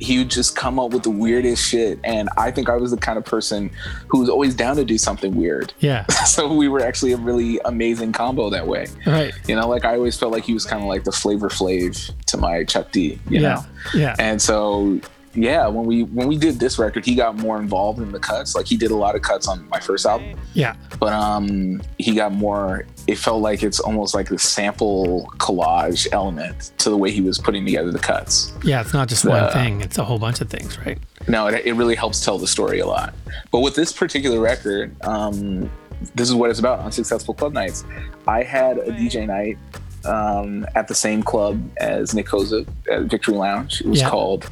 [0.00, 2.96] he would just come up with the weirdest shit, and I think I was the
[2.96, 3.70] kind of person
[4.08, 5.72] who was always down to do something weird.
[5.80, 6.06] Yeah.
[6.26, 8.86] so we were actually a really amazing combo that way.
[9.06, 9.32] Right.
[9.46, 12.12] You know, like I always felt like he was kind of like the flavor flav
[12.26, 13.18] to my Chuck D.
[13.28, 13.54] You Yeah.
[13.54, 14.16] know, Yeah.
[14.18, 15.00] and so
[15.42, 18.54] yeah, when we when we did this record, he got more involved in the cuts.
[18.54, 20.74] Like he did a lot of cuts on my first album, Yeah.
[20.98, 22.86] but um, he got more.
[23.06, 27.38] It felt like it's almost like the sample collage element to the way he was
[27.38, 28.52] putting together the cuts.
[28.64, 28.80] Yeah.
[28.82, 29.80] It's not just one Uh, thing.
[29.80, 30.98] It's a whole bunch of things, right?
[31.26, 33.14] No, it, it really helps tell the story a lot.
[33.50, 35.70] But with this particular record, um,
[36.14, 36.80] this is what it's about.
[36.80, 37.84] Unsuccessful club nights.
[38.26, 39.56] I had a DJ night
[40.04, 43.80] um, at the same club as Nik Kozub at Victory Lounge.
[43.80, 44.10] It was Yeah.
[44.10, 44.48] called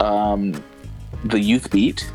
[0.00, 0.54] um,
[1.24, 2.10] the Youth Beat,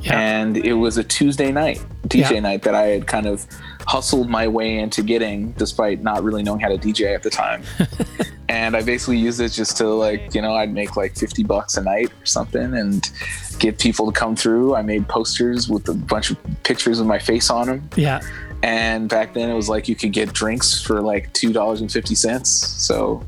[0.00, 0.18] Yeah.
[0.18, 2.40] and it was a Tuesday night DJ Yeah.
[2.40, 3.46] night that I had kind of
[3.86, 7.62] hustled my way into getting, despite not really knowing how to DJ at the time.
[8.48, 11.76] and I basically used it just to like, you know, I'd make like 50 bucks
[11.76, 13.10] a night or something and
[13.58, 14.74] get people to come through.
[14.74, 17.90] I made posters with a bunch of pictures of my face on them.
[17.96, 18.20] Yeah.
[18.62, 22.46] And back then it was like you could get drinks for like $2.50.
[22.46, 23.24] So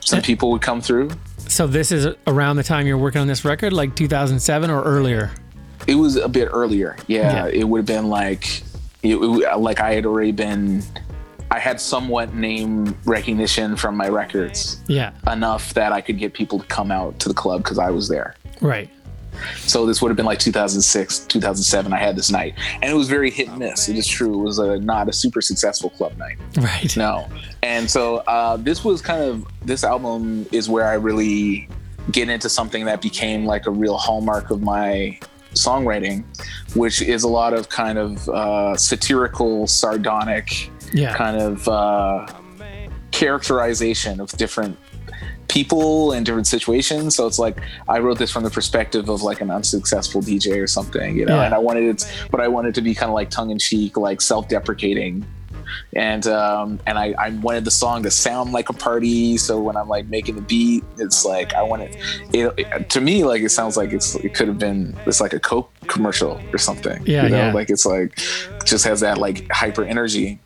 [0.00, 1.10] some people would come through.
[1.50, 5.32] So this is around the time you're working on this record, like 2007 or earlier.
[5.88, 6.96] It was a bit earlier.
[7.08, 7.52] Yeah, Yeah.
[7.52, 8.62] it would have been like,
[9.02, 10.82] it, it- like I had already been,
[11.50, 15.10] I had somewhat name recognition from my records Yeah.
[15.30, 18.08] enough that I could get people to come out to the club because I was
[18.08, 18.36] there.
[18.60, 18.88] Right.
[19.66, 21.92] So this would have been like 2006, 2007.
[21.92, 23.88] I had this night, and it was very hit and miss.
[23.88, 24.40] It is true.
[24.40, 26.36] It was a, not a super successful club night.
[26.56, 26.96] Right.
[26.96, 27.28] No.
[27.62, 31.68] And so uh, this was kind of this album is where I really
[32.10, 35.18] get into something that became like a real hallmark of my
[35.54, 36.24] songwriting,
[36.74, 41.14] which is a lot of kind of uh, satirical, sardonic Yeah.
[41.16, 42.26] kind of uh,
[43.10, 44.76] characterization of different
[45.50, 47.16] people and different situations.
[47.16, 50.66] So it's like I wrote this from the perspective of like an unsuccessful DJ or
[50.66, 51.36] something, you know.
[51.36, 51.44] Yeah.
[51.46, 53.96] And I wanted it, but I wanted to be kind of like tongue in cheek,
[53.96, 55.26] like self-deprecating.
[55.94, 59.36] And um, and I, I wanted the song to sound like a party.
[59.36, 61.96] So when I'm like making the beat, it's like I want it,
[62.32, 65.32] it, it- to me like it sounds like it's it could have been it's like
[65.32, 67.02] a Coke commercial or something.
[67.06, 67.36] Yeah, you know?
[67.36, 67.52] yeah.
[67.52, 68.16] Like it's like
[68.64, 70.38] just has that like hyper energy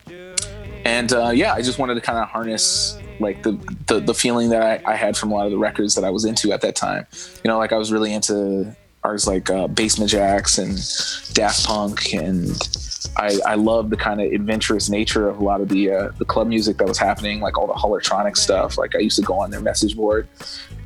[0.84, 3.52] and uh, yeah, I just wanted to kind of harness like the,
[3.86, 6.10] the the feeling that I, I had from a lot of the records that I
[6.10, 7.06] was into at that time.
[7.42, 12.14] You know, like I was really into artists like uh, Basement Jaxx and Daft Punk,
[12.14, 12.50] and
[13.16, 16.24] I I love the kind of adventurous nature of a lot of the uh, the
[16.24, 18.78] club music that was happening, like all the Hollertronix stuff.
[18.78, 20.28] Like I used to go on their message board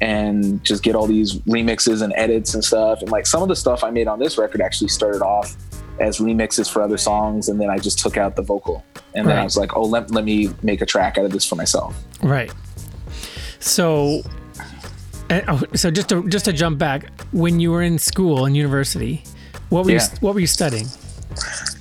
[0.01, 3.01] and just get all these remixes and edits and stuff.
[3.01, 5.57] And like some of the stuff I made on this record actually started off
[6.01, 8.85] as remixes for other songs, and then I just took out the vocal.
[9.15, 11.45] And then I was like, oh, let, let me make a track out of this
[11.45, 11.97] for myself.
[12.23, 12.53] Right.
[13.61, 14.23] So,
[15.29, 18.57] and, oh, so just to just to jump back, when you were in school and
[18.57, 19.25] university,
[19.71, 20.87] what were you what were you studying?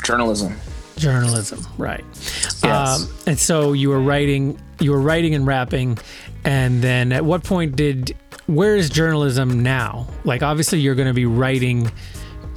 [0.03, 0.55] Journalism.
[0.97, 2.03] Journalism, right?
[2.63, 2.63] Yes.
[2.63, 5.99] Um, and so you were writing, you were writing and rapping,
[6.43, 8.15] and then at what point did
[8.47, 10.07] where is journalism now?
[10.23, 11.91] Like obviously you're going to be writing,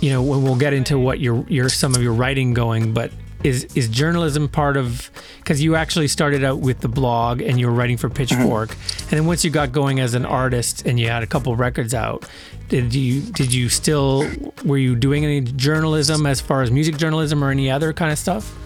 [0.01, 3.13] you know, when we'll get into what your your some of your writing going, but
[3.45, 7.67] is is journalism part of because you actually started out with the blog and you
[7.67, 11.09] were writing for Pitchfork, and then once you got going as an artist and you
[11.09, 12.29] had a couple records out,
[12.69, 14.29] did you did you still
[14.65, 18.19] were you doing any journalism as far as music journalism or any other kind of
[18.19, 18.57] stuff?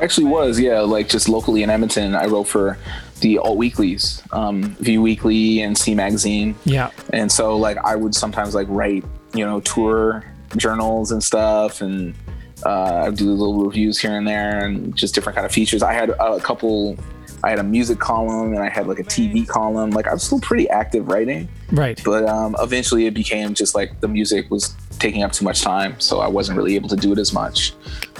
[0.00, 2.78] Actually, was yeah, like just locally in Edmonton, I wrote for
[3.20, 6.56] the alt weeklies, um, View Weekly and See Magazine.
[6.64, 6.90] Yeah.
[7.12, 9.04] and so like I would sometimes like write
[9.34, 10.24] you know tour
[10.56, 12.14] journals and stuff, and
[12.64, 15.82] uh, I'd do little reviews here and there, and just different kind of features.
[15.82, 16.96] I had a couple.
[17.42, 19.90] I had a music column and I had like a TV column.
[19.90, 22.00] Like I was still pretty active writing, Right.
[22.02, 26.00] but um, eventually it became just like the music was taking up too much time,
[26.00, 27.74] so I wasn't really able to do it as much.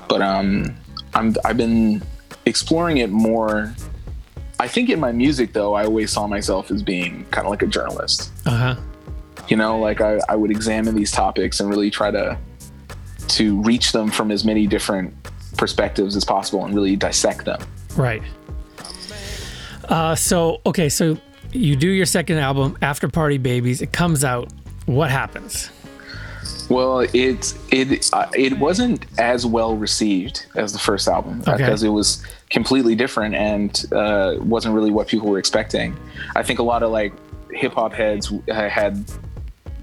[0.09, 0.77] But um,
[1.15, 2.03] I'm I've been
[2.45, 3.75] exploring it more.
[4.61, 7.63] I think in my music though, I always saw myself as being kind of like
[7.63, 8.77] a journalist Uh huh.
[9.49, 12.39] You know like I, I would examine these topics and really try to
[13.29, 15.15] to reach them from as many different
[15.57, 17.61] perspectives as possible and really dissect them
[17.97, 18.23] Right.
[19.89, 21.17] Uh, so okay, so
[21.53, 23.83] you do your second album, After Party Babies.
[23.83, 24.53] It comes out.
[24.87, 25.71] what happens?
[26.69, 31.57] Well, it it uh, it wasn't as well received as the first album Okay.
[31.59, 35.95] because it was completely different and uh, wasn't really what people were expecting.
[36.35, 37.13] I think a lot of like
[37.51, 39.05] hip hop heads uh, had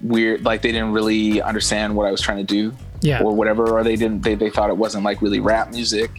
[0.02, 3.22] weird like they didn't really understand what I was trying to do Yeah.
[3.22, 6.10] or whatever, or they didn't they, they thought it wasn't like really rap music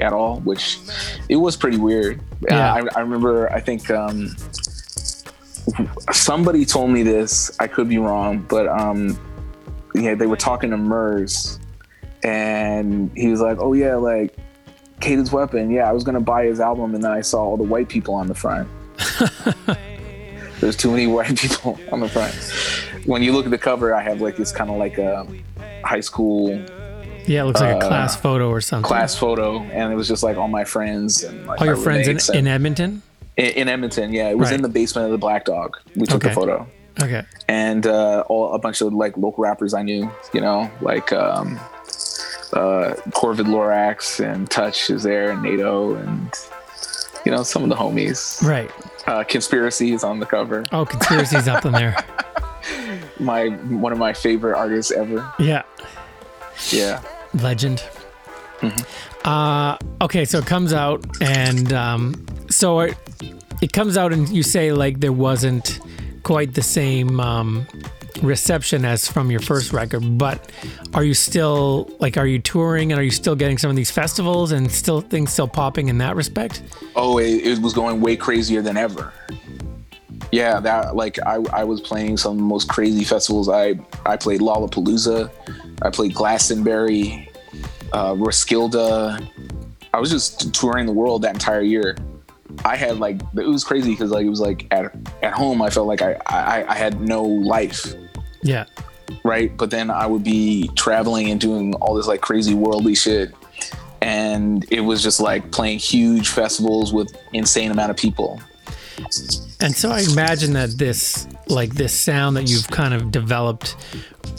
[0.00, 0.78] at all, which
[1.28, 2.20] it was pretty weird.
[2.50, 2.74] Uh, Yeah.
[2.74, 4.34] I, I remember I think um,
[6.12, 7.50] somebody told me this.
[7.60, 9.18] I could be wrong, but um,
[9.94, 11.58] yeah, they were talking to Murs,
[12.22, 14.36] and he was like, "Oh yeah, like
[15.00, 15.70] Cadence Weapon.
[15.70, 18.14] Yeah, I was gonna buy his album, and then I saw all the white people
[18.14, 18.68] on the front.
[20.60, 22.34] There's too many white people on the front.
[23.08, 25.26] When you look at the cover, I have like this kind of like a
[25.82, 26.50] high school
[27.26, 28.86] Yeah, it looks like a Uh, class photo or something.
[28.86, 32.06] class photo, and it was just like all my friends and like All your friends
[32.28, 33.00] in, in Edmonton?
[33.38, 34.12] in, in Edmonton.
[34.12, 34.56] Yeah, it was Right.
[34.56, 35.78] in the basement of the Black Dog.
[35.96, 36.28] We took Okay.
[36.28, 36.66] the photo.
[37.00, 37.22] Okay.
[37.48, 41.58] and uh, all a bunch of like local rappers I knew, you know, like um,
[42.52, 46.28] uh, Corvid Lorax and Touch is there, and NATO, and
[47.24, 48.42] you know some of the homies.
[48.46, 48.70] Right.
[49.06, 50.64] Uh, Conspiracy is on the cover.
[50.72, 51.96] Oh, conspiracy's up in there.
[53.18, 55.32] My one of my favorite artists ever.
[55.38, 55.62] Yeah.
[56.70, 57.02] Yeah.
[57.34, 57.82] Legend.
[58.60, 59.28] Mm-hmm.
[59.28, 62.96] Uh, okay, so it comes out, and um, so it,
[63.60, 65.80] it comes out, and you say like there wasn't
[66.22, 67.66] quite the same um,
[68.22, 70.50] reception as from your first record, but
[70.94, 73.90] are you still like are you touring and are you still getting some of these
[73.90, 76.62] festivals and still things still popping in that respect?
[76.96, 79.12] Oh, it, it was going way crazier than ever.
[80.30, 83.48] Yeah, that like I, I was playing some of the most crazy festivals.
[83.48, 85.30] I I played Lollapalooza,
[85.82, 87.30] I played Glastonbury,
[87.92, 88.76] uh, Roskilde.
[89.94, 91.96] I was just touring the world that entire year.
[92.64, 95.70] I had like it was crazy because like it was like at at home I
[95.70, 97.94] felt like I I, I had no life
[98.42, 98.64] Yeah.
[99.24, 99.56] right?
[99.56, 103.32] But then I would be traveling and doing all this like crazy worldly shit.
[104.02, 108.40] And it was just like playing huge festivals with insane amount of people.
[109.60, 113.76] And so I imagine that this, like this sound that you've kind of developed,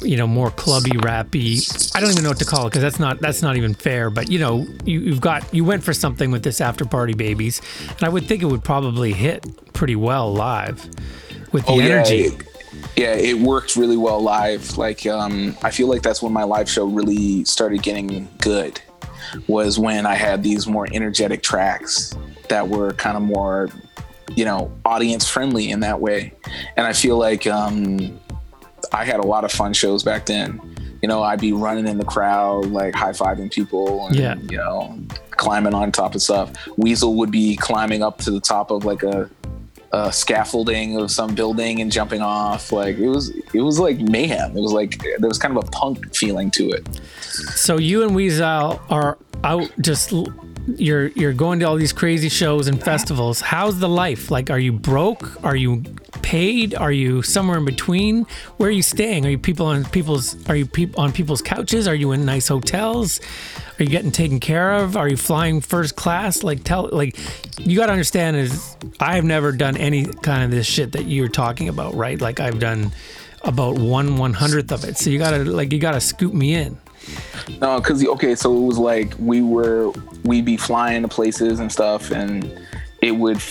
[0.01, 1.95] you know, more clubby, rappy.
[1.95, 4.09] I don't even know what to call it because that's not that's not even fair.
[4.09, 7.61] But you know, you, you've got you went for something with this after party babies,
[7.89, 10.89] and I would think it would probably hit pretty well live
[11.51, 12.15] with the energy.
[12.15, 12.43] Yeah, it,
[12.95, 14.77] yeah, it worked really well live.
[14.77, 18.79] Like, um, I feel like that's when my live show really started getting good.
[19.47, 22.15] Was when I had these more energetic tracks
[22.49, 23.69] that were kind of more,
[24.35, 26.33] you know, audience friendly in that way.
[26.77, 28.19] And I feel like um,
[28.93, 30.59] I had a lot of fun shows back then.
[31.01, 34.35] You know, I'd be running in the crowd, like high fiving people, and Yeah.
[34.49, 34.97] you know,
[35.31, 36.51] climbing on top of stuff.
[36.77, 39.29] Weasel would be climbing up to the top of like a
[39.93, 42.71] uh, scaffolding of some building and jumping off.
[42.71, 44.55] Like it was, it was like mayhem.
[44.55, 46.87] It was like there was kind of a punk feeling to it.
[47.21, 50.11] So you and Weasel are out just
[50.77, 53.41] you're you're going to all these crazy shows and festivals.
[53.41, 54.29] How's the life?
[54.31, 55.43] Like are you broke?
[55.43, 55.83] Are you
[56.21, 56.75] paid?
[56.75, 58.25] Are you somewhere in between?
[58.57, 59.25] Where are you staying?
[59.25, 61.87] Are you people on people's are you peop on people's couches?
[61.87, 63.19] Are you in nice hotels?
[63.79, 64.97] Are you getting taken care of?
[64.97, 66.43] Are you flying first class?
[66.43, 67.17] Like tell like
[67.59, 71.29] you got to understand is I've never done any kind of this shit that you're
[71.29, 72.19] talking about, right?
[72.19, 72.91] Like I've done
[73.43, 74.97] about one one hundredth of it.
[74.97, 76.77] So you gotta like you gotta scoop me in.
[77.61, 79.91] No, because okay, so it was like we were
[80.23, 82.59] we'd be flying to places and stuff, and
[83.01, 83.41] it would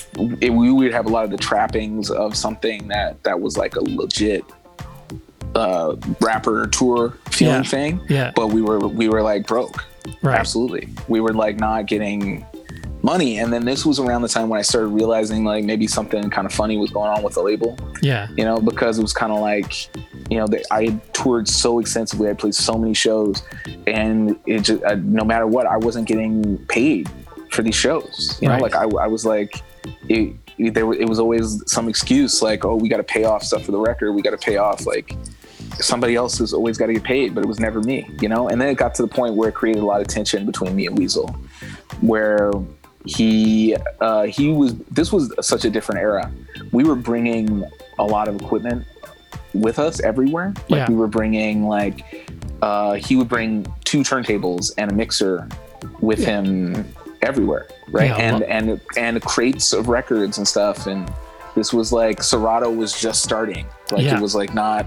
[0.40, 3.76] it, we would have a lot of the trappings of something that that was like
[3.76, 4.44] a legit
[5.55, 7.62] uh rapper tour feeling Yeah.
[7.62, 8.01] thing.
[8.09, 8.32] Yeah.
[8.34, 9.84] But we were we were like broke.
[10.22, 10.38] Right.
[10.38, 10.88] Absolutely.
[11.09, 12.44] We were like not getting
[13.03, 13.38] money.
[13.38, 16.46] And then this was around the time when I started realizing like maybe something kind
[16.46, 18.28] of funny was going on with the label Yeah.
[18.36, 19.72] you know, because it was kind of like,
[20.30, 23.42] you know, they, I had toured so extensively, I played so many shows,
[23.86, 27.09] and it just, uh, no matter what, I wasn't getting paid
[27.51, 28.38] for these shows.
[28.42, 28.62] You know, Right.
[28.62, 29.62] like I, I was like,
[30.09, 33.42] it, it, there, it was always some excuse, like, oh, we got to pay off
[33.44, 35.16] stuff for the record, we got to pay off like
[35.80, 38.49] somebody else has always got to get paid, but it was never me, you know.
[38.49, 40.74] And then it got to the point where it created a lot of tension between
[40.74, 41.28] me and Weasel,
[42.01, 42.51] where
[43.05, 44.74] he uh, he was.
[44.90, 46.30] This was such a different era.
[46.72, 47.64] We were bringing
[47.99, 48.84] a lot of equipment
[49.55, 50.53] with us everywhere.
[50.68, 50.88] Like Yeah.
[50.88, 52.28] we were bringing like
[52.62, 55.49] uh, he would bring two turntables and a mixer
[56.01, 56.84] with him
[57.22, 58.11] everywhere, right?
[58.11, 60.86] Yeah, and well- and and crates of records and stuff.
[60.86, 61.11] And
[61.55, 63.66] this was like Serato was just starting.
[63.90, 64.16] Like Yeah.
[64.16, 64.86] it was like not,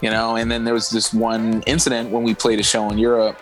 [0.00, 0.36] you know.
[0.36, 3.40] And then there was this one incident when we played a show in Europe,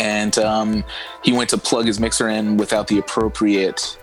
[0.00, 0.84] and um,
[1.22, 3.98] he went to plug his mixer in without the appropriate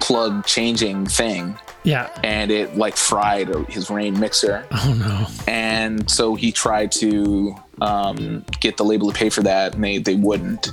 [0.00, 2.08] plug changing thing Yeah.
[2.24, 4.66] and it like fried his Rane mixer.
[4.72, 5.26] Oh no.
[5.46, 9.98] And so he tried to um, get the label to pay for that, and they
[9.98, 10.72] they wouldn't.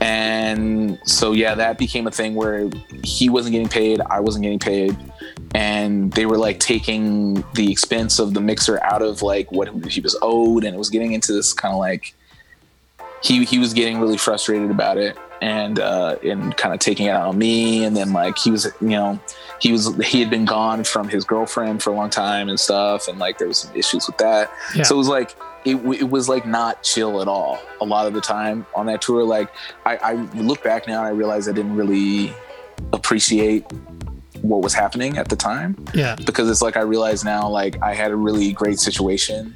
[0.00, 2.70] And so yeah, that became a thing where
[3.02, 4.96] he wasn't getting paid, I wasn't getting paid,
[5.54, 10.00] and they were like taking the expense of the mixer out of like what he
[10.00, 12.14] was owed, and it was getting into this kind of like
[13.22, 17.10] he he was getting really frustrated about it and uh and kind of taking it
[17.10, 19.18] out on me and then like he was you know
[19.60, 23.06] he was he had been gone from his girlfriend for a long time and stuff
[23.08, 24.82] and like there was some issues with that Yeah.
[24.82, 28.14] so it was like it, it was like not chill at all a lot of
[28.14, 29.48] the time on that tour like
[29.86, 32.32] I, I look back now and i realize i didn't really
[32.92, 33.64] appreciate
[34.42, 36.14] what was happening at the time Yeah.
[36.24, 39.52] because it's like I realize now like I had a really great situation.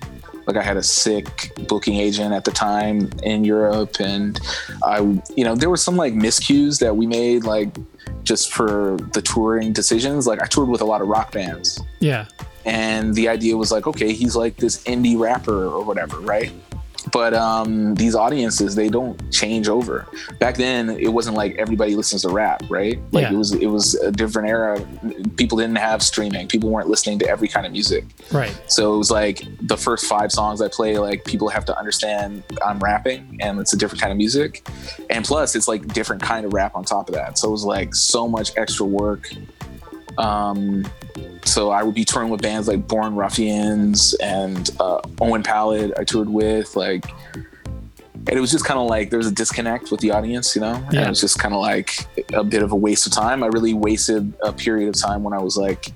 [0.47, 4.38] Like I had a sick booking agent at the time in Europe and
[4.84, 5.01] I
[5.36, 7.68] you know there were some like miscues that we made like
[8.24, 10.26] just for the touring decisions.
[10.26, 12.26] Like I toured with a lot of rock bands Yeah.
[12.64, 16.53] and the idea was like okay he's like this indie rapper or whatever right
[17.11, 20.07] but um these audiences they don't change over
[20.38, 23.32] back then it wasn't like everybody listens to rap right like Yeah.
[23.32, 24.80] it was it was a different era
[25.36, 28.57] people didn't have streaming people weren't listening to every kind of music Right.
[28.68, 32.42] so it was like the first five songs I play, like people have to understand
[32.64, 34.66] I'm rapping and it's a different kind of music.
[35.11, 37.38] And plus it's like different kind of rap on top of that.
[37.38, 39.28] So it was like so much extra work.
[40.18, 40.86] Um,
[41.44, 46.04] so I would be touring with bands like Born Ruffians and uh, Owen Pallett I
[46.04, 47.04] toured with like
[48.28, 50.60] and it was just kind of like there was a disconnect with the audience, you
[50.60, 50.74] know?
[50.74, 53.42] And it was just kind of like a bit of a waste of time.
[53.42, 55.90] I really wasted a period of time when I was like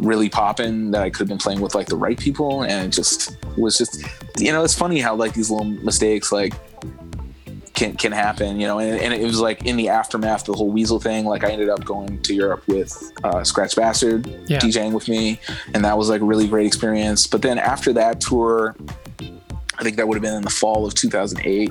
[0.00, 2.88] really popping that I could have been playing with like the right people and it
[2.88, 4.04] just was just
[4.38, 6.54] you know it's funny how like these little mistakes like
[7.74, 10.52] can can happen you know and, and it was like in the aftermath of the
[10.54, 14.58] whole weasel thing like I ended up going to Europe with uh, Scratch Bastid Yeah.
[14.58, 15.40] DJing with me
[15.74, 18.76] and that was like a really great experience but then after that tour
[19.78, 21.70] I think that would have been in the fall of 2008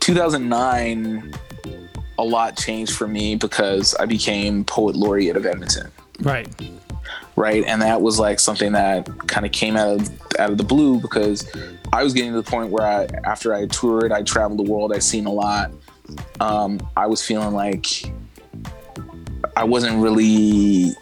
[0.00, 1.32] 2009
[2.18, 6.46] a lot changed for me because I became poet laureate of Edmonton Right.
[7.36, 7.64] Right?
[7.64, 11.00] And that was like something that kind of came out of out of the blue
[11.00, 11.48] because
[11.92, 14.92] i was getting to the point where i after i toured i traveled the world
[14.94, 15.70] i'd seen a lot.
[16.40, 17.86] Um, i was feeling like
[19.56, 20.92] i wasn't really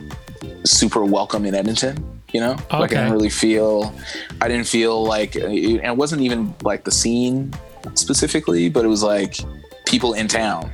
[0.65, 2.57] super welcome in edmonton you know?
[2.71, 3.93] Like i didn't really feel
[4.41, 7.53] i didn't feel like and it wasn't even like the scene
[7.95, 9.39] specifically but it was like
[9.87, 10.71] people in town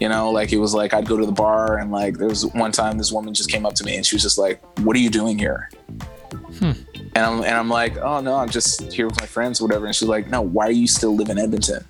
[0.00, 2.46] you know like it was like i'd go to the bar and like there was
[2.46, 4.94] one time this woman just came up to me and she was just like what
[4.96, 5.68] are you doing here
[6.58, 6.72] Hmm.
[7.14, 9.86] and I'm, and I'm like oh no i'm just here with my friends or whatever
[9.86, 11.84] and she's like no why are you still live in edmonton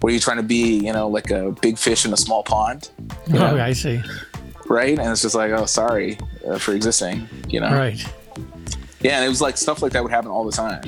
[0.00, 2.42] what are you trying to be you know like a big fish in a small
[2.42, 2.90] pond
[3.26, 3.56] you know?
[3.56, 4.00] Oh, I see.
[4.66, 8.04] right and it's just like oh sorry uh, for existing you know Right.
[9.00, 10.82] yeah, and it was like stuff like that would happen all the time,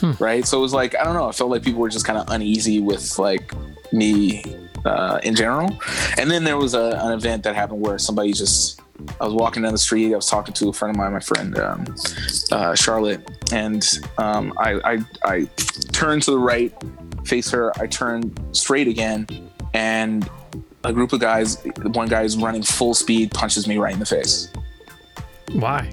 [0.00, 0.12] Hmm.
[0.18, 0.44] right?
[0.46, 1.28] So it was like I don't know.
[1.28, 3.52] I felt like people were just kind of uneasy with like
[3.92, 4.42] me
[4.84, 5.76] uh, in general.
[6.18, 8.80] And then there was a, an event that happened where somebody just
[9.20, 10.12] I was walking down the street.
[10.12, 11.84] I was talking to a friend of mine, my friend um,
[12.52, 13.84] uh, Charlotte, and
[14.18, 15.44] um, I, I I
[15.92, 16.72] turned to the right,
[17.24, 17.72] face her.
[17.80, 19.26] I turned straight again,
[19.72, 20.28] and
[20.84, 21.62] a group of guys.
[21.82, 24.48] One guy is running full speed, punches me right in the face
[25.52, 25.92] Why?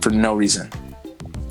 [0.00, 0.70] for no reason.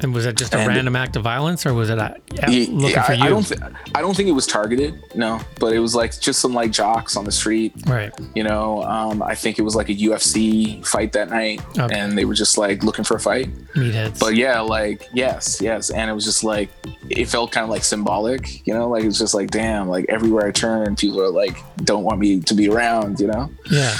[0.03, 2.47] And was that just a And- random act of violence, or was it a, yeah,
[2.71, 3.23] looking for you?
[3.23, 3.45] I don't.
[3.45, 3.59] Th-
[3.93, 5.01] I don't think it was targeted.
[5.15, 7.73] No, but it was like just some like jocks on the street.
[7.87, 8.11] right.
[8.35, 11.97] You know, um, I think it was like a UFC fight that night, Okay.
[11.97, 13.49] and they were just like looking for a fight.
[13.75, 14.19] Meatheads.
[14.19, 16.69] But yeah, like yes, yes, and it was just like
[17.09, 18.65] it felt kind of like symbolic.
[18.65, 22.03] You know, like it's just like damn, like everywhere I turn, people are like don't
[22.03, 23.19] want me to be around.
[23.19, 23.51] You know.
[23.69, 23.95] yeah.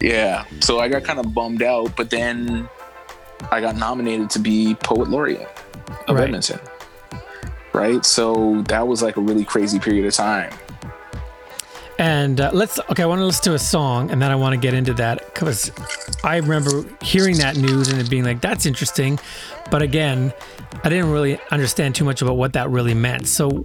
[0.00, 0.44] Yeah.
[0.60, 2.68] So I got kind of bummed out, but then
[3.50, 5.48] I got nominated to be poet laureate
[6.08, 6.24] of Right.
[6.24, 6.58] Edmonton.
[7.72, 8.04] Right.
[8.04, 10.52] So that was like a really crazy period of time.
[11.98, 13.04] And uh, let's okay.
[13.04, 15.24] I want to listen to a song, and then I want to get into that
[15.32, 15.70] because
[16.24, 19.16] I remember hearing that news and it being like, "That's interesting,"
[19.70, 20.32] but again,
[20.82, 23.28] I didn't really understand too much about what that really meant.
[23.28, 23.64] So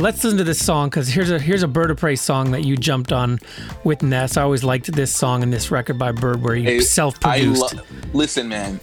[0.00, 3.12] let's listen to this song because here's a here's a Birdapres song that you jumped
[3.12, 3.38] on
[3.84, 4.36] with Ness.
[4.36, 7.74] I always liked this song and this record by Bird where he Hey, self-produced.
[7.74, 7.82] I lo-
[8.12, 8.80] listen, man.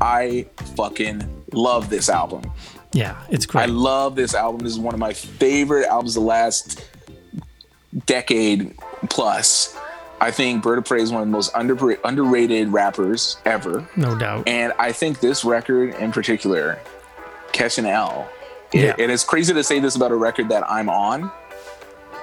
[0.00, 0.46] I
[0.76, 2.42] fucking love this album.
[2.92, 3.62] yeah, it's great.
[3.62, 4.60] I love this album.
[4.62, 6.84] This is one of my favorite albums the last
[8.06, 8.74] decade
[9.08, 9.76] plus.
[10.22, 13.88] I think Birdapres is one of the most under- underrated rappers ever.
[13.96, 14.46] no doubt.
[14.46, 16.78] And I think this record in particular,
[17.52, 18.28] Catch an L,
[18.72, 18.94] it- Yeah.
[18.98, 21.30] and it's crazy to say this about a record that I'm on,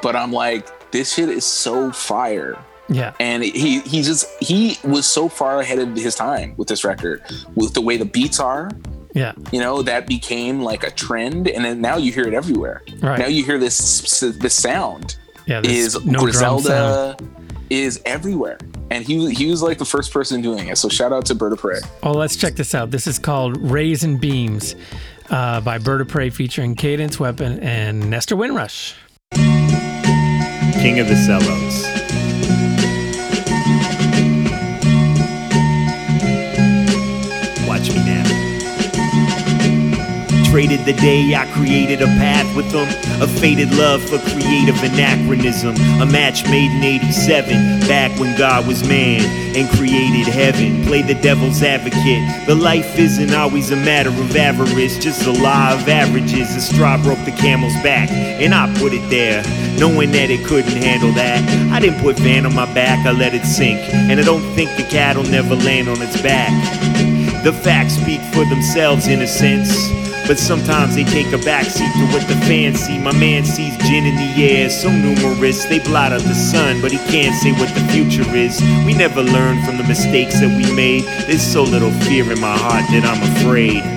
[0.02, 2.58] but I'm like, this shit is so fire.
[2.90, 3.12] Yeah.
[3.20, 7.22] and he he just he was so far ahead of his time with this record
[7.54, 8.72] with the way the beats are
[9.14, 9.34] Yeah.
[9.52, 13.20] you know that became like a trend and then now you hear it everywhere Right.
[13.20, 15.18] now you hear this this sound
[15.48, 15.60] Yeah.
[15.60, 17.18] this is no griselda
[17.70, 18.58] is everywhere
[18.90, 21.86] and he he was like the first person doing it so shout out to Birdapres
[22.04, 22.90] Oh, let's check this out.
[22.92, 24.76] This is called Rays and Beams
[25.30, 28.96] uh, by Birdapres featuring Cadence Weapon and Nestor Wynrush.
[30.82, 32.07] King of the Cellos.
[40.50, 42.88] Traded the day I created a path with them.
[43.22, 45.76] A faded love for creative anachronism.
[46.02, 49.22] A match made in 87, back when God was man
[49.58, 50.86] and created heaven.
[50.86, 52.48] Play the devil's advocate.
[52.48, 56.56] The life isn't always a matter of avarice, just a law of averages.
[56.56, 59.44] A straw broke the camel's back, and I put it there,
[59.78, 61.44] knowing that it couldn't handle that.
[61.74, 63.80] I didn't put Van on my back, I let it sink.
[63.94, 66.52] And I don't think the cat'll never land on its back.
[67.44, 70.07] The facts speak for themselves in a sense.
[70.28, 73.00] But sometimes they take a backseat to what the fans see.
[73.00, 75.64] My man sees gin in the air, so numerous.
[75.66, 78.62] They blot out the sun, but he can't say what the future is.
[78.86, 81.06] We never learn from the mistakes that we made.
[81.28, 83.97] There's so little fear in my heart that I'm afraid.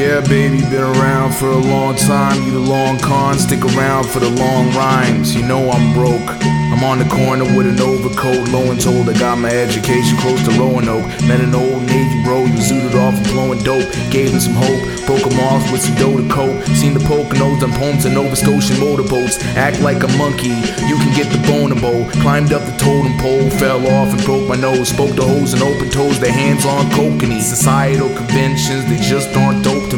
[0.00, 2.42] Yeah, baby, been around for a long time.
[2.44, 5.36] You the long con, stick around for the long rhymes.
[5.36, 6.24] You know I'm broke.
[6.72, 10.40] I'm on the corner with an overcoat, low and told I got my education close
[10.48, 11.04] to Roanoke.
[11.28, 13.84] Met an old Navy bro, he was zooted off and blowing dope.
[14.08, 16.64] Gave him some hope, broke him off with some dough to coat.
[16.80, 19.44] Seen the Poconos on poems and Nova Scotian motorboats.
[19.60, 20.56] Act like a monkey,
[20.88, 22.08] you can get the bonobo.
[22.24, 24.88] Climbed up the totem pole, fell off and broke my nose.
[24.88, 27.42] Spoke to hoes and open toes, their hands on kokanee.
[27.42, 29.89] Societal conventions, they just aren't dope.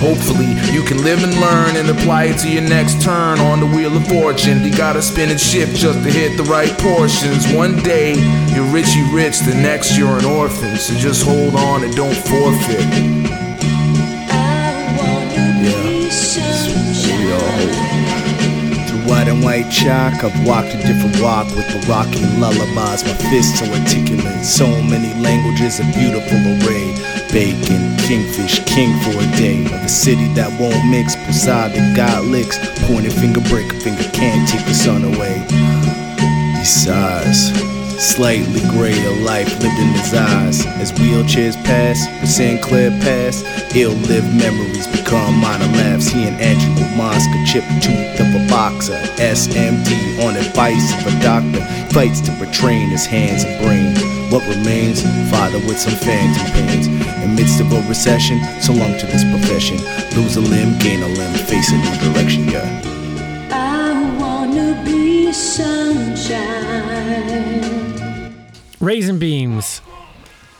[0.00, 3.66] Hopefully, you can live and learn and apply it to your next turn on the
[3.66, 4.64] wheel of fortune.
[4.64, 7.52] You gotta spin and shift just to hit the right portions.
[7.52, 8.14] One day,
[8.54, 10.76] you're richy rich, the next, you're an orphan.
[10.76, 13.49] So just hold on and don't forfeit.
[19.10, 23.02] White and white chalk, I've walked a different walk with Moroccan lullabies.
[23.02, 26.94] My fists so articulate, so many languages, a beautiful array.
[27.32, 31.16] Bacon, kingfish, king for a day of a city that won't mix.
[31.26, 32.56] Poseidon that got licks,
[32.86, 35.44] pointed finger, break a finger, can't take the sun away.
[36.60, 37.50] Besides,
[38.00, 40.64] slightly greater life lived in his eyes.
[40.80, 43.44] As wheelchairs pass, Sinclair pass,
[43.76, 46.08] ill-lived memories become minor laughs.
[46.08, 51.60] He and Andrew Moska chip tooth of a boxer, SMD on advice of a doctor,
[51.92, 53.94] fights to retrain his hands and brain.
[54.30, 55.02] What remains?
[55.30, 56.86] Father with some phantom pains.
[56.86, 59.76] In midst of a recession, so long to this profession.
[60.16, 62.82] Lose a limb, gain a limb, face a new direction, yeah.
[63.52, 66.60] I wanna be sunshine.
[68.80, 69.82] Raisin Beams,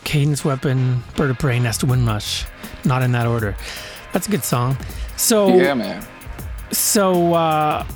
[0.04, 2.46] Cadence Weapon, Birdapres, Nestor Wynrush.
[2.84, 3.56] Not in that order.
[4.12, 4.76] That's a good song.
[5.16, 6.04] So yeah man
[6.72, 7.86] So, uh,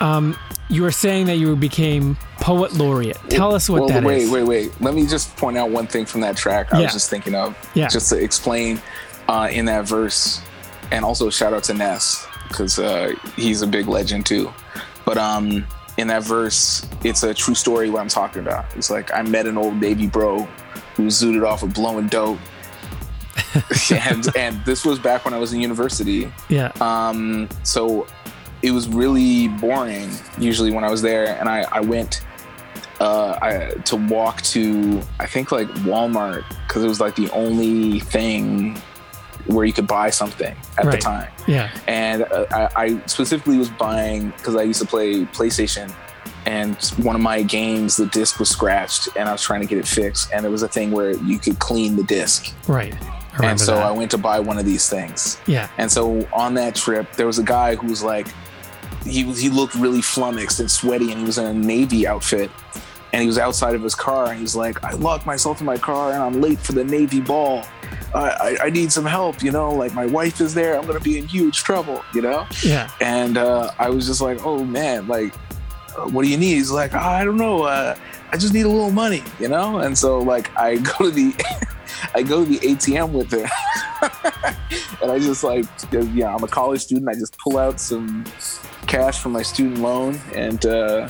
[0.00, 0.36] um,
[0.68, 3.18] you were saying that you became poet laureate.
[3.28, 4.30] Tell us what well, that wait, is.
[4.30, 6.84] Wait, wait, Let me just point out one thing from that track I Yeah.
[6.84, 7.56] was just thinking of.
[7.74, 7.88] Yeah.
[7.88, 8.80] Just to explain
[9.28, 10.40] uh, in that verse,
[10.90, 14.52] and also shout out to Ness because uh, he's a big legend too.
[15.04, 15.66] But um,
[15.96, 18.66] in that verse, it's a true story what I'm talking about.
[18.76, 20.42] It's like I met an old baby bro
[20.94, 22.38] who zooted off with blowing dope.
[23.90, 26.32] and and this was back when I was in university.
[26.48, 26.72] Yeah.
[26.80, 28.06] Um, so
[28.62, 32.22] it was really boring usually when I was there, and I I went
[33.00, 38.00] uh, I, to walk to I think like Walmart because it was like the only
[38.00, 38.80] thing
[39.46, 41.30] where you could buy something at the time.
[41.46, 41.70] Yeah.
[41.86, 45.94] And uh, I, I specifically was buying because I used to play PlayStation,
[46.46, 49.78] and one of my games the disc was scratched, and I was trying to get
[49.78, 52.54] it fixed, and there was a thing where you could clean the disc.
[52.68, 52.94] Right.
[53.42, 53.86] And so that.
[53.86, 55.40] I went to buy one of these things.
[55.46, 55.68] Yeah.
[55.78, 58.26] And so on that trip, there was a guy who was like,
[59.04, 62.50] he he looked really flummoxed and sweaty, and he was in a navy outfit,
[63.12, 65.78] and he was outside of his car, and he's like, I locked myself in my
[65.78, 67.64] car, and I'm late for the navy ball.
[68.14, 69.72] I, I, need some help, you know.
[69.72, 72.46] Like my wife is there, I'm gonna be in huge trouble, you know.
[72.62, 72.90] Yeah.
[73.00, 75.34] And uh, I was just like, oh man, like,
[75.96, 76.54] uh, what do you need?
[76.54, 77.62] He's like, "Ah, I don't know.
[77.62, 77.96] Uh,
[78.30, 79.78] I just need a little money, you know.
[79.78, 81.34] And so like, I go to the,
[82.14, 83.50] I go to the ATM with it,
[85.02, 87.08] and I just like, yeah, I'm a college student.
[87.08, 88.24] I just pull out some
[88.86, 91.08] cash from my student loan, and uh,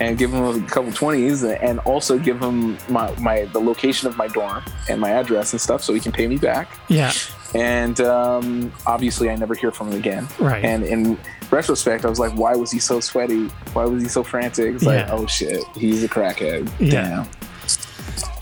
[0.00, 4.16] and give him a couple 20s and also give him my, my the location of
[4.16, 7.12] my dorm and my address and stuff so he can pay me back Yeah.
[7.54, 10.64] and um, obviously i never hear from him again Right.
[10.64, 11.18] and in
[11.50, 14.84] retrospect i was like why was he so sweaty why was he so frantic it's
[14.84, 15.12] like Yeah.
[15.14, 17.24] oh shit he's a crackhead Yeah.
[17.24, 17.28] damn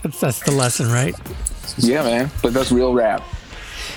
[0.03, 1.15] That's, that's the lesson, right?
[1.77, 3.23] yeah man but that's real rap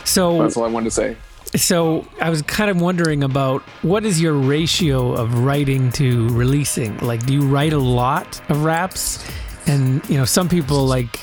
[0.05, 1.17] So that's all i wanted to say
[1.57, 6.97] So I was kind of wondering about what is your ratio of writing to releasing?
[6.99, 9.25] Like, do you write a lot of raps?
[9.67, 11.19] And you know, some people like,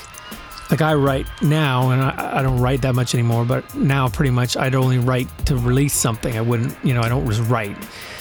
[0.70, 3.46] like I write now, and I, I don't write that much anymore.
[3.46, 6.36] But now, pretty much, I'd only write to release something.
[6.36, 7.76] I wouldn't, you know, I don't just write.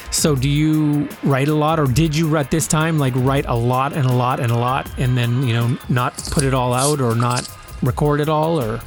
[0.10, 3.56] So, do you write a lot, or did you at this time like write a
[3.56, 6.74] lot and a lot and a lot, and then you know not put it all
[6.74, 7.50] out or not
[7.84, 8.80] record it all, or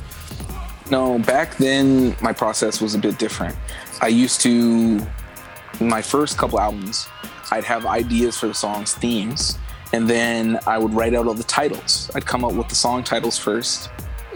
[0.91, 3.57] No, back then my process was a bit different.
[4.01, 5.01] I used to,
[5.81, 7.07] my first couple albums,
[7.53, 9.59] I'd have ideas for the songs, themes,
[9.93, 12.11] and then I would write out all the titles.
[12.15, 13.91] I'd come up with the song titles first.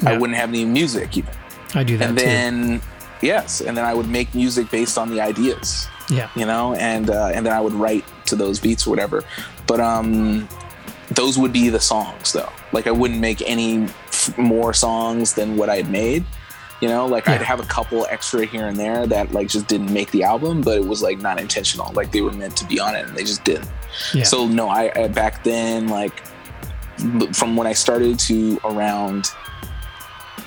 [0.06, 1.32] I wouldn't have any music even.
[1.74, 2.24] I do that and too.
[2.24, 2.82] then,
[3.22, 6.28] yes, and then I would make music based on the ideas Yeah.
[6.36, 9.24] you know, and uh, and then I would write to those beats or whatever.
[9.66, 10.48] But um,
[11.10, 12.50] those would be the songs though.
[12.72, 16.24] Like I wouldn't make any f- more songs than what I had made.
[16.84, 19.90] You know, like I'd have a couple extra here and there that like just didn't
[19.90, 21.90] make the album, but it was like not intentional.
[21.94, 23.70] Like they were meant to be on it and they just didn't.
[24.12, 24.24] Yeah.
[24.24, 26.22] So no, I, I back then like
[27.32, 29.30] from when I started to around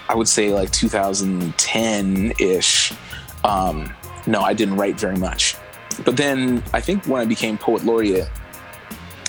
[0.08, 2.94] I would say like 2010 ish.
[3.44, 3.92] Um,
[4.28, 5.56] no, I didn't write very much.
[6.06, 8.30] But then I think when I became poet laureate,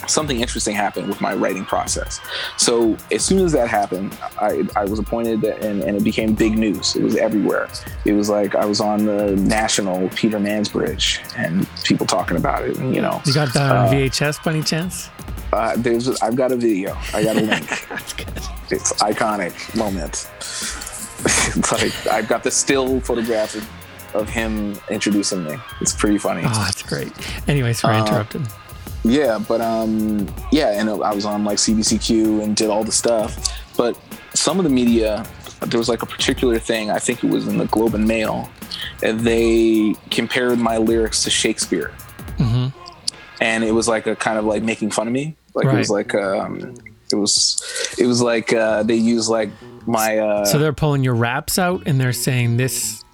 [0.09, 2.21] something interesting happened with my writing process.
[2.57, 6.57] So as soon as that happened, I, I was appointed and, and it became big
[6.59, 6.97] news.
[6.97, 7.69] It was everywhere.
[8.05, 12.77] It was like I was on the national Peter Mansbridge and people talking about it.
[12.79, 15.11] And, you know, You got that on uh, VHS by any chance?
[15.53, 16.97] uh, there's I've got a video.
[17.15, 17.65] I got a link.
[18.71, 20.29] it's iconic moment.
[21.57, 23.55] it's like I've got the still photograph
[24.15, 25.57] of, him introducing me.
[25.81, 26.43] It's pretty funny.
[26.45, 27.13] Oh, that's great.
[27.47, 28.43] Anyway, sorry, I Uh, interrupted.
[29.05, 33.57] Yeah, but um, yeah, and I was on like CBCQ and did all the stuff.
[33.77, 33.99] But
[34.35, 35.25] some of the media,
[35.67, 36.91] there was like a particular thing.
[36.91, 38.51] I think it was in the Globe and Mail,
[39.03, 41.89] and they compared my lyrics to Shakespeare,
[42.37, 42.69] hmm
[43.41, 45.37] and it was like a kind of like making fun of me.
[45.55, 46.75] Like it was like um,
[47.13, 47.63] it was
[47.99, 49.51] it was like uh, they used like
[49.87, 53.05] my uh, so they're pulling your raps out and they're saying this.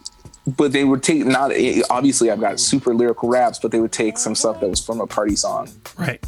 [0.47, 1.53] But they would take not
[1.91, 5.01] obviously I've got super lyrical raps, but they would take some stuff that was from
[5.01, 5.71] a party song.
[5.99, 6.23] Right.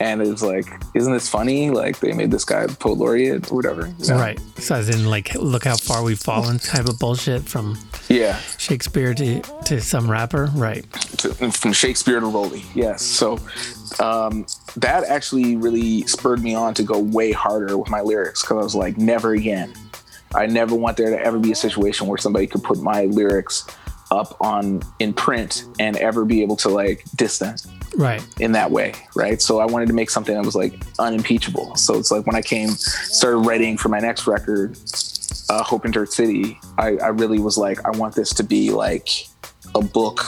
[0.00, 0.64] And it was like,
[0.94, 1.70] isn't this funny?
[1.70, 3.86] Like they made this guy poet laureate or whatever.
[3.98, 4.16] you know?
[4.16, 4.40] Right.
[4.56, 8.36] So as in like, look how far we've fallen type of bullshit from Yeah.
[8.58, 10.46] Shakespeare to, to some rapper.
[10.54, 10.90] Right.
[11.18, 12.64] To, from Shakespeare to Rollie.
[12.74, 13.02] Yes.
[13.02, 13.38] So
[14.00, 14.44] um,
[14.76, 18.62] that actually really spurred me on to go way harder with my lyrics because I
[18.62, 19.72] was like, never again.
[20.34, 23.66] I never want there to ever be a situation where somebody could put my lyrics
[24.10, 28.22] up on in print and ever be able to like distance Right.
[28.40, 29.40] in that way, right?
[29.40, 31.76] So I wanted to make something that was like unimpeachable.
[31.76, 34.78] So it's like when I came, started writing for my next record,
[35.50, 38.70] uh, Hope in Dirt City, I, I really was like, I want this to be
[38.70, 39.08] like
[39.74, 40.20] a book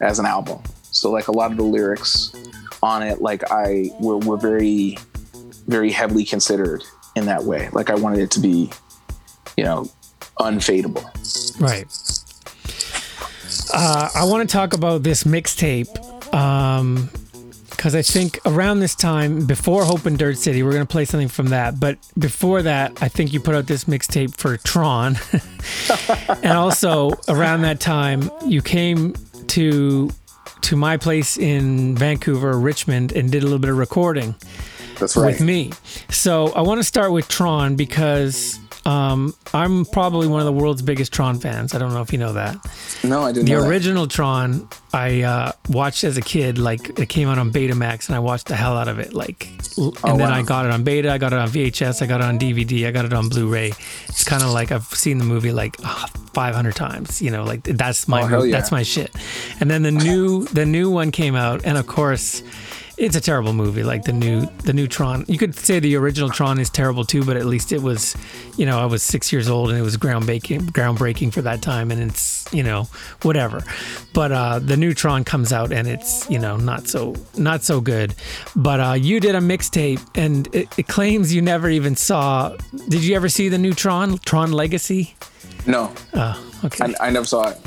[0.00, 0.62] as an album.
[0.82, 2.32] So like a lot of the lyrics
[2.82, 4.96] on it, like I were, were very,
[5.66, 6.82] very heavily considered
[7.16, 7.68] in that way.
[7.72, 8.70] Like I wanted it to be,
[9.60, 9.84] you know,
[10.38, 11.04] unfadable.
[11.60, 11.84] Right.
[13.74, 15.92] Uh, I want to talk about this mixtape
[17.70, 21.04] because I think around this time, before Hope in Dirt City, we're going to play
[21.04, 21.78] something from that.
[21.78, 25.18] But before that, I think you put out this mixtape for Tron.
[26.42, 29.14] and also around that time, you came
[29.48, 30.08] to
[30.62, 34.34] to my place in Vancouver, Richmond, and did a little bit of recording
[34.98, 35.26] That's right.
[35.26, 35.72] with me.
[36.08, 40.82] So I want to start with Tron because um, I'm probably one of the world's
[40.82, 41.74] biggest Tron fans.
[41.74, 42.56] I don't know if you know that.
[43.04, 43.68] No, I didn't The know that.
[43.68, 46.58] original Tron I uh, watched as a kid.
[46.58, 49.12] Like it came out on Betamax, and I watched the hell out of it.
[49.12, 49.46] Like,
[49.76, 50.34] and Oh, then wow.
[50.34, 51.12] I got it on Beta.
[51.12, 52.02] I got it on VHS.
[52.02, 52.86] I got it on DVD.
[52.86, 53.68] I got it on Blu-ray.
[54.08, 57.20] It's kind of like I've seen the movie like ah, 500 times.
[57.22, 58.52] You know, like that's my Oh, yeah.
[58.56, 59.14] that's my shit.
[59.60, 62.42] And then the new the new one came out, and of course.
[63.00, 65.24] It's a terrible movie, like the new the new Tron.
[65.26, 68.14] You could say the original Tron is terrible too, but at least it was,
[68.58, 71.90] you know, I was six years old and it was groundbreaking groundbreaking for that time,
[71.90, 72.88] and it's you know
[73.22, 73.64] whatever.
[74.12, 77.80] But uh, the new Tron comes out and it's you know not so not so
[77.80, 78.14] good.
[78.54, 82.54] But uh, you did a mixtape and it, it claims you never even saw.
[82.90, 85.14] Did you ever see the new Tron Tron Legacy?
[85.66, 86.92] No, Oh, okay.
[87.00, 87.58] I, I never saw it.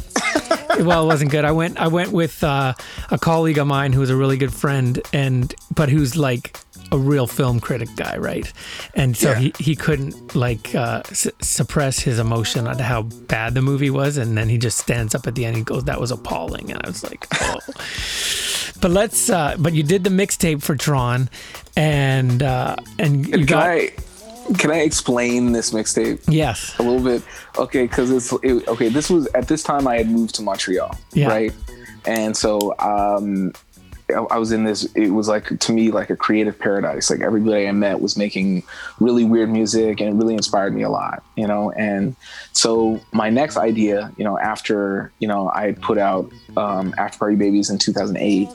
[0.85, 1.45] well, it wasn't good.
[1.45, 2.73] I went I went with uh,
[3.11, 6.57] a colleague of mine who was a really good friend, and but who's like
[6.91, 8.51] a real film critic guy, right?
[8.95, 9.39] And so Yeah.
[9.39, 14.17] he, he couldn't like uh, s- suppress his emotion on how bad the movie was,
[14.17, 16.81] and then he just stands up at the end and goes, "That was appalling," and
[16.83, 17.59] I was like, "Oh."
[18.81, 19.29] but let's.
[19.29, 21.29] Uh, but you did the mixtape for Tron,
[21.75, 23.91] and uh, and you Can got I
[24.57, 26.21] can I explain this mixtape?
[26.27, 27.21] yes, a little bit
[27.57, 30.95] okay because it's it, okay this was at this time i had moved to montreal
[31.13, 31.27] Yeah.
[31.27, 31.53] right
[32.05, 33.53] and so um
[34.13, 37.09] I was in this it was like to me like a creative paradise.
[37.09, 38.63] Like everybody i met was making
[38.99, 41.71] really weird music and it really inspired me a lot you know?
[41.71, 42.15] And
[42.51, 47.35] so my next idea you know after you know i put out um, after party
[47.35, 48.47] babies in 2008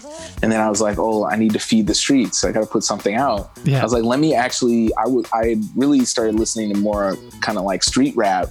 [0.43, 2.45] and then i was like oh i need to feed the streets.
[2.45, 3.51] I gotta put something out.
[3.65, 3.81] Yeah.
[3.81, 7.59] i was like let me actually i would i really started listening to more kind
[7.59, 8.49] of like street rap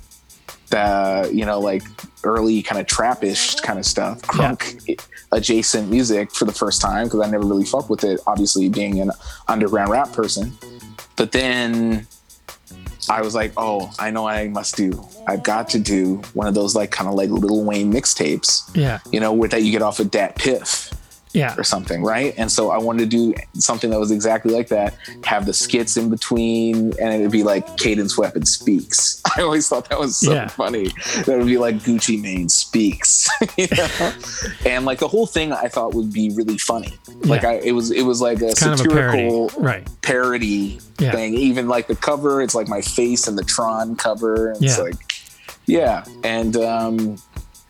[0.69, 1.83] the you know like
[2.23, 4.99] early kind of trappish kind of stuff crunk
[5.31, 8.99] adjacent music for the first time because i never really fucked with it obviously being
[8.99, 9.11] an
[9.47, 10.57] underground rap person.
[11.15, 12.07] But then
[13.09, 14.91] i was like oh i know what i must do.
[15.27, 18.69] I've got to do one of those like kind of like little wayne mixtapes.
[18.75, 20.93] Yeah, you know with that you get off of DatPiff
[21.33, 22.33] yeah, or something, right?
[22.37, 25.97] And so I wanted to do something that was exactly like that, have the skits
[25.97, 29.21] in between, and it'd be like Cadence Weapon speaks.
[29.37, 30.47] I always thought that was so Yeah.
[30.47, 30.87] funny.
[31.25, 34.13] That would be like Gucci Mane speaks, you know?
[34.65, 36.93] and like the whole thing I thought would be really funny.
[37.23, 37.49] Like Yeah.
[37.49, 39.87] I, it was, it was like a of a parody, satirical right?
[40.01, 41.11] parody Yeah.
[41.11, 41.33] thing.
[41.35, 44.51] Even like the cover, it's like my face and the Tron cover.
[44.51, 44.95] And It's like,
[45.65, 46.05] yeah.
[46.23, 47.17] And um,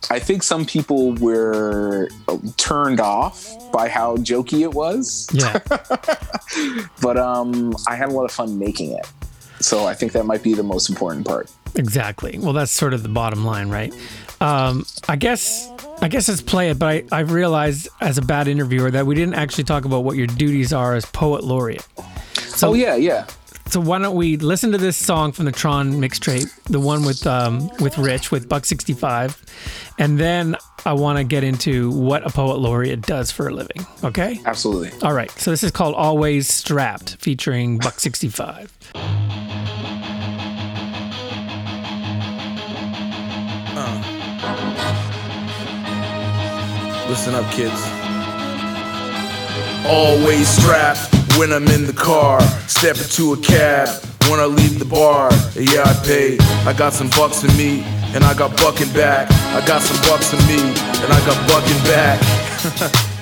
[0.10, 2.10] I think some people were
[2.58, 5.60] turned off by how jokey it was, Yeah,
[7.02, 9.06] but um, I had a lot of fun making it.
[9.60, 11.52] So I think that might be the most important part.
[11.76, 12.38] exactly.
[12.40, 13.94] Well, that's sort of the bottom line, right?
[14.40, 15.72] Um, I guess.
[16.00, 19.16] I guess let's play it, but I, I realized as a bad interviewer that we
[19.16, 21.88] didn't actually talk about what your duties are as poet laureate.
[22.36, 23.26] So oh yeah, yeah.
[23.70, 27.28] So why don't we listen to this song from the Tron mixtape, the one with
[27.28, 29.44] um, with Rich with Buck sixty five,
[30.00, 33.86] and then I want to get into what a poet laureate does for a living.
[34.04, 34.40] Okay.
[34.46, 34.92] Absolutely.
[35.02, 35.30] All right.
[35.32, 38.72] So this is called Always Strapped, featuring Buck sixty five.
[47.10, 47.82] Listen up, kids.
[49.86, 52.42] Always strapped when I'm in the car.
[52.68, 53.88] Step into a cab
[54.30, 55.32] when I leave the bar.
[55.56, 56.38] Yeah, I pay.
[56.66, 57.84] I got some bucks in me,
[58.16, 59.30] and I got bucking back.
[59.54, 63.04] I got some bucks in me, and I got bucking back.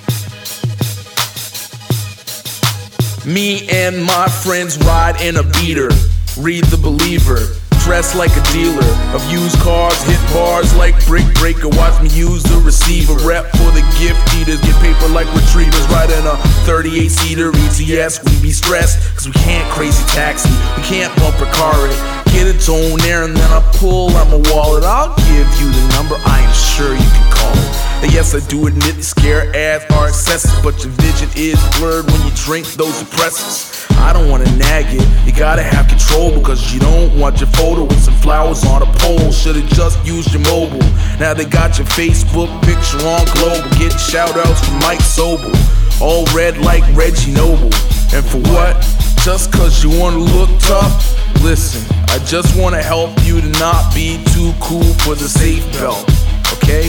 [3.25, 5.89] Me and my friends ride in a beater.
[6.37, 7.55] Read the believer.
[7.85, 8.81] Dressed like a dealer
[9.13, 11.69] of used cars, hit bars like brick breaker.
[11.69, 13.13] Watch me use the receiver.
[13.23, 14.59] Rep for the gift eaters.
[14.61, 15.87] Get paper like retrievers.
[15.89, 16.35] Riding a
[16.65, 18.23] 38 seater ETS.
[18.25, 20.49] We be stressed cause we can't crazy taxi.
[20.75, 22.24] We can't bumper car it.
[22.35, 24.83] Get its own air and then I pull out my wallet.
[24.83, 26.19] I'll give you the number.
[26.27, 28.03] I am sure you can call it.
[28.03, 32.21] And yes, I do admit scare ads are excessive, but your vision is blurred when
[32.27, 33.89] you drink those suppressants.
[34.03, 37.85] I don't wanna nag it, you gotta have control because you don't want your photo
[37.85, 39.31] with some flowers on a pole.
[39.31, 40.85] Should've just used your mobile.
[41.19, 45.55] Now they got your Facebook picture on global, getting shout outs from Mike Sobel.
[46.01, 47.71] All red like Reggie Noble.
[48.13, 48.75] And for what?
[49.23, 51.15] Just cause you wanna look tough?
[51.41, 51.81] Listen,
[52.15, 56.09] I just wanna help you to not be too cool for the safe belt,
[56.53, 56.87] okay?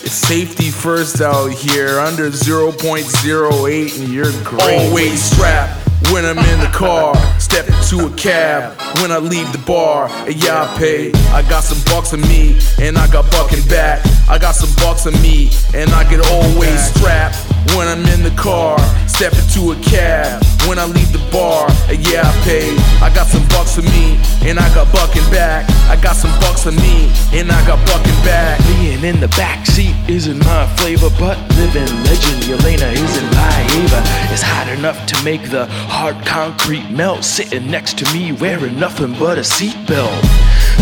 [0.00, 4.88] It's safety first out here, under 0.08, and you're great.
[4.88, 7.14] Always strapped when I'm in the car.
[7.38, 10.08] Step into a cab when I leave the bar.
[10.26, 11.12] And yeah, I pay.
[11.30, 14.00] I got some bucks on me, and I got bucking back.
[14.30, 17.36] I got some bucks on me, and I get always strapped
[17.76, 18.78] when I'm in the car.
[19.06, 21.66] Step into a cab when I leave the bar.
[21.88, 22.70] Uh, yeah, I pay.
[23.02, 24.18] I got some bucks on me,
[24.48, 25.68] and I got bucking back.
[25.88, 28.60] I got some bucks on me, and I got bucking back.
[28.78, 34.00] Being in the backseat isn't my flavor, but living legend, Yelena isn't my Ava.
[34.32, 37.24] It's hot enough to make the hard concrete melt.
[37.24, 40.22] Sitting next to me wearing nothing but a seatbelt.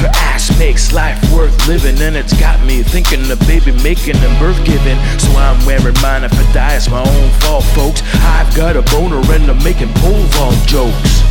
[0.02, 4.38] Her ass makes life worth living, and it's got me thinking of baby making and
[4.38, 4.98] birth giving.
[5.18, 8.02] So I'm wearing mine if I die, it's my own fault, folks.
[8.36, 11.22] I've got a boner and I'm making pole vault jokes.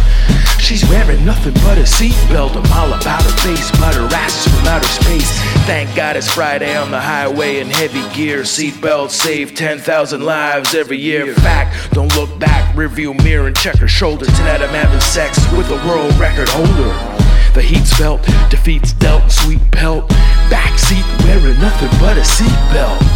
[0.60, 2.56] She's wearing nothing but a seatbelt.
[2.56, 5.30] I'm all about her face, but her ass is from outer space.
[5.68, 8.42] Thank God it's Friday on the highway in heavy gear.
[8.42, 11.32] Seatbelts save 10,000 lives every year.
[11.36, 14.26] Fact, don't look back, review mirror and check her shoulder.
[14.26, 17.15] Tonight I'm having sex with a world record holder.
[17.56, 20.10] The heat's felt, defeats dealt, sweet pelt.
[20.50, 23.16] Backseat wearing nothing but a seatbelt.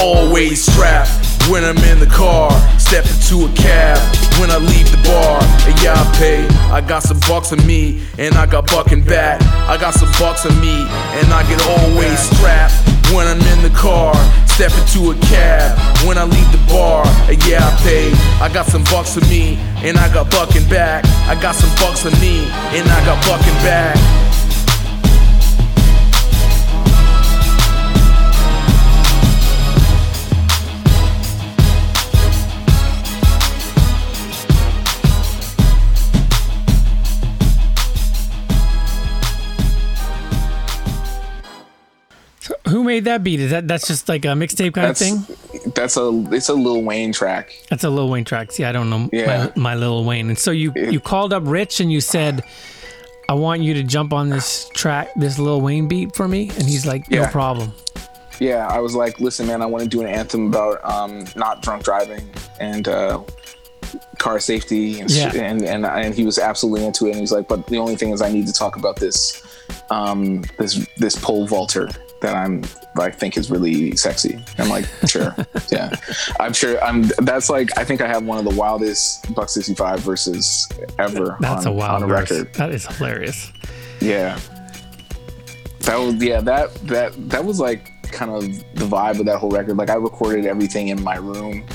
[0.00, 1.10] always strapped
[1.48, 2.50] when I'm in the car.
[2.78, 3.98] Step into a cab
[4.40, 5.40] when I leave the bar.
[5.68, 6.46] And yeah, I pay.
[6.70, 9.42] I got some bucks on me, and I got bucking back.
[9.68, 10.86] I got some bucks on me,
[11.18, 14.14] and I get always strapped when I'm in the car.
[14.46, 17.04] Step into a cab when I leave the bar.
[17.28, 18.12] Eh, yeah, I pay.
[18.40, 21.04] I got some bucks on me, and I got bucking back.
[21.26, 22.44] I got some bucks on me,
[22.76, 23.96] and I got bucking back.
[42.68, 43.40] Who made that beat?
[43.40, 45.72] Is that that's just like a mixtape kind That's of thing?
[45.74, 47.58] that's a it's a Lil Wayne track.
[47.70, 48.52] That's a Lil Wayne track.
[48.52, 49.50] See, I don't know Yeah.
[49.56, 50.28] my, my Lil Wayne.
[50.28, 52.44] And so you you called up Rich and you said,
[53.28, 56.64] "I want you to jump on this track, this Lil Wayne beat for me." And
[56.68, 57.30] he's like, "No Yeah.
[57.30, 57.72] problem."
[58.38, 61.60] Yeah, I was like, listen, man, I want to do an anthem about um, not
[61.62, 62.26] drunk driving
[62.58, 63.20] and uh,
[64.18, 65.32] car safety, and, Yeah.
[65.34, 67.10] and and and he was absolutely into it.
[67.12, 69.42] And he's like, but the only thing is, I need to talk about this
[69.90, 71.88] um, this this pole vaulter
[72.20, 72.62] that I'm
[72.98, 74.42] I think is really sexy.
[74.58, 75.34] I'm like, sure,
[75.72, 75.94] yeah,
[76.38, 76.82] I'm sure.
[76.82, 80.68] I'm that's like I think I have one of the wildest Buck 65 verses
[80.98, 81.36] ever.
[81.40, 82.30] That's on, a wild on a verse.
[82.30, 82.54] record.
[82.54, 83.52] That is hilarious.
[84.00, 84.38] Yeah.
[85.80, 88.42] That was yeah, that that that was like kind of
[88.74, 89.76] the vibe of that whole record.
[89.76, 91.66] Like I recorded everything in my room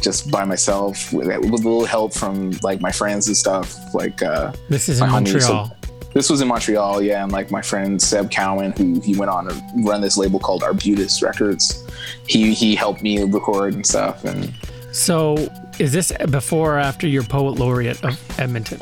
[0.00, 3.94] just by myself with, with a little help from like my friends and stuff.
[3.94, 5.74] Like uh This is in Montreal.
[6.14, 9.46] This was in Montreal, yeah, and like my friend Seb Cowan, who he went on
[9.46, 11.84] to run this label called Arbutus Records.
[12.26, 14.52] He he helped me record and stuff, and
[14.92, 15.36] So,
[15.78, 18.80] is this before or after your poet laureate of Edmonton?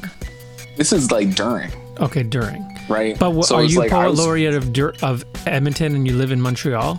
[0.77, 1.71] this is like during,
[2.01, 2.65] Okay, during.
[2.89, 3.19] right?
[3.19, 6.17] But what, So are you like poet was- laureate of Dur- of Edmonton and you
[6.17, 6.99] live in Montreal?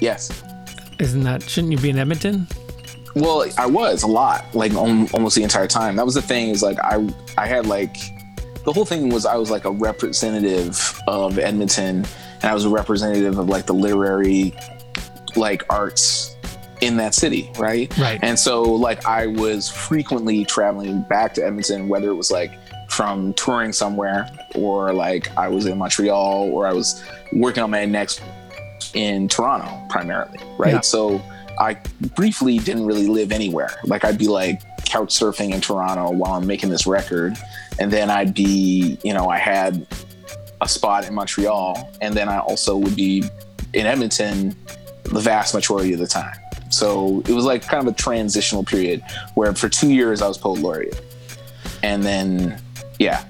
[0.00, 0.30] Yes.
[0.98, 2.46] Isn't that shouldn't you be in Edmonton?
[3.14, 5.96] Well, I was a lot, like al- almost the entire time.
[5.96, 7.06] That was the thing is like I
[7.38, 7.96] I had like
[8.64, 12.04] the whole thing was I was like a representative of Edmonton,
[12.42, 14.54] and I was a representative of like the literary
[15.36, 16.36] like arts
[16.80, 17.96] in that city, right?
[17.96, 18.18] Right.
[18.22, 22.52] And so like I was frequently traveling back to Edmonton, whether it was like
[22.90, 27.02] from touring somewhere or like I was in Montreal or I was
[27.32, 28.20] working on my next
[28.94, 30.74] in Toronto primarily, right?
[30.74, 30.80] Yeah.
[30.80, 31.22] So
[31.58, 31.74] I
[32.16, 33.70] briefly didn't really live anywhere.
[33.84, 37.36] Like I'd be like couch surfing in Toronto while I'm making this record,
[37.78, 39.86] and then I'd be, you know, I had
[40.60, 43.24] a spot in Montreal, and then I also would be
[43.72, 44.56] in Edmonton
[45.04, 46.36] the vast majority of the time.
[46.70, 49.02] So it was like kind of a transitional period
[49.34, 51.00] where for two years I was poet laureate,
[51.82, 52.60] and then
[52.98, 53.24] yeah,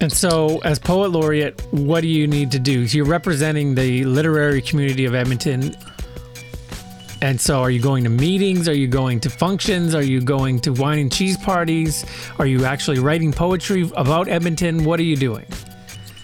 [0.00, 2.82] And so, as poet laureate, what do you need to do?
[2.82, 5.76] You're representing the literary community of Edmonton.
[7.20, 8.68] And so, are you going to meetings?
[8.68, 9.94] Are you going to functions?
[9.94, 12.06] Are you going to wine and cheese parties?
[12.38, 14.84] Are you actually writing poetry about Edmonton?
[14.84, 15.46] What are you doing?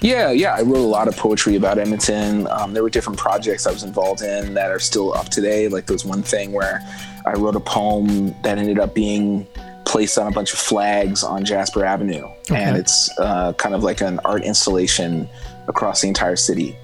[0.00, 0.54] Yeah, yeah.
[0.54, 2.46] I wrote a lot of poetry about Edmonton.
[2.48, 5.66] Um, there were different projects I was involved in that are still up today.
[5.66, 6.80] Like there was one thing where
[7.26, 9.46] I wrote a poem that ended up being
[9.86, 14.00] placed on a bunch of flags on Jasper Avenue, and it's uh, kind of like
[14.00, 15.28] an art installation
[15.68, 16.76] across the entire city.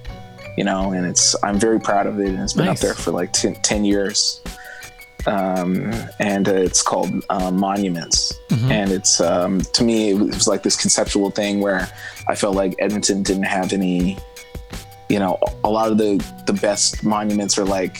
[0.57, 2.77] You know, and it's I'm very proud of it, and it's been Nice.
[2.77, 4.41] up there for like 10, 10 years.
[5.27, 10.63] Um, and uh, it's called um, Monuments, and it's um, to me it was like
[10.63, 11.87] this conceptual thing where
[12.27, 14.17] I felt like Edmonton didn't have any,
[15.09, 16.17] you know, a lot of the
[16.47, 17.97] the best monuments are like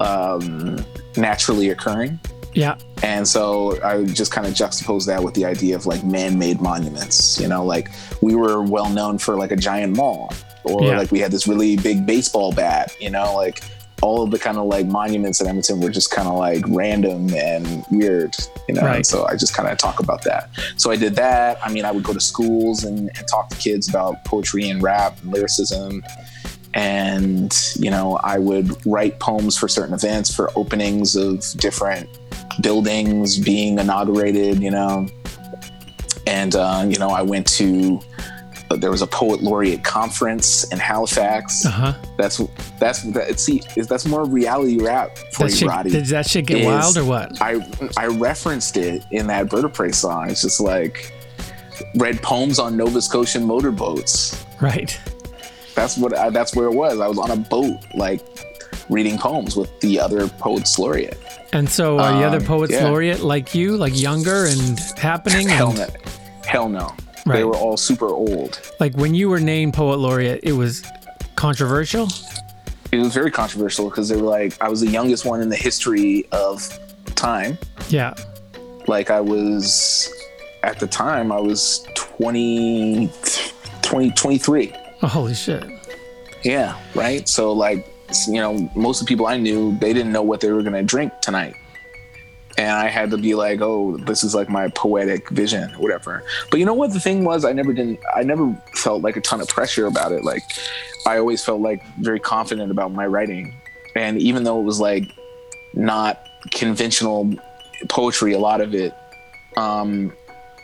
[0.00, 0.84] um,
[1.16, 2.18] naturally occurring.
[2.54, 2.76] Yeah.
[3.02, 7.40] And so I just kind of juxtapose that with the idea of like man-made monuments.
[7.40, 7.88] You know, like
[8.20, 10.32] we were well known for like a giant mall,
[10.64, 10.98] or Yeah.
[10.98, 12.94] like we had this really big baseball bat.
[13.00, 13.62] You know, like
[14.00, 17.32] all of the kind of like monuments in Edmonton were just kind of like random
[17.34, 18.34] and weird.
[18.68, 18.96] You know, Right.
[18.96, 20.50] and so I just kind of talk about that.
[20.76, 21.58] So I did that.
[21.64, 24.82] I mean, I would go to schools and, and talk to kids about poetry and
[24.82, 26.02] rap and lyricism
[26.74, 32.08] and you know i would write poems for certain events for openings of different
[32.62, 35.06] buildings being inaugurated you know
[36.26, 38.00] and uh, you know i went to
[38.80, 41.94] there was a poet laureate conference in halifax Uh huh.
[42.16, 42.40] that's
[42.78, 46.46] that's that see that's more reality rap for That you shit, roddy did that shit
[46.46, 47.40] get is wild or what?
[47.42, 47.60] I
[47.96, 50.30] I referenced it in that Birdapres song.
[50.30, 51.12] It's just like
[51.96, 54.44] read poems on Nova Scotian motorboats.
[54.60, 54.98] Right.
[55.74, 57.00] That's what I, that's where it was.
[57.00, 58.20] I was on a boat, like
[58.90, 61.18] reading poems with the other poets laureate.
[61.54, 62.84] And so, are the other Um, poets yeah.
[62.88, 65.48] laureate like you, like younger and happening?
[65.48, 65.86] Hell and, no,
[66.46, 66.94] hell no.
[67.24, 67.36] Right.
[67.36, 68.60] They were all super old.
[68.80, 70.82] Like when you were named poet laureate, it was
[71.36, 72.08] controversial.
[72.90, 75.56] it was very controversial because they were like, I was the youngest one in the
[75.56, 76.66] history of
[77.14, 77.58] time.
[77.88, 78.14] Yeah.
[78.88, 80.12] Like I was
[80.64, 83.10] at the time I was 20,
[83.82, 84.72] 20 23.
[85.02, 85.64] Oh, holy shit.
[86.44, 87.28] Yeah, right.
[87.28, 87.86] So like,
[88.26, 90.82] you know, most of the people I knew, they didn't know what they were gonna
[90.82, 91.54] drink tonight,
[92.62, 96.22] and I had to be like, oh, this is like my poetic vision, whatever.
[96.48, 96.92] But you know what?
[96.92, 100.12] The thing was, I never didn't, I never felt like a ton of pressure about
[100.12, 100.22] it.
[100.22, 100.44] Like,
[101.04, 103.60] I always felt like very confident about my writing,
[103.96, 105.12] and even though it was like
[105.74, 107.34] not conventional
[107.88, 108.94] poetry, a lot of it.
[109.56, 110.12] Um,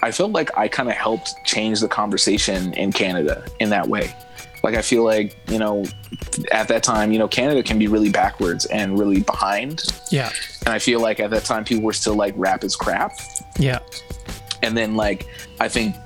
[0.01, 4.15] I felt like I kind of helped change the conversation in Canada in that way.
[4.62, 5.85] Like I feel like you know,
[6.53, 9.83] at that time, you know, Canada can be really backwards and really behind.
[10.12, 10.31] Yeah.
[10.69, 13.12] And I feel like at that time, people were still like rap is crap.
[13.59, 13.78] Yeah.
[14.62, 15.27] And then like
[15.61, 15.97] I think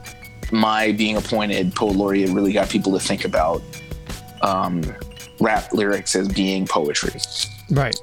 [0.53, 3.61] my being appointed poet laureate really got people to think about
[4.41, 4.83] um,
[5.41, 7.11] rap lyrics as being poetry
[7.73, 7.97] Right.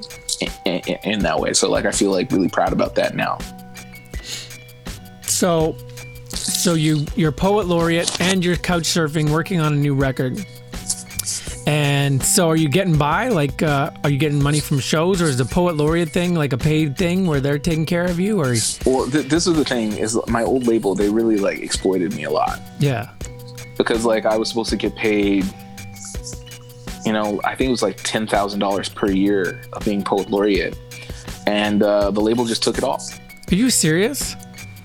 [0.65, 1.53] in, in, in that way.
[1.53, 3.37] So like I feel like really proud about that now.
[5.21, 5.77] So,
[6.27, 10.45] so you you're poet laureate and you're couch surfing, working on a new record.
[11.67, 13.27] And so, are you getting by?
[13.27, 16.51] Like, uh, are you getting money from shows, or is the poet laureate thing like
[16.53, 18.39] a paid thing where they're taking care of you?
[18.41, 18.55] Or
[18.85, 20.95] Well, th- this is the thing is my old label.
[20.95, 22.59] They really like exploited me a lot.
[22.79, 23.09] yeah,
[23.77, 25.45] because like I was supposed to get paid,
[27.05, 30.29] you know, I think it was like ten thousand dollars per year of being poet
[30.31, 30.75] laureate,
[31.45, 32.99] and uh, the label just took it all.
[33.51, 34.35] are you serious?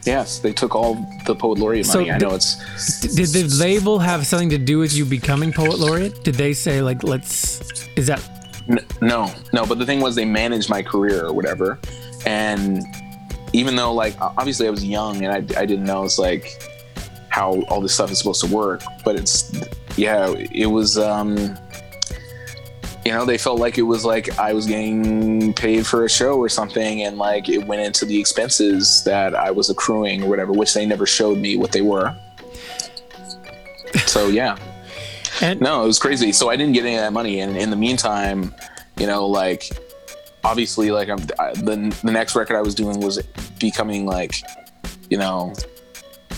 [0.05, 0.95] Yes, they took all
[1.27, 2.13] the poet laureate So money.
[2.13, 2.57] I di- know it's
[3.01, 6.23] Did the label have something to do with you becoming poet laureate?
[6.25, 7.89] Did they say like, let's?
[7.97, 8.21] Is that
[8.69, 9.67] N- no, no.
[9.67, 11.79] But the thing was, they managed my career or whatever,
[12.27, 12.83] and
[13.53, 16.63] even though like obviously I was young and I, I didn't know it's like
[17.29, 19.53] how all this stuff is supposed to work, but it's
[19.97, 20.99] yeah, it was.
[20.99, 21.57] um
[23.05, 26.39] you know, they felt like it was like I was getting paid for a show
[26.39, 30.53] or something, and like it went into the expenses that I was accruing or whatever,
[30.53, 32.17] which they never showed me what they were.
[34.07, 34.57] So yeah,
[35.43, 36.33] and no, it was crazy.
[36.33, 38.55] So I didn't get any of that money, and in the meantime,
[38.99, 39.69] you know, like
[40.43, 43.23] obviously, like I'm, I, the the next record I was doing was
[43.61, 44.37] becoming like,
[45.11, 45.53] you know,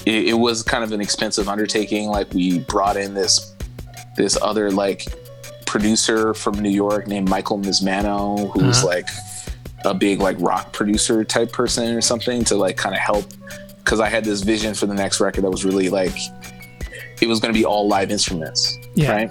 [0.05, 2.09] it, it was kind of an expensive undertaking.
[2.09, 3.55] Like we brought in this
[4.16, 5.06] this other like
[5.66, 8.86] producer from New York named Michael Mismano, who was Uh-huh.
[8.86, 9.09] like
[9.84, 13.24] a big like rock producer type person or something to like kind of help
[13.78, 16.16] because I had this vision for the next record that was really like
[17.20, 19.12] it was going to be all live instruments, Yeah.
[19.12, 19.30] right?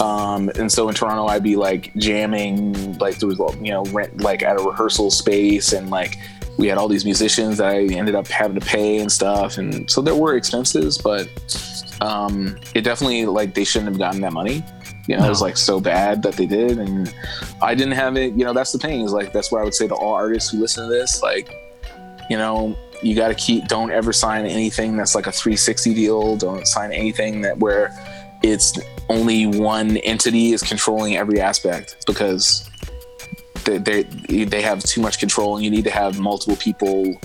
[0.00, 4.20] Um, and so in Toronto, I'd be like jamming, like there was you know rent
[4.22, 6.16] like at a rehearsal space, and like
[6.58, 9.90] we had all these musicians that I ended up having to pay and stuff, and
[9.90, 11.28] so there were expenses, but
[12.00, 14.64] um, it definitely like they shouldn't have gotten that money.
[15.10, 17.12] You know, it was like so bad that they did, and
[17.60, 18.32] I didn't have it.
[18.34, 20.52] You know, that's the thing is like that's what I would say to all artists
[20.52, 21.20] who listen to this.
[21.20, 21.52] Like,
[22.30, 23.66] you know, you got to keep.
[23.66, 26.36] Don't ever sign anything that's like a 360 deal.
[26.36, 27.90] Don't sign anything that where
[28.44, 28.78] it's
[29.08, 32.70] only one entity is controlling every aspect because
[33.64, 34.04] they they
[34.44, 37.18] they have too much control, and you need to have multiple people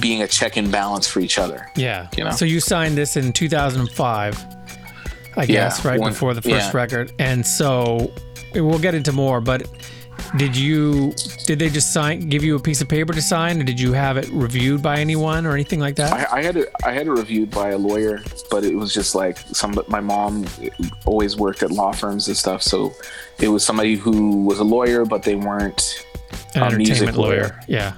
[0.00, 1.70] being a check and balance for each other.
[1.76, 2.08] Yeah.
[2.16, 2.32] You know?
[2.32, 4.55] So you signed this in 2005,
[5.36, 6.76] I guess, right one- before the first yeah.
[6.76, 7.12] record.
[7.18, 8.12] And so
[8.54, 9.68] we'll get into more, but
[10.38, 11.12] did you
[11.44, 13.92] did they just sign give you a piece of paper to sign or did you
[13.92, 16.10] have it reviewed by anyone or anything like that?
[16.32, 16.72] I, I had it.
[16.84, 19.78] I had it reviewed by a lawyer, but it was just like some.
[19.88, 20.46] My mom
[21.04, 22.92] always worked at law firms and stuff, so
[23.38, 26.06] it was somebody who was a lawyer, but they weren't
[26.54, 27.60] An a music entertainment lawyer.
[27.68, 27.92] Yeah.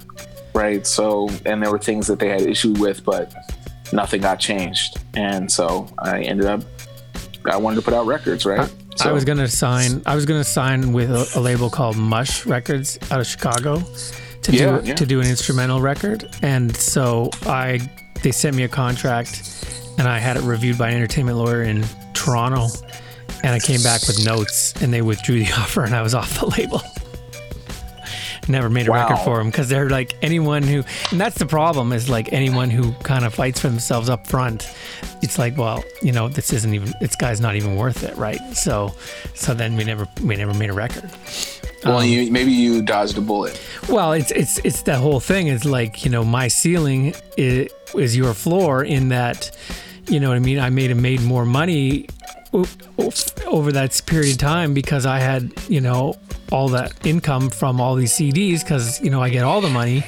[0.55, 0.85] right?
[0.87, 3.33] So, and there were things that they had issue with, but
[3.93, 6.63] nothing got changed, and so I ended up.
[7.49, 8.73] I wanted to put out records, right?
[9.05, 10.03] I was gonna sign.
[10.07, 13.81] I was gonna sign with a, a label called Mush Records out of Chicago
[14.43, 14.95] to Yeah, do yeah.
[14.95, 17.81] to do an instrumental record, and so I
[18.23, 19.65] they sent me a contract,
[19.99, 22.67] and I had it reviewed by an entertainment lawyer in Toronto,
[23.45, 26.41] and I came back with notes, and they withdrew the offer, and I was off
[26.41, 26.83] the label.
[28.49, 31.93] Never made a record for them because they're like anyone who, and that's the problem
[31.93, 34.71] is like anyone who kind of fights for themselves up front.
[35.23, 38.41] It's like, well, you know, this isn't even this guy's not even worth it, right?
[38.55, 38.95] So,
[39.35, 41.11] so then we never we never made a record.
[41.85, 43.61] well, um, you maybe you dodged a bullet.
[43.89, 48.17] Well, it's it's it's that whole thing is like you know my ceiling is, is
[48.17, 49.51] your floor in that
[50.09, 50.59] you know what I mean.
[50.59, 52.07] I made have made more money
[52.53, 56.17] over that period of time because I had you know
[56.51, 60.05] all that income from all these CDs because you know I get all the money,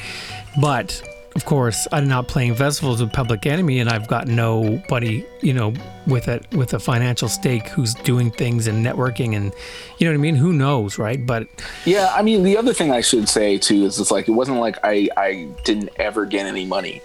[0.60, 1.02] but
[1.36, 5.72] of course, I'm not playing festivals with Public Enemy, and I've got nobody, you know,
[6.06, 9.52] with a with a financial stake who's doing things and networking, and
[9.98, 10.34] you know what I mean.
[10.34, 11.24] Who knows, right?
[11.24, 11.46] But
[11.84, 14.58] Yeah, I mean, the other thing I should say too is it's like it wasn't
[14.58, 17.00] like I I didn't ever get any money.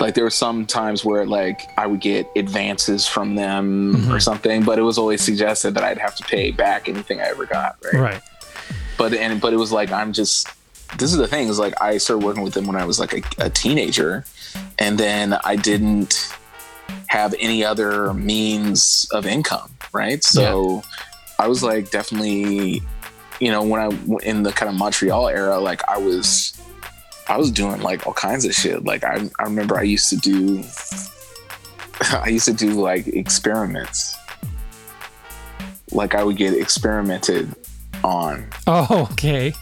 [0.00, 4.18] Like there were some times where like I would get advances from them or mm-hmm.
[4.18, 7.46] something, but it was always suggested that I'd have to pay back anything I ever
[7.46, 7.76] got.
[7.84, 8.00] Right.
[8.00, 8.22] right,
[8.98, 10.48] But and but it was like I'm just.
[10.98, 13.12] This is the thing is like I started working with them when I was like
[13.14, 14.24] a, a teenager,
[14.78, 16.32] and then I didn't
[17.08, 19.70] have any other means of income.
[19.92, 20.22] Right.
[20.22, 20.82] So
[21.38, 22.82] I was like definitely
[23.40, 23.88] you know when i
[24.22, 26.58] in the kind of montreal era like i was
[27.28, 28.84] i was doing like all kinds of shit.
[28.84, 30.62] Like i, I remember i used to do
[32.12, 34.16] i used to do like experiments.
[35.92, 37.54] Like i would get experimented
[38.04, 38.46] on.
[38.66, 39.54] Oh, okay.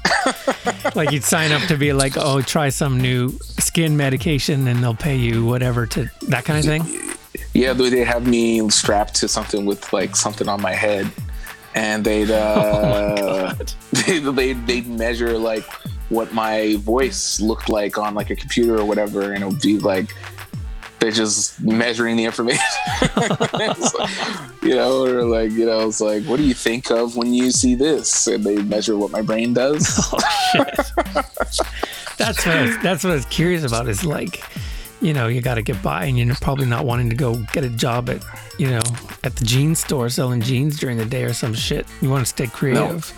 [0.95, 4.95] like you'd sign up to be like, oh, try some new skin medication, and they'll
[4.95, 6.83] pay you whatever to that kind of thing.
[7.55, 11.11] yeah they they have me strapped to something with like something on my head.
[11.75, 13.55] And they'd uh
[13.93, 15.65] they, they, they'd measure like
[16.13, 19.79] what my voice looked like on like a computer or whatever and it would be
[19.79, 20.15] like
[20.99, 22.61] they're just measuring the information.
[23.53, 23.77] Like,
[24.63, 27.51] you know or like you know it's like what do you think of when you
[27.51, 28.27] see this?
[28.27, 29.99] And they measure what my brain does.
[30.55, 33.89] Oh, that's what I was, that's what I was curious about.
[33.89, 34.45] Is like,
[35.03, 37.65] you know, you got to get by, and you're probably not wanting to go get
[37.65, 38.23] a job at,
[38.59, 38.81] you know,
[39.25, 41.87] at the jeans store selling jeans during the day or some shit.
[42.01, 43.13] You want to stay creative.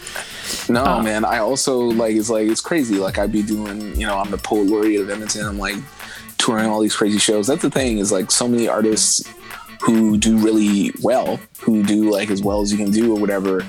[0.69, 1.25] No, Uh, man.
[1.25, 2.97] I also like it's like it's crazy.
[2.97, 5.47] Like I'd be doing, you know, I'm the poet laureate of Edmonton.
[5.47, 5.77] I'm like
[6.39, 7.47] touring all these crazy shows.
[7.47, 9.23] That's the thing is like so many artists
[9.83, 13.65] who do really well, who do like as well as you can do or whatever.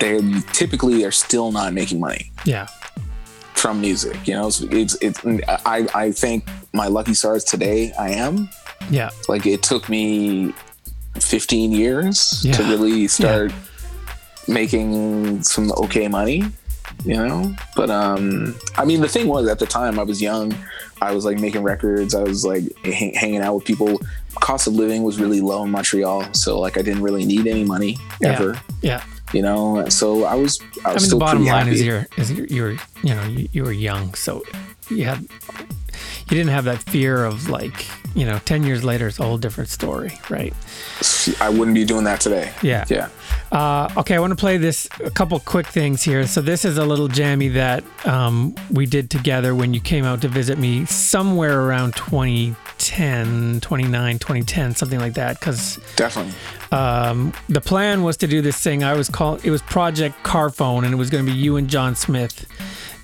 [0.00, 0.20] They
[0.52, 2.68] typically are still not making money Yeah.
[3.60, 4.26] From music.
[4.26, 5.20] You know, it's it's, it's
[5.66, 8.48] I I think my lucky stars today I am.
[8.90, 9.10] Yeah.
[9.28, 10.52] Like it took me
[11.18, 13.52] 15 years to really start
[14.48, 16.44] making some okay money,
[17.04, 17.54] you know?
[17.76, 20.54] But um I mean the thing was at the time I was young,
[21.02, 24.00] I was like making records, I was like h- hanging out with people.
[24.40, 27.64] Cost of living was really low in Montreal, so like I didn't really need any
[27.64, 29.02] money ever, Yeah.
[29.32, 29.88] You know?
[29.88, 31.76] So I was I I, mean, the bottom line happy.
[31.76, 34.42] is you're is you're, you're you know you, you were young, so
[34.90, 39.18] you had you didn't have that fear of like you know ten years later it's
[39.18, 40.54] a whole different story, right?
[41.40, 42.52] I wouldn't be doing that today.
[42.62, 42.84] Yeah.
[42.88, 43.08] Yeah.
[43.52, 46.26] Uh, okay, I want to play this a couple quick things here.
[46.26, 50.20] So this is a little jammy that um, we did together when you came out
[50.22, 55.40] to visit me somewhere around 2010, 29, 2010, something like that.
[55.40, 56.34] Because Definitely.
[56.72, 58.84] Um, the plan was to do this thing.
[58.84, 59.44] I was called.
[59.44, 62.46] It was Project Carphone, and it was going to be you and John Smith.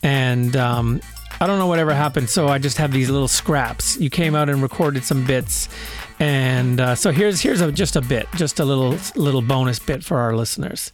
[0.03, 1.01] And um,
[1.41, 3.99] I don't know whatever happened, so I just have these little scraps.
[3.99, 5.69] You came out and recorded some bits,
[6.19, 10.05] and uh, so here's here's a, just a bit, just a little little bonus bit
[10.05, 10.93] for our listeners.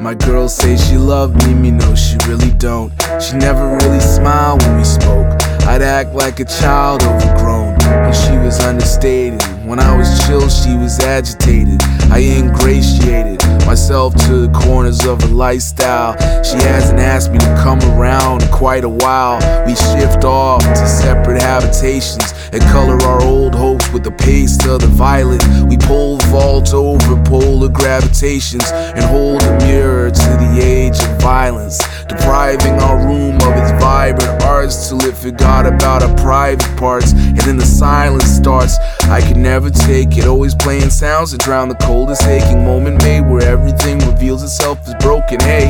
[0.00, 2.90] My girl say she love me, me know she really don't.
[3.20, 5.26] She never really smiled when we spoke.
[5.68, 9.42] I'd act like a child overgrown when she was understated.
[9.70, 11.80] When I was chill, she was agitated.
[12.10, 16.14] I ingratiated myself to the corners of her lifestyle.
[16.42, 19.38] She hasn't asked me to come around in quite a while.
[19.64, 24.80] We shift off to separate habitations and color our old hopes with the paste of
[24.80, 25.40] the violet.
[25.68, 31.78] We pole vault over polar gravitations and hold a mirror to the age of violence,
[32.08, 37.12] depriving our room of its vibrant arts till it forgot about our private parts.
[37.12, 38.76] And then the silence starts.
[39.02, 43.20] I could never take it, always playing sounds to drown the coldest aching moment made
[43.20, 45.38] where everything reveals itself as broken.
[45.40, 45.68] Hey,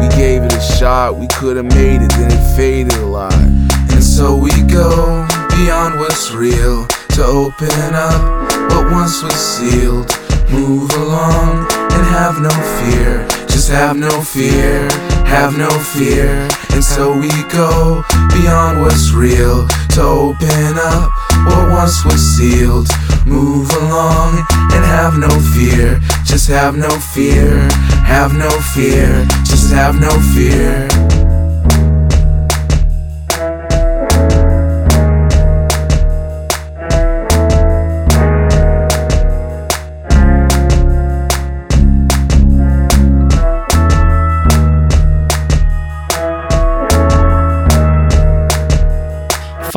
[0.00, 3.34] we gave it a shot, we could have made it, then it faded a lot.
[3.34, 5.26] And so we go
[5.56, 10.06] beyond what's real to open up what once was sealed.
[10.50, 14.88] Move along and have no fear, just have no fear,
[15.26, 16.48] have no fear.
[16.72, 18.02] And so we go
[18.32, 21.10] beyond what's real to open up
[21.46, 22.88] what once was sealed.
[23.26, 24.38] Move along
[24.72, 27.68] and have no fear, just have no fear,
[28.06, 31.09] have no fear, just have no fear.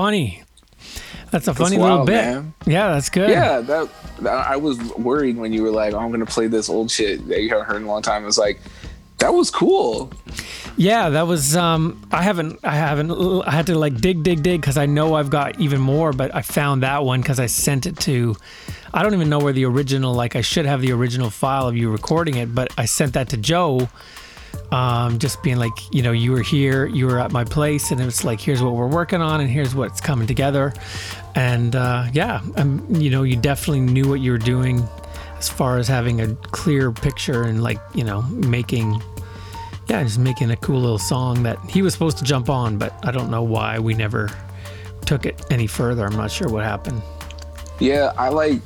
[0.04, 0.44] Funny.
[1.32, 2.14] That's a That's funny wild, little bit.
[2.26, 2.54] man.
[2.66, 3.30] Yeah, that's good.
[3.30, 3.90] Yeah, that,
[4.20, 7.26] that- I was worried when you were like, oh, "I'm gonna play this old shit
[7.30, 8.60] that you haven't heard in a long time." It's like
[9.20, 10.12] that was cool.
[10.76, 11.56] Yeah, that was.
[11.56, 12.60] Um, I haven't.
[12.66, 13.12] I haven't.
[13.48, 16.12] I had to like dig, dig, dig because I know I've got even more.
[16.12, 18.36] But I found that one because I sent it to.
[18.94, 20.14] I don't even know where the original.
[20.14, 23.30] Like I should have the original file of you recording it, but I sent that
[23.30, 23.88] to Joe.
[24.74, 28.02] Um, just being like, you know, you were here, you were at my place, and
[28.02, 30.74] it was like, here's what we're working on, and here's what's coming together.
[31.36, 34.84] And uh, yeah, um, you know, you definitely knew what you were doing
[35.38, 39.00] as far as having a clear picture and like, you know, making
[39.88, 42.98] yeah, just making a cool little song that he was supposed to jump on, but
[43.06, 44.30] I don't know why we never
[45.06, 46.06] took it any further.
[46.06, 47.02] I'm not sure what happened.
[47.80, 48.62] Yeah, I like.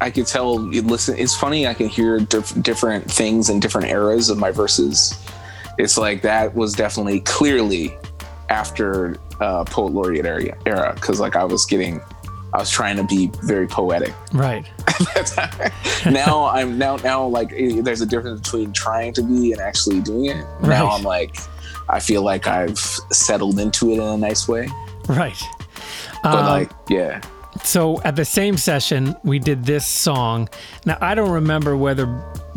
[0.00, 0.58] I could tell.
[0.58, 1.16] Listen.
[1.18, 1.66] It's funny.
[1.66, 5.14] I can hear diff- different things in different eras of my verses.
[5.78, 7.96] It's like that was definitely clearly
[8.48, 10.26] after uh, poet laureate
[10.66, 12.00] era because like I was getting,
[12.52, 14.12] I was trying to be very poetic.
[14.32, 14.66] Right.
[16.10, 20.26] now I'm now now like there's a difference between trying to be and actually doing
[20.26, 20.44] it.
[20.60, 20.68] Right.
[20.70, 21.36] Now I'm like,
[21.88, 24.68] I feel like I've settled into it in a nice way.
[25.08, 25.40] Right.
[26.22, 27.20] But Um, like, yeah.
[27.64, 30.48] So at the same session, we did this song.
[30.84, 32.06] Now I don't remember whether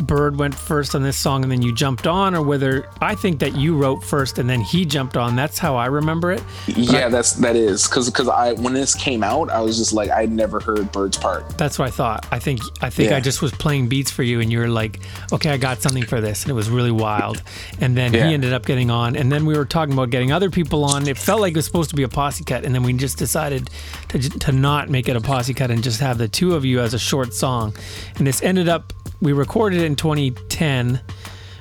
[0.06, 3.38] Bird went first on this song and then you jumped on, or whether I think
[3.40, 5.36] that you wrote first and then he jumped on.
[5.36, 6.42] That's how I remember it.
[6.66, 9.78] But yeah, I- that's that is because because I when this came out, I was
[9.78, 11.56] just like I'd never heard Bird's part.
[11.56, 12.26] That's what I thought.
[12.30, 15.00] I think I think I just was playing beats for you, and you were like,
[15.32, 17.42] "Okay, I got something for this," and it was really wild.
[17.80, 18.28] And then Yeah.
[18.28, 21.06] he ended up getting on, and then we were talking about getting other people on.
[21.08, 23.18] It felt like it was supposed to be a posse cut, and then we just
[23.18, 23.70] decided
[24.08, 26.80] to to not make it a posse cut and just have the two of you
[26.80, 27.74] as a short song.
[28.16, 28.92] And this ended up
[29.22, 31.00] we recorded it in 2010.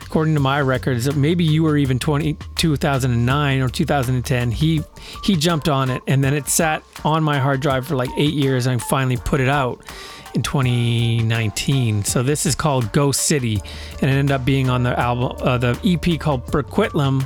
[0.01, 4.51] According to my records, maybe you were even 20, 2009 or 2010.
[4.51, 4.81] He
[5.23, 8.33] he jumped on it, and then it sat on my hard drive for like eight
[8.33, 9.85] years, and I finally put it out
[10.33, 12.03] in 2019.
[12.03, 13.61] So this is called Ghost City,
[14.01, 17.25] and it ended up being on the album, uh, the EP called Burquitlam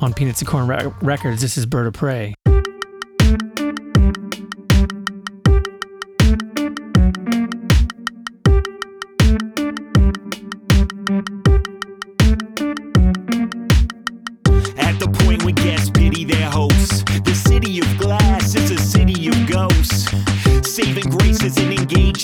[0.00, 1.42] on Peanuts and Corn Re- Records.
[1.42, 2.34] This is Birdapres.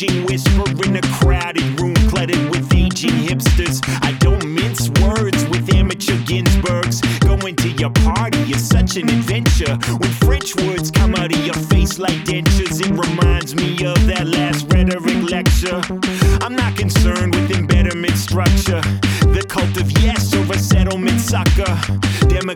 [0.02, 3.80] An whisper in a crowded room cluttered with aging hipsters.
[4.02, 7.02] I don't mince words with amateur Ginsbergs.
[7.20, 9.76] Going to your party is such an adventure.
[9.98, 10.79] When French words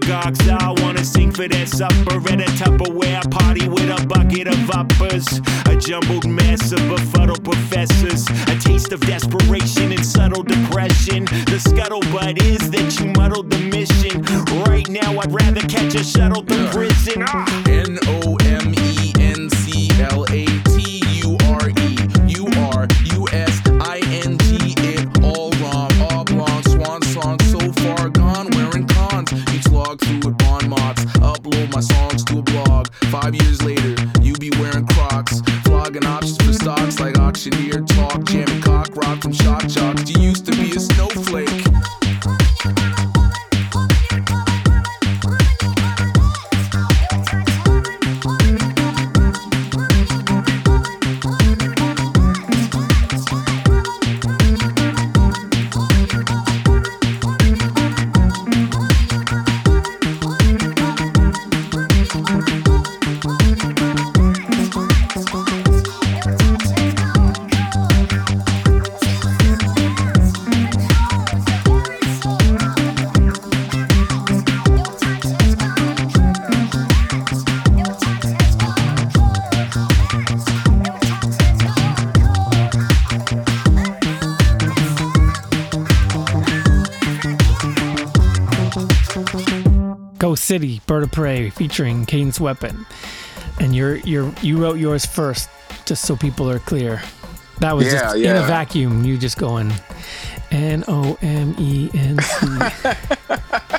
[0.04, 4.70] Demagogues all wanna sing for that supper at a Tupperware party with a bucket of
[4.70, 5.40] uppers.
[5.66, 8.28] A jumbled mess of befuddled professors.
[8.48, 11.24] A taste of desperation and subtle depression.
[11.24, 14.22] The scuttlebutt is that you muddled the mission.
[14.66, 17.24] Right now, I'd rather catch a shuttle than prison.
[17.26, 17.64] Ah.
[17.66, 17.98] N
[90.34, 92.86] Ghost City, Birdapres, featuring Cadence Weapon.
[93.60, 95.48] And you're you're you wrote yours first,
[95.84, 97.00] just so people are clear.
[97.60, 99.04] That was Yeah, just in a vacuum.
[99.04, 99.72] You just going
[100.50, 102.46] N O M E N C.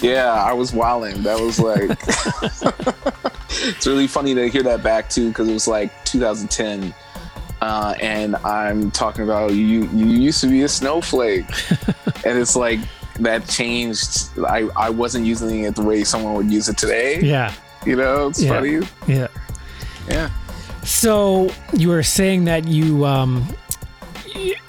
[0.00, 1.22] Yeah, I was wilding.
[1.22, 1.90] That was like,
[3.68, 6.92] it's really funny to hear that back too, because it was like 2010,
[7.62, 9.86] uh, and I'm talking about you.
[9.86, 11.46] You used to be a snowflake,
[12.26, 12.80] and it's like
[13.20, 14.28] that changed.
[14.38, 17.20] I I wasn't using it the way someone would use it today.
[17.20, 17.52] Yeah.
[17.84, 18.48] You know, it's Yeah.
[18.50, 18.80] funny.
[19.06, 19.28] Yeah.
[20.08, 20.30] yeah.
[20.84, 23.46] So you were saying that you, um,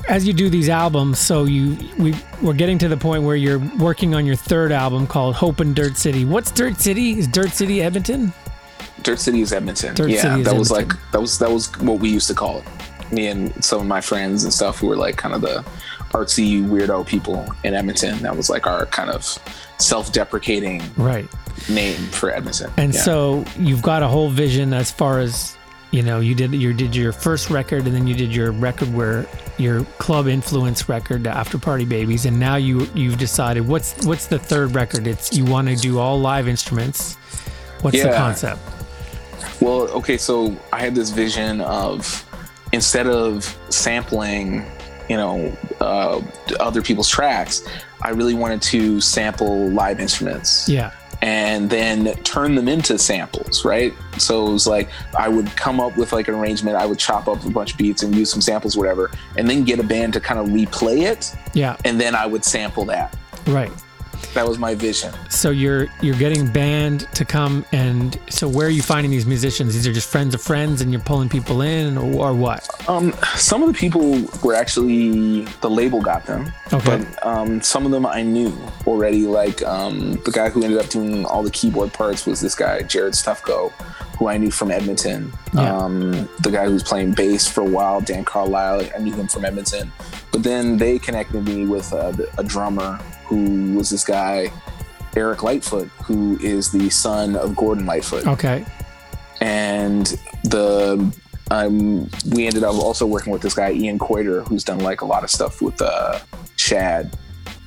[0.09, 3.59] as you do these albums, so you we we're getting to the point where you're
[3.77, 6.25] working on your third album called Hope in Dirt City.
[6.25, 7.19] What's Dirt City?
[7.19, 8.33] Is Dirt City Edmonton?
[9.03, 9.93] Dirt City is Edmonton.
[9.95, 10.97] Dirt yeah, City is that was Edmonton.
[10.97, 12.65] like that was that was what we used to call it.
[13.11, 15.63] Me and some of my friends and stuff who were like kind of the
[16.11, 18.17] artsy weirdo people in Edmonton.
[18.19, 19.37] That was like our kind of
[19.77, 21.27] self-deprecating Right.
[21.69, 22.71] name for Edmonton.
[22.77, 23.01] And Yeah.
[23.01, 25.53] so you've got a whole vision as far as
[25.91, 26.19] you know.
[26.19, 29.25] You did you did your first record, and then you did your record where
[29.57, 34.25] your club influence record, the After Party Babies, and now you you've decided what's what's
[34.27, 35.07] the third record?
[35.07, 37.15] It's you want to do all live instruments.
[37.81, 38.59] What's the concept?
[39.61, 42.25] Well, okay, so I had this vision of
[42.73, 44.65] instead of sampling,
[45.09, 46.21] you know, uh,
[46.59, 47.63] other people's tracks,
[48.01, 50.67] I really wanted to sample live instruments.
[50.69, 50.91] Yeah.
[51.23, 53.91] and then turn them into samples, right?
[54.19, 57.27] So it was like I would come up with like an arrangement, I would chop
[57.27, 60.13] up a bunch of beats and use some samples, whatever, and then get a band
[60.13, 61.75] to kind of replay it, Yeah.
[61.85, 63.17] and then I would sample that.
[63.47, 63.71] Right.
[64.33, 65.13] That was my vision.
[65.29, 69.73] So you're you're getting band to come and so where are you finding these musicians?
[69.73, 72.67] These are just friends of friends and you're pulling people in or, or what?
[72.89, 77.03] Um, some of the people were actually the label got them, Okay.
[77.03, 79.25] but um, some of them I knew already.
[79.25, 82.83] Like um, the guy who ended up doing all the keyboard parts was this guy
[82.83, 83.71] Jared Stuffco,
[84.19, 85.31] who I knew from Edmonton.
[85.53, 85.75] Yeah.
[85.75, 86.11] Um,
[86.41, 89.45] the guy who was playing bass for a while, Dan Carlisle, I knew him from
[89.45, 89.91] Edmonton.
[90.31, 94.51] But then they connected me with uh, a drummer who was this guy
[95.15, 98.65] Eric Lightfoot, who is the son of Gordon Lightfoot Okay.
[99.41, 100.05] and
[100.43, 101.13] the
[101.49, 105.05] um, we ended up also working with this guy Ian Koiter, who's done like a
[105.05, 106.19] lot of stuff with uh,
[106.57, 107.17] Shad,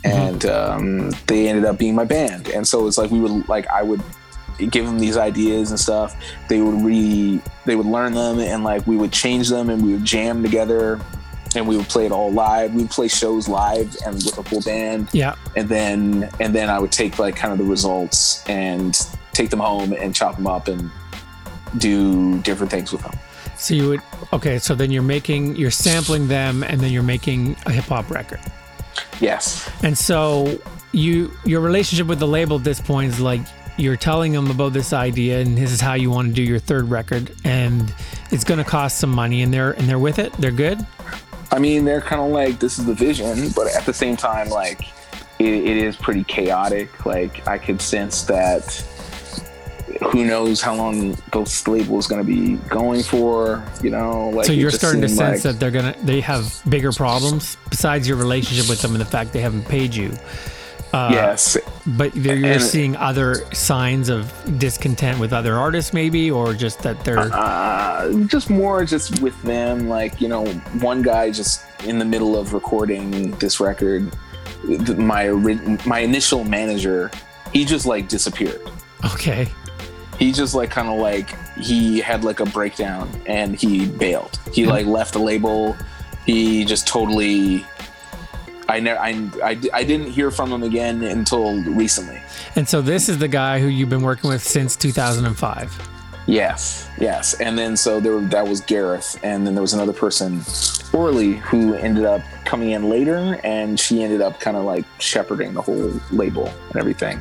[0.04, 2.48] and um, they ended up being my band.
[2.48, 4.02] And so it's like we would like I would
[4.68, 6.14] give them these ideas and stuff.
[6.50, 9.92] They would re they would learn them, and like we would change them, and we
[9.92, 11.00] would jam together.
[11.56, 12.74] And we would play it all live.
[12.74, 15.34] We would play shows live and with a full band Yeah.
[15.56, 18.96] and then and then I would take like kind of the results and
[19.32, 20.90] take them home and chop them up and
[21.78, 23.18] do different things with them.
[23.56, 24.02] So you would
[24.32, 28.10] okay, so then you're making you're sampling them and then you're making a hip hop
[28.10, 28.40] record.
[29.20, 29.68] Yes.
[29.82, 30.58] And so
[30.92, 33.40] you your relationship with the label at this point is like
[33.76, 36.58] you're telling them about this idea and this is how you want to do your
[36.58, 37.94] third record and
[38.30, 40.32] it's going to cost some money and they're and they're with it.
[40.34, 40.78] They're good.
[41.52, 44.48] I mean, they're kind of like this is the vision, but at the same time,
[44.48, 44.82] like
[45.38, 47.04] it, it is pretty chaotic.
[47.04, 48.84] Like I could sense that
[50.12, 53.64] who knows how long this label is going to be going for.
[53.82, 56.62] You know, like so you're starting to sense like- that they're going to they have
[56.68, 60.12] bigger problems besides your relationship with them and the fact they haven't paid you.
[60.92, 61.56] Uh, Yes.
[61.86, 67.02] But you're And- seeing other signs of discontent with other artists maybe or just that
[67.04, 70.46] they're uh, just more just with them like you know
[70.80, 74.12] one guy just in the middle of recording this record
[74.98, 75.28] my
[75.86, 77.10] my initial manager
[77.52, 78.60] he just like disappeared
[79.14, 79.48] okay.
[80.18, 84.66] he just like kind of like he had like a breakdown and he bailed he
[84.66, 85.76] like left the label
[86.26, 87.64] he just totally
[88.70, 92.20] I never I, I, I didn't hear from him again until recently
[92.54, 95.88] And so this is the guy who you've been working with since 2005.
[96.26, 97.34] Yes, yes.
[97.40, 100.42] And then so there that was Gareth, and then there was another person,
[100.92, 105.54] Orly, who ended up coming in later, and she ended up kind of like shepherding
[105.54, 107.20] the whole label and everything.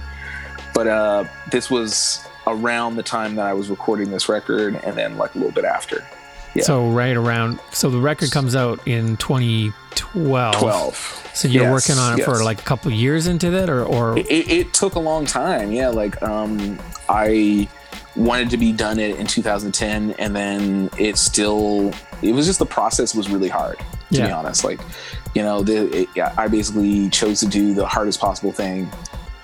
[0.75, 5.17] But uh, this was around the time that I was recording this record, and then
[5.17, 6.05] like a little bit after.
[6.55, 6.63] Yeah.
[6.63, 10.55] So right around so the record comes out in 2012.
[10.55, 11.31] 12.
[11.33, 14.17] So you're Yes, working on it for like a couple years into that or or
[14.17, 16.77] it, it, it took a long time yeah like um
[17.07, 17.67] i
[18.15, 22.65] wanted to be done it in 2010 and then it still it was just the
[22.65, 23.77] process was really hard
[24.11, 24.79] to be honest like
[25.35, 28.91] you know the it, yeah, i basically chose to do the hardest possible thing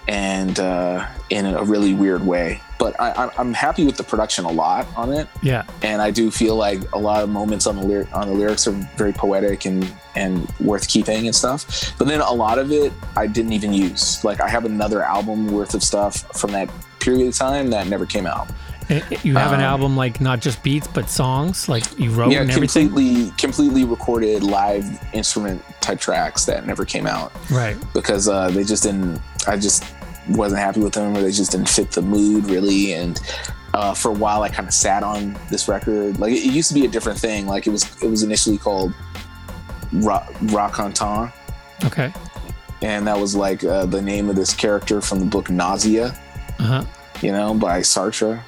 [0.07, 4.51] and uh in a really weird way but I, i'm happy with the production a
[4.51, 5.63] lot on it yeah.
[5.81, 8.67] and I do feel like a lot of moments on the lyric on the lyrics
[8.67, 11.93] are very poetic and and worth keeping and stuff.
[11.97, 14.23] But then a lot of it I didn't even use.
[14.23, 16.69] Like I have another album worth of stuff from that
[16.99, 18.47] period of time that never came out.
[18.89, 22.11] Eh, eh, You have an Um, album like not just beats but songs like you
[22.11, 22.87] wrote yeah, and everything.
[22.87, 27.77] completely completely recorded live instrument type tracks that never came out Right.
[27.93, 29.21] because uh, they just didn't.
[29.47, 29.83] I just
[30.29, 32.93] wasn't happy with them, or they just didn't fit the mood really.
[32.93, 33.19] And
[33.73, 36.19] uh, for a while, I kind of sat on this record.
[36.19, 37.45] Like it, it used to be a different thing.
[37.47, 38.93] Like it was it was initially called
[39.93, 41.31] Rock Racontant,
[41.85, 42.11] Okay.
[42.81, 46.07] and that was like uh, the name of this character from the book Nausea,
[46.59, 46.83] Uh-huh.
[47.21, 48.41] you know, by Sartre.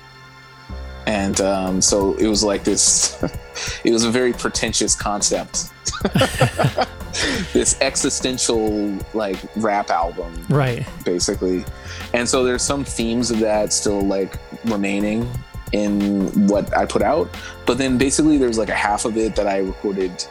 [1.07, 3.17] And um, so it was like this.
[3.84, 5.71] it was a very pretentious concept.
[7.53, 10.85] this existential like rap album, Right.
[11.05, 11.65] basically.
[12.13, 15.27] And so there's some themes of that still like remaining
[15.71, 17.29] in what I put out.
[17.65, 20.25] But then basically there's like a half of it that I recorded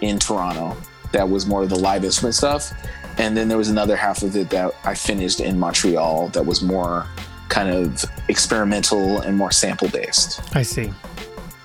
[0.00, 0.76] in Toronto
[1.12, 2.72] that was more of the live instrument stuff.
[3.18, 6.62] And then there was another half of it that I finished in Montreal that was
[6.62, 7.06] more
[7.54, 10.40] kind of experimental and more sample based.
[10.56, 10.92] I see.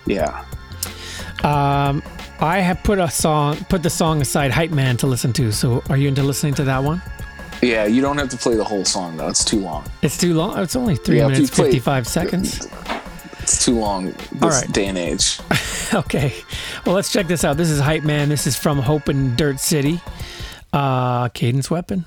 [0.05, 0.45] Yeah.
[1.43, 2.03] Um,
[2.39, 5.51] I have put a song, put the song aside, "Hype Man" to listen to.
[5.51, 7.01] So, are you into listening to that one?
[7.61, 9.27] Yeah, you don't have to play the whole song though.
[9.29, 9.83] It's too long.
[10.03, 10.57] It's too long.
[10.59, 12.67] It's only three Yeah, minutes fifty-five seconds.
[13.39, 14.71] It's too long this All right.
[14.71, 15.39] day and age.
[15.93, 16.33] okay.
[16.85, 17.57] Well, let's check this out.
[17.57, 18.29] This is Hype Man.
[18.29, 19.99] This is from Hope in Dirt City.
[20.71, 22.05] Uh, Cadence Weapon.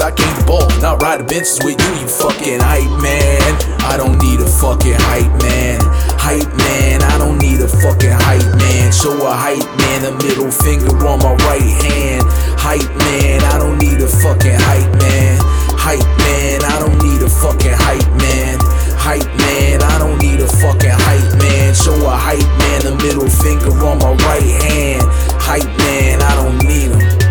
[0.00, 3.50] I came to ball, not ride the benches with you, you fucking hype man.
[3.82, 5.82] I don't need a fucking hype man.
[6.14, 8.92] Hype man, I don't need a fucking hype man.
[8.94, 12.22] Show a hype man a middle finger on my right hand.
[12.62, 15.34] Hype man, I don't need a fucking hype man.
[15.74, 18.54] Hype man, I don't need a fucking hype man.
[19.02, 21.74] Hype man, I don't need a fucking hype man.
[21.74, 25.02] Show a hype man a middle finger on my right hand.
[25.42, 27.27] Hype man, I don't need him.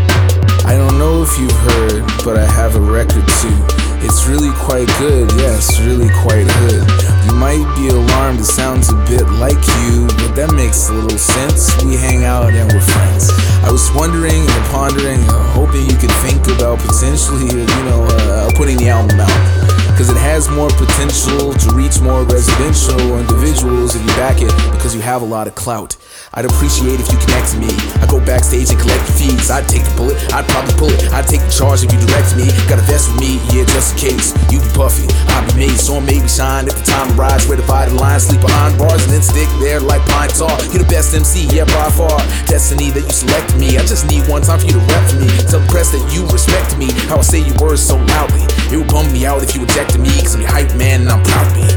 [0.97, 3.53] I don't know if you've heard, but I have a record too.
[4.01, 6.89] It's really quite good, yes, really quite hood.
[7.29, 11.19] You might be alarmed, it sounds a bit like you, but that makes a little
[11.19, 11.69] sense.
[11.85, 13.29] We hang out and we're friends.
[13.61, 18.01] I was wondering and pondering, uh, hoping you could think about potentially, uh, you know,
[18.09, 19.66] uh, putting the album out.
[19.97, 24.93] Cause it has more potential to reach more residential individuals if you back it because
[24.93, 25.97] you have a lot of clout.
[26.37, 27.73] I'd appreciate if you connect to me.
[27.97, 29.49] I go backstage and collect the fees.
[29.49, 31.01] I'd take the bullet, I'd probably pull it.
[31.09, 32.45] I'd take the charge if you direct me.
[32.69, 34.37] Got a vest with me, yeah, just in case.
[34.53, 37.49] You be puffy, I'd be made, so maybe shine at the time of rise.
[37.49, 40.53] Where divided lines, sleep behind bars and then stick there like pine tar.
[40.69, 42.21] You're the best MC, yeah, by far.
[42.45, 43.81] Destiny that you select me.
[43.81, 45.25] I just need one time for you to rep me.
[45.49, 46.93] Tell the press that you respect me.
[47.09, 48.45] How I say your words so loudly.
[48.69, 51.09] It would bum me out if you rejected me, cause I'm your hype man and
[51.09, 51.67] I'm proud of me.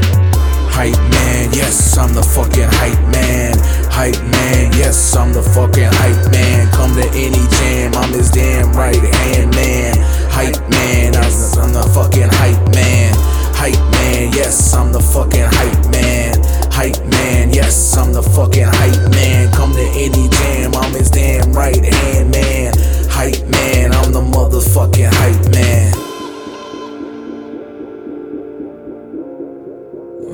[0.71, 3.53] Hype man, yes, I'm the fucking hype man.
[3.91, 6.71] Hype man, yes, I'm the fucking hype man.
[6.71, 9.95] Come to any jam, I'm his damn right hand man.
[10.31, 13.13] Hype man, I'm the fucking hype man.
[13.53, 16.41] Hype man, yes, I'm the fucking hype man.
[16.71, 19.51] Hype man, yes, I'm the fucking hype man.
[19.51, 22.73] Come to any jam, I'm his damn right hand man.
[23.09, 26.00] Hype man, I'm the motherfucking hype man.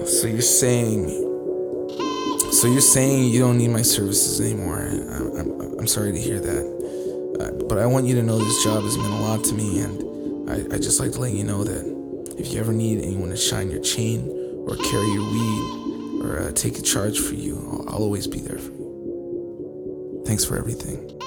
[0.07, 1.09] So you're saying,
[2.53, 4.79] so you're saying you don't need my services anymore?
[4.79, 8.63] I'm, I'm, I'm sorry to hear that, uh, but I want you to know this
[8.63, 11.43] job has meant a lot to me, and I I just like to let you
[11.43, 11.83] know that
[12.37, 14.29] if you ever need anyone to shine your chain
[14.65, 18.39] or carry your weed or uh, take a charge for you, I'll, I'll always be
[18.39, 20.23] there for you.
[20.25, 21.19] Thanks for everything.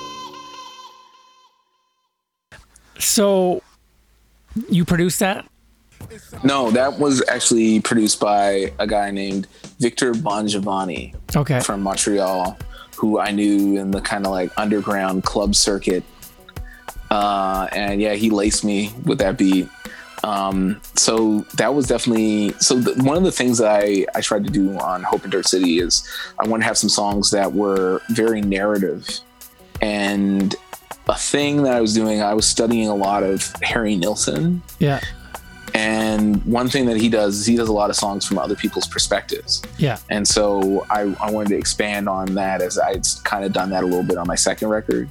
[2.98, 3.62] So,
[4.70, 5.49] you produced that?
[6.42, 9.46] No, that was actually produced by a guy named
[9.78, 11.60] Victor Bongiovanni Okay.
[11.60, 12.56] from Montreal,
[12.96, 16.02] who I knew in the kind of like underground club circuit.
[17.10, 19.68] Uh, and yeah, he laced me with that beat.
[20.22, 22.76] Um, so that was definitely so.
[22.76, 25.46] The, one of the things that I I tried to do on Hope in Dirt
[25.46, 26.06] City is
[26.38, 29.08] I want to have some songs that were very narrative,
[29.80, 30.54] and
[31.08, 34.62] a thing that I was doing, I was studying a lot of Harry Nilsson.
[34.78, 35.00] Yeah.
[35.74, 38.56] And one thing that he does is he does a lot of songs from other
[38.56, 39.62] people's perspectives.
[39.78, 39.98] Yeah.
[40.10, 43.82] And so I, I wanted to expand on that as I'd kind of done that
[43.82, 45.08] a little bit on my second record.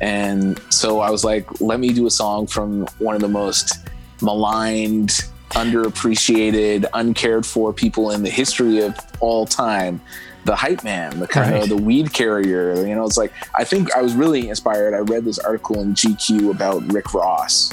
[0.00, 3.76] And so I was like, let me do a song from one of the most
[4.20, 5.10] maligned,
[5.50, 10.00] underappreciated, uncared for people in the history of all time.
[10.44, 11.62] The hype man, the kind Right.
[11.62, 12.86] of the weed carrier.
[12.86, 14.92] You know, it's like I think I was really inspired.
[14.92, 17.72] I read this article in GQ about Rick Ross,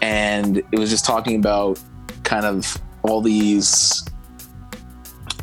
[0.00, 1.80] and it was just talking about
[2.24, 4.04] kind of all these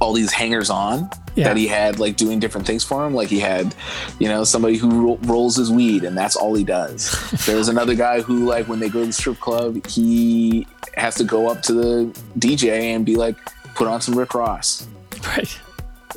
[0.01, 1.45] all these hangers on Yeah.
[1.45, 3.13] that he had like doing different things for him.
[3.13, 3.73] Like he had
[4.19, 7.11] you know somebody who ro- rolls his weed and that's all he does.
[7.45, 11.23] There's another guy who like when they go to the strip club he has to
[11.23, 13.35] go up to the dj and be like
[13.73, 14.87] put on some rick ross.
[15.25, 15.59] Right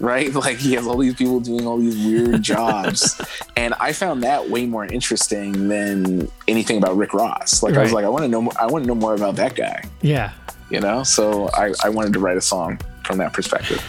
[0.01, 0.33] right?
[0.39, 3.21] Like he has all these people doing all these weird jobs.
[3.57, 7.63] And i found that way more interesting than anything about rick ross.
[7.63, 9.37] Like i was like i want to know more, i want to know more about
[9.37, 9.83] that guy.
[10.01, 10.33] Yeah.
[10.71, 11.03] you know?
[11.03, 13.83] So I, I wanted to write a song from that perspective.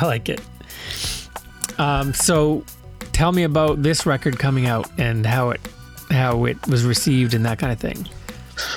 [0.00, 0.40] I like it.
[1.78, 2.64] Um, so
[3.12, 5.60] tell me about this record coming out and how it
[6.10, 8.08] how it was received and that kind of thing.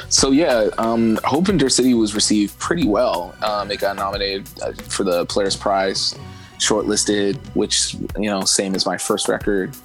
[0.10, 3.34] so yeah um, hope in dirt city was received pretty well.
[3.42, 6.16] Um, it got nominated uh, for the Polaris prize
[6.62, 9.76] shortlisted which you know same as my first record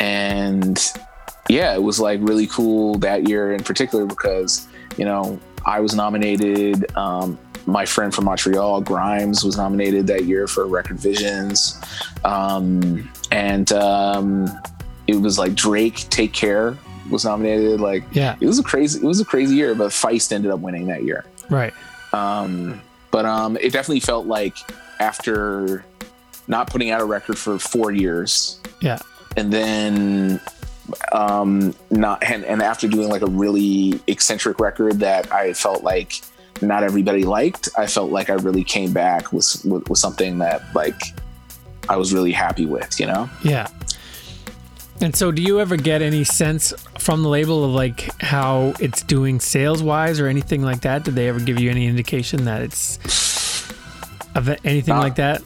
[0.00, 0.92] and
[1.48, 4.66] yeah it was like really cool that year in particular because
[4.96, 10.46] you know i was nominated um, my friend from montreal grimes was nominated that year
[10.48, 11.80] for record visions
[12.24, 14.48] um, and um,
[15.06, 16.76] it was like drake take care
[17.10, 18.36] was nominated like Yeah.
[18.40, 21.04] it was a crazy it was a crazy year but feist ended up winning that
[21.04, 21.72] year Right.
[22.12, 22.80] um,
[23.10, 24.56] but um, it definitely felt like
[25.00, 25.84] after
[26.48, 28.98] not putting out a record for four years Yeah.
[29.36, 30.40] and then
[31.12, 36.22] um, not and, and after doing like a really eccentric record that I felt like
[36.60, 40.62] not everybody liked, I felt like I really came back with with, with something that
[40.74, 41.00] like
[41.88, 43.30] I was really happy with, you know.
[43.42, 43.68] Yeah.
[45.00, 49.02] And so, do you ever get any sense from the label of like how it's
[49.02, 51.04] doing sales wise or anything like that?
[51.04, 52.98] Did they ever give you any indication that it's
[54.34, 55.42] of anything like that?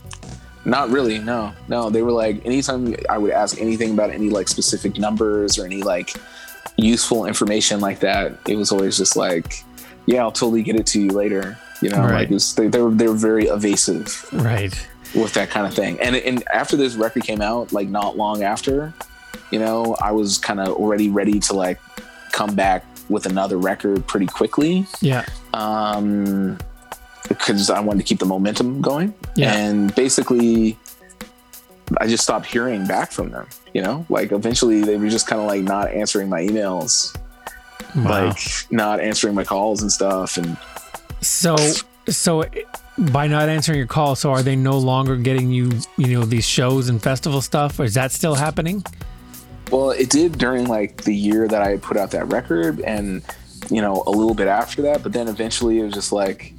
[0.65, 1.91] Not really, no, no.
[1.91, 5.83] They were like, anytime I would ask anything about any like specific numbers or any
[5.83, 6.15] like
[6.77, 9.65] useful information like that, it was always just like,
[10.07, 11.59] yeah, I'll totally get it to you later.
[11.81, 12.13] You know, Right.
[12.13, 14.73] like it was, they, they were they were very evasive Right.
[15.17, 15.99] with that kind of thing.
[16.01, 18.95] And and after this record came out, like not long after,
[19.51, 21.81] you know, I was kind of already ready to like
[22.31, 24.87] come back with another record pretty quickly.
[25.01, 25.25] Yeah.
[25.55, 26.57] Um,
[27.29, 29.15] because I wanted to keep the momentum going.
[29.37, 29.53] Yeah.
[29.55, 30.77] And basically,
[31.99, 33.47] I just stopped hearing back from them.
[33.75, 37.17] You know, like eventually they were just kind of like not answering my emails,
[37.97, 38.29] Wow.
[38.29, 38.39] like
[38.71, 40.37] not answering my calls and stuff.
[40.37, 40.57] And
[41.21, 41.57] So,
[42.09, 42.45] so
[42.99, 46.47] by not answering your call, so are they no longer getting you, you know, these
[46.47, 47.79] shows and festival stuff?
[47.81, 48.85] Or is that still happening?
[49.71, 53.23] Well, it did during like the year that I put out that record and
[53.71, 56.53] you know, a little bit after that, but then eventually it was just like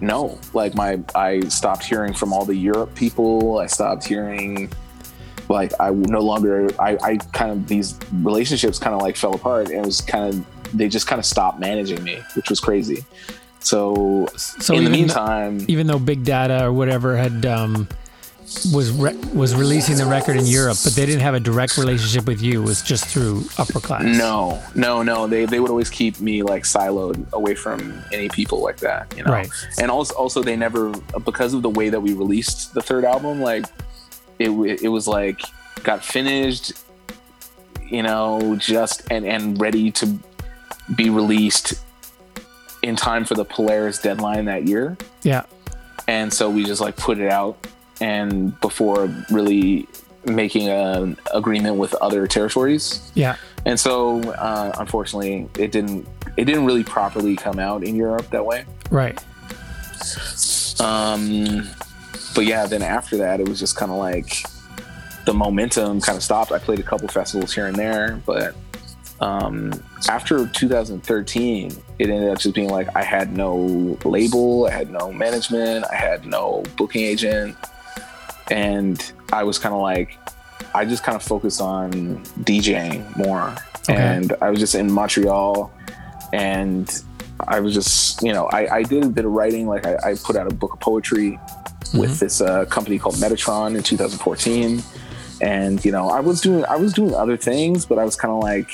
[0.00, 3.58] no, like my I stopped hearing from all the Europe people.
[3.58, 4.70] I stopped hearing
[5.48, 9.68] like I no longer I I kind of these relationships kind of like fell apart
[9.68, 10.46] and it was kind of
[10.76, 13.04] they just kind of stopped managing me, which was crazy.
[13.60, 17.88] So, So in the meantime, even though Big Dada or whatever had um,
[18.72, 22.26] was re- was releasing the record in Europe, but they didn't have a direct relationship
[22.26, 22.62] with you.
[22.62, 24.02] It was just through Upper Class.
[24.02, 25.26] No, no, no.
[25.26, 29.22] They they would always keep me like siloed away from any people like that, you
[29.22, 29.32] know.
[29.32, 29.48] Right.
[29.78, 30.90] And also also they never
[31.24, 33.64] because of the way that we released the third album, like
[34.38, 35.40] it it was like
[35.82, 36.72] got finished,
[37.88, 40.18] you know, just and and ready to
[40.94, 41.74] be released
[42.82, 44.96] in time for the Polaris deadline that year.
[45.22, 45.44] Yeah.
[46.06, 47.56] And so we just like put it out
[48.00, 49.86] and before really
[50.26, 53.36] making an agreement with other territories Yeah.
[53.66, 56.06] and so uh, unfortunately it didn't
[56.36, 59.18] it didn't really properly come out in europe that way Right.
[60.80, 61.68] um
[62.34, 64.42] but yeah then after that it was just kind of like
[65.26, 68.54] the momentum kind of stopped i played a couple festivals here and there but
[69.20, 69.72] um
[70.08, 75.12] after 2013 it ended up just being like i had no label i had no
[75.12, 77.56] management i had no booking agent
[78.50, 80.18] and i was kind of like
[80.76, 83.54] I just kind of focused on DJing more,
[83.88, 83.94] Okay.
[83.94, 85.70] and I was just in Montreal,
[86.32, 86.90] and
[87.46, 89.68] I was just you know I, I did a bit of writing.
[89.68, 91.38] Like I, I put out a book of poetry
[91.92, 94.82] with this uh, company called Metatron in 2014,
[95.40, 98.32] and you know I was doing I was doing other things, but I was kind
[98.32, 98.72] of like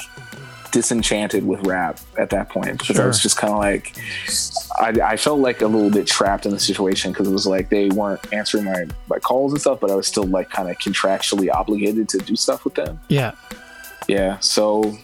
[0.73, 3.97] disenchanted with rap at that point because I was just kind of like
[4.81, 7.69] I, I felt like a little bit trapped in the situation because it was like
[7.69, 10.79] they weren't answering my, my calls and stuff, but I was still like kind of
[10.79, 13.01] contractually obligated to do stuff with them.
[13.09, 13.33] Yeah.
[14.09, 14.39] Yeah.
[14.39, 14.97] So,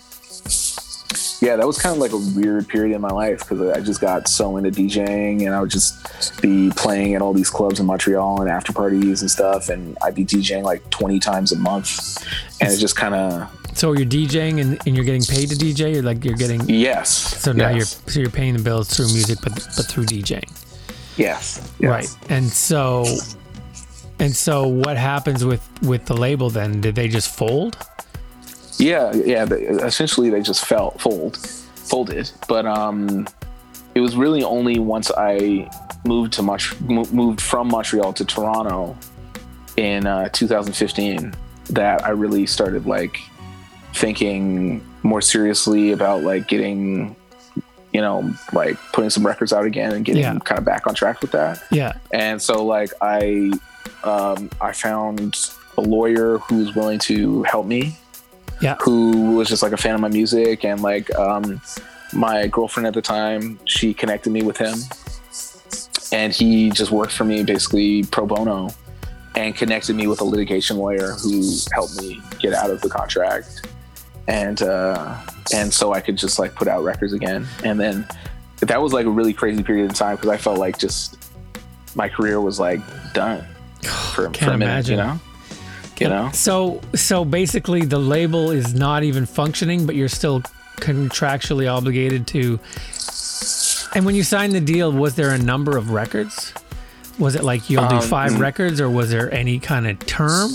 [1.41, 4.01] yeah, that was kind of like a weird period in my life because I just
[4.01, 7.87] got so into DJing and I would just be playing at all these clubs in
[7.87, 9.69] Montreal and after parties and stuff.
[9.69, 12.25] And I'd be DJing like 20 times a month.
[12.61, 15.97] And it just kind of, So you're DJing and, and you're getting paid to DJ,
[15.97, 17.11] or like you're getting yes.
[17.11, 20.51] So now yes, you're so you're paying the bills through music, but but through DJing,
[21.19, 21.73] yes.
[21.79, 21.91] yes.
[21.91, 22.31] right?
[22.31, 23.05] And so
[24.19, 26.81] and so what happens with with the label then?
[26.81, 27.77] Did they just fold?
[28.79, 29.45] Yeah, yeah.
[29.45, 32.31] They, essentially, they just fell fold, folded.
[32.49, 33.29] But um,
[33.95, 35.71] it was really only once I
[36.07, 36.81] moved to Mont-
[37.13, 38.97] moved from Montreal to Toronto
[39.77, 41.35] in uh, 2015
[41.71, 43.19] that I really started like
[43.95, 47.15] thinking more seriously about like getting,
[47.93, 50.39] you know, like putting some records out again and getting Yeah.
[50.45, 51.93] kind of back on track with that Yeah.
[52.13, 53.51] and so like i
[54.05, 55.37] um i found
[55.79, 57.97] a lawyer who was willing to help me
[58.61, 58.77] Yeah.
[58.81, 61.61] who was just like a fan of my music and like um
[62.13, 64.77] my girlfriend at the time she connected me with him
[66.13, 68.69] and he just worked for me basically pro bono
[69.35, 71.43] and connected me with a litigation lawyer who
[71.73, 73.67] helped me get out of the contract
[74.29, 75.17] and uh
[75.55, 78.07] and so i could just like put out records again and then
[78.61, 81.17] that was like a really crazy period of time because i felt like just
[81.95, 82.81] my career was like
[83.13, 83.45] done
[84.15, 84.99] for, Can't for a minute imagine.
[84.99, 85.21] you know
[86.01, 90.43] you know So so basically the label is not even functioning, but you're still
[90.77, 92.61] contractually obligated to.
[93.95, 96.53] And when you signed the deal, was there a number of records?
[97.19, 98.41] Was it like you'll do Um, five mm.
[98.41, 100.51] records, or was there any kind of term?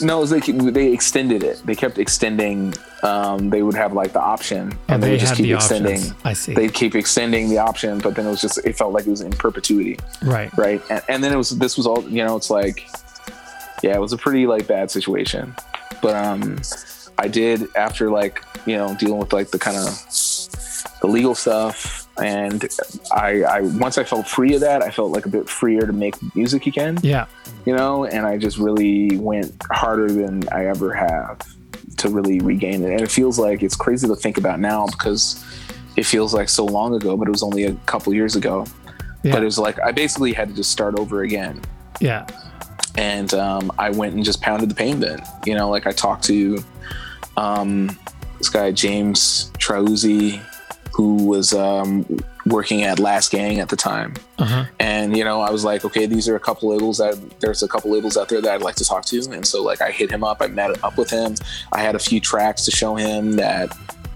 [0.00, 2.72] No it was like they extended it they kept extending
[3.02, 5.52] um they would have like the option Oh, and they, they would just keep the
[5.54, 6.14] extending options.
[6.24, 6.54] I see.
[6.54, 9.20] they'd keep extending the option but then it was just it felt like it was
[9.22, 10.50] in perpetuity Right.
[10.56, 12.86] right and, and then it was this was all you know it's like
[13.82, 15.54] yeah it was a pretty like bad situation
[16.00, 16.60] but um
[17.18, 19.84] i did after like you know dealing with like the kind of
[21.00, 22.68] the legal stuff and
[23.12, 25.92] i i once i felt free of that i felt like a bit freer to
[25.92, 27.26] make music again Yeah.
[27.64, 31.38] You know and i just really went harder than i ever have
[31.96, 35.44] to really regain it and it feels like it's crazy to think about now because
[35.96, 38.64] it feels like so long ago but it was only a couple years ago
[39.22, 39.32] Yeah.
[39.32, 41.60] but it was like i basically had to just start over again
[42.00, 42.26] Yeah.
[42.96, 45.20] and um, I went and just pounded the pavement.
[45.46, 46.62] You know, like I talked to
[47.36, 47.88] um,
[48.38, 50.42] this guy James Trauzzi,
[50.92, 52.04] who was um,
[52.46, 54.64] working at Last Gang at the time, Uh-huh.
[54.80, 57.68] and you know, I was like, okay, these are a couple labels that there's a
[57.68, 60.10] couple labels out there that I'd like to talk to, and so like I hit
[60.10, 61.34] him up, I met up with him,
[61.72, 63.72] I had a few tracks to show him that.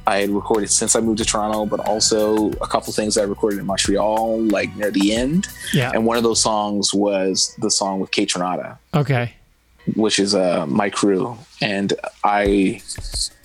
[0.08, 3.58] I had recorded since I moved to Toronto, but also a couple things I recorded
[3.58, 5.48] in Montreal, like near the end.
[5.74, 5.90] Yeah.
[5.92, 9.34] And one of those songs was the song with Kaytranada Okay.
[9.96, 11.36] which is uh, my crew.
[11.60, 11.92] And
[12.22, 12.80] I,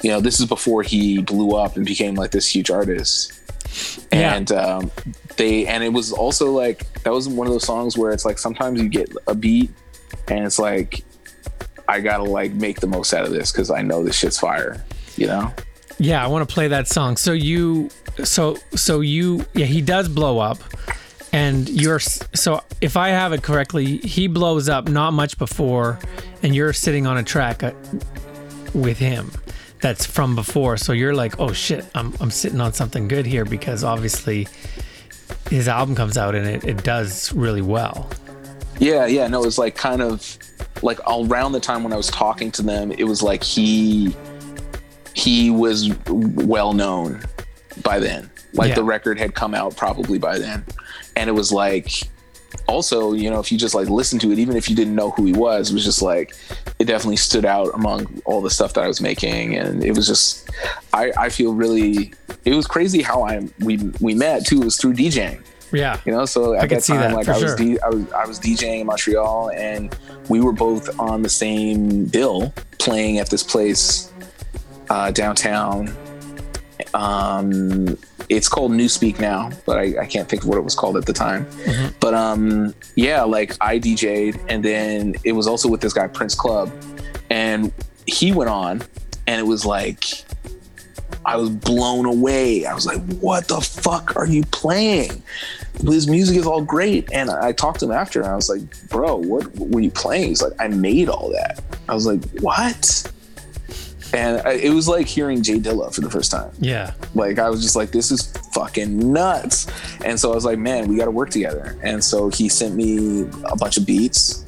[0.04, 3.34] you know, this is before he blew up and became like this huge artist.
[4.12, 4.36] Yeah.
[4.36, 4.92] And um,
[5.38, 8.38] they, and it was also like, that was one of those songs where it's like
[8.38, 9.72] sometimes you get a beat
[10.28, 11.04] and it's like,
[11.88, 14.84] I gotta like make the most out of this because I know this shit's fire,
[15.18, 15.52] you know?
[15.98, 17.18] Yeah, I want to play that song.
[17.18, 17.90] So you,
[18.24, 20.58] so so you, yeah, he does blow up,
[21.32, 26.00] and you're so if I have it correctly, he blows up not much before,
[26.42, 27.74] and you're sitting on a track uh,
[28.74, 29.32] with him
[29.82, 30.78] that's from before.
[30.78, 34.48] So you're like, oh shit, I'm I'm sitting on something good here because obviously
[35.50, 38.10] his album comes out and it, it does really well.
[38.80, 39.28] Yeah, yeah.
[39.28, 40.38] No, it was like kind of
[40.82, 44.16] like around the time when I was talking to them, it was like he
[45.14, 47.22] he was well known
[47.84, 48.30] by then.
[48.54, 48.76] Like Yeah.
[48.76, 50.66] the record had come out probably by then.
[51.16, 51.92] And it was like
[52.68, 55.12] also, you know, if you just like listen to it, even if you didn't know
[55.12, 56.34] who he was, it was just like
[56.80, 59.56] it definitely stood out among all the stuff that I was making.
[59.56, 60.50] And it was just
[60.94, 62.14] I, I feel really
[62.46, 64.62] it was crazy how I we we met too.
[64.62, 65.42] It was through DJing
[65.72, 66.00] Yeah.
[66.06, 67.56] you know so I at could that see time that, like I was, sure.
[67.56, 69.96] D- I was I was DJing in Montreal and
[70.30, 74.12] we were both on the same bill playing at this place
[74.90, 75.96] uh, downtown
[76.94, 77.98] um
[78.30, 81.06] it's called Newspeak now but I, I can't think of what it was called at
[81.06, 81.90] the time Mm-hmm.
[82.00, 86.36] but um yeah like I DJ'd and then it was also with this guy Prince
[86.36, 86.72] Club
[87.30, 87.72] and
[88.08, 88.82] he went on,
[89.28, 90.04] and it was like
[91.26, 92.66] I was blown away.
[92.66, 95.22] I was like, "What the fuck are you playing?"
[95.86, 98.62] His music is all great, and I talked to him after, and I was like,
[98.90, 103.10] "Bro, what were you playing?" He's like, "I made all that." I was like, "What?"
[104.14, 106.52] And I, it was like hearing J Dilla for the first time.
[106.60, 106.94] Yeah.
[107.16, 109.68] Like I was just like, this is fucking nuts.
[110.04, 111.78] And so I was like, man, we got to work together.
[111.82, 114.46] And so he sent me a bunch of beats.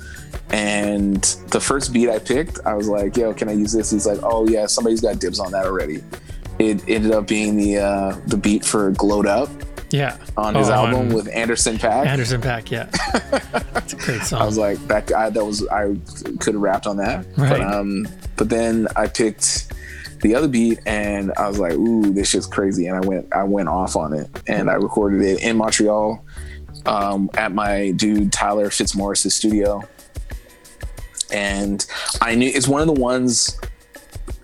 [0.49, 3.91] And the first beat I picked, I was like, yo, can I use this?
[3.91, 6.03] He's like, oh yeah, somebody's got dibs on that already.
[6.59, 9.49] It ended up being the uh, the beat for "Glowed Up"
[9.93, 10.17] Yeah.
[10.35, 12.07] on his Oh, album on with Anderson Paak.
[12.07, 12.71] Anderson Paak.
[12.71, 12.89] Yeah.
[13.75, 14.41] It's a great song.
[14.43, 15.95] I was like, that guy, that was I
[16.39, 17.25] could have rapped on that.
[17.37, 17.49] Right.
[17.51, 19.71] But um, but then I picked
[20.21, 23.43] the other beat, and I was like, ooh, this shit's crazy, and I went I
[23.43, 26.23] went off on it, and I recorded it in Montreal,
[26.87, 29.83] um, at my dude Tyler Fitzmaurice's studio,
[31.31, 31.85] and
[32.21, 33.59] I knew it's one of the ones,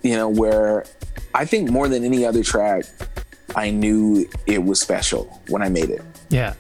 [0.04, 0.86] you know, where
[1.34, 2.84] I think more than any other track,
[3.56, 6.02] I knew it was special when I made it.
[6.30, 6.54] yeah.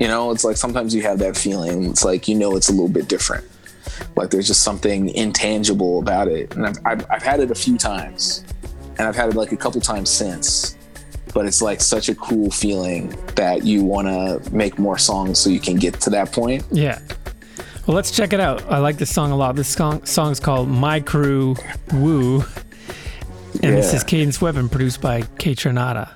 [0.00, 1.86] You know, it's like sometimes you have that feeling.
[1.86, 3.44] It's like you know it's a little bit different.
[4.14, 6.54] Like there's just something intangible about it.
[6.54, 8.44] And I've, I've, I've had it a few times,
[8.96, 10.76] and I've had it like a couple times since.
[11.34, 15.50] But it's like such a cool feeling that you want to make more songs so
[15.50, 16.64] you can get to that point.
[16.70, 17.00] Yeah.
[17.86, 18.62] Well, let's check it out.
[18.70, 19.56] I like this song a lot.
[19.56, 21.56] This song song's called "My Crew
[21.92, 22.44] Woo,"
[23.62, 26.10] and this is Cadence Weapon, produced by Kaytranada.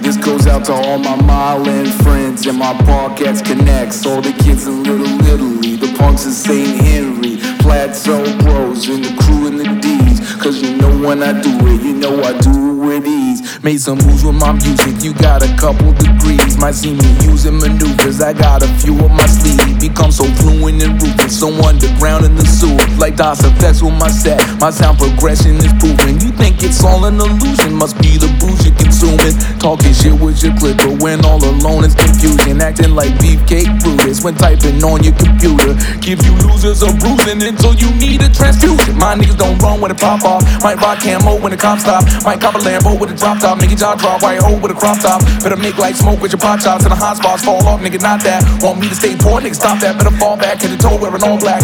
[0.00, 4.06] This goes out to all my Mile End friends and my Parkettes connects.
[4.06, 6.80] All the kids in Little Italy, the punks in St.
[6.82, 10.20] Henri, Plateau Bros, and the crew in the D's.
[10.36, 13.45] Cause you know when I do it, you know I do it with ease.
[13.62, 16.58] Made some moves with my music, you got a couple degrees.
[16.58, 19.80] Might see me using maneuvers, I got a few on my sleeve.
[19.80, 22.76] Become so fluent and ruthless, so underground in the sewer.
[22.98, 26.20] Like DOS effects with my set, my sound progression is proven.
[26.20, 29.34] You think it's all an illusion, must be the booze you're consuming.
[29.58, 32.60] Talking shit with your clipper when all alone is confusion.
[32.60, 35.72] Acting like beefcake Brutus when typing on your computer.
[36.04, 38.98] Give you losers a bruising until you need a transfusion.
[39.00, 40.44] My niggas don't run when it pop off.
[40.62, 42.04] Might rock camo when the cops stop.
[42.22, 43.45] Might cop a Lambo with a drop top.
[43.54, 45.22] Nigga jaw drop, white hole with a crop top.
[45.42, 47.80] Better make like smoke with your pot shots and the hot spots fall off.
[47.80, 48.42] Nigga, not that.
[48.60, 49.96] Want me to stay poor, nigga, stop that.
[49.96, 51.62] Better fall back in the toe wearing all black.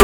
[0.00, 0.03] My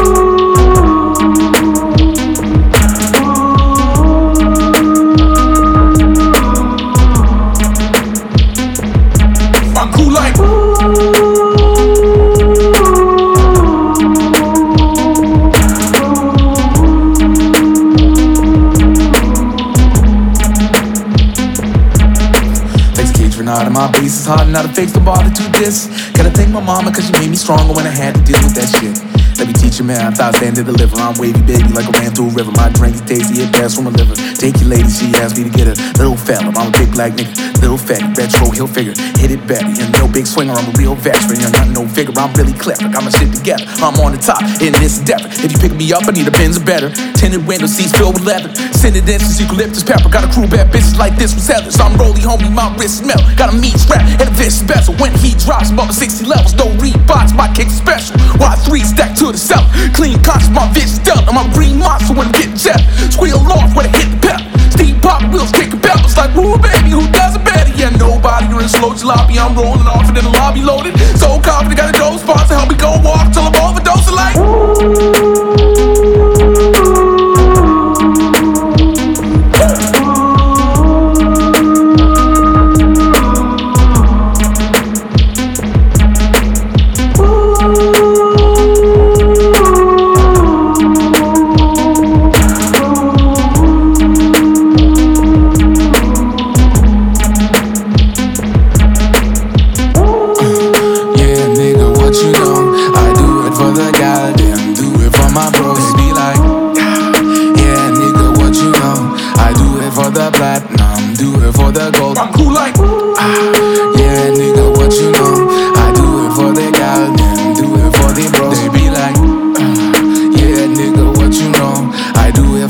[24.31, 25.87] hard, not a fix to bother to this.
[26.13, 28.55] Gotta thank my mama, cause she made me stronger when I had to deal with
[28.55, 29.10] that shit.
[29.41, 30.13] Let me teach you, man.
[30.21, 31.01] I stand to deliver.
[31.01, 32.53] I'm wavy, baby, like I ran through a river.
[32.53, 34.13] My drink is tasty, it passed from a liver.
[34.37, 35.73] Take your lady, she asked me to get her.
[35.97, 37.33] Little fella, I'm a big black nigga.
[37.57, 38.93] Little fat, retro, heel figure.
[39.17, 39.65] Hit it better.
[39.73, 41.41] You're no big swinger, I'm a real veteran.
[41.41, 42.85] You're not no figure, I'm really clever.
[42.93, 43.65] Got my shit together.
[43.81, 45.25] I'm on the top in this endeavor.
[45.41, 46.93] If you pick me up, I need a Benz better.
[47.17, 48.53] Tinted window seats filled with leather.
[48.77, 50.13] Send it in since eucalyptus pepper.
[50.13, 51.81] Got a crew bad bitches like this with Heathers.
[51.81, 53.17] I'm rolly, homie, my wrist smell.
[53.33, 54.93] Got a meat strap and a vicious bezel.
[55.01, 58.21] When he drops above 60 levels, no Reeboks, my kick special.
[58.37, 59.63] Y3 stack to the.
[59.93, 61.23] Clean conscious, my bitch stellar.
[61.27, 62.81] I'm a green monster when I get jet.
[63.11, 64.45] Squeal off when I hit the pedal.
[64.71, 67.71] Steam pop wheels kicking pedals like woo baby, who does it better?
[67.75, 68.47] Yeah, nobody.
[68.47, 69.37] You're in slow jalopy.
[69.37, 70.97] I'm rolling off and then the lobby loaded.
[71.17, 74.35] So confident, got a dope spot to help me go walk till I'm overdosing like.
[74.37, 75.50] Yeah,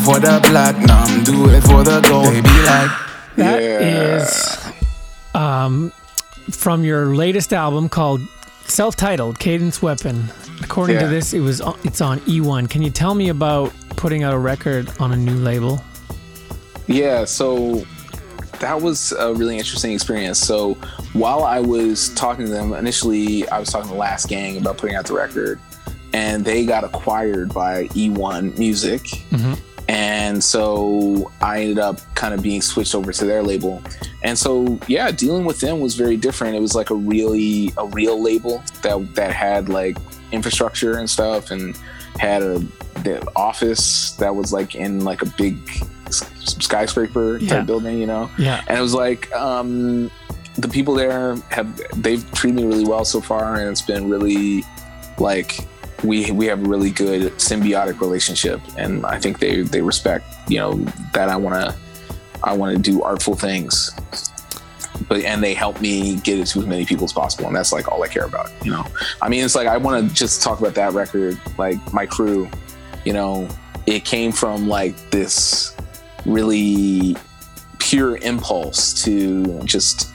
[0.03, 2.27] for the platinum, do it for the gold.
[2.33, 2.91] They be like,
[3.35, 4.71] That is
[5.35, 5.91] um,
[6.49, 8.21] from your latest album called
[8.65, 10.25] self-titled Cadence Weapon.
[10.63, 12.69] According to this, it was on- it's on E1.
[12.69, 15.83] Can you tell me about putting out a record on a new label?
[16.87, 17.83] Yeah, so
[18.59, 20.39] that was a really interesting experience.
[20.39, 20.75] So
[21.13, 24.95] while I was talking to them, initially I was talking to Last Gang about putting
[24.95, 25.59] out the record,
[26.13, 29.01] and they got acquired by E1 Music.
[29.91, 33.83] And so I ended up kind of being switched over to their label.
[34.23, 36.55] And so yeah, dealing with them was very different.
[36.55, 39.97] It was like a really a real label that that had like
[40.31, 41.77] infrastructure and stuff and
[42.17, 42.59] had a
[43.03, 45.57] the office that was like in like a big
[46.09, 47.61] skyscraper type Yeah.
[47.63, 48.29] building, you know?
[48.37, 48.63] Yeah.
[48.67, 50.09] And it was like um
[50.55, 54.63] the people there have they've treated me really well so far and it's been really
[55.17, 55.59] like
[56.03, 60.57] we we have a really good symbiotic relationship and I think they they respect you
[60.57, 60.73] know
[61.13, 61.75] that I want to
[62.43, 63.91] I want to do artful things.
[65.07, 67.73] But and they help me get it to as many people as possible and that's
[67.73, 68.85] like all I care about you know?
[69.21, 72.49] I mean it's like I want to just talk about that record like my crew
[73.03, 73.47] you know?
[73.87, 75.75] It came from like this
[76.25, 77.17] really
[77.79, 80.10] pure impulse to just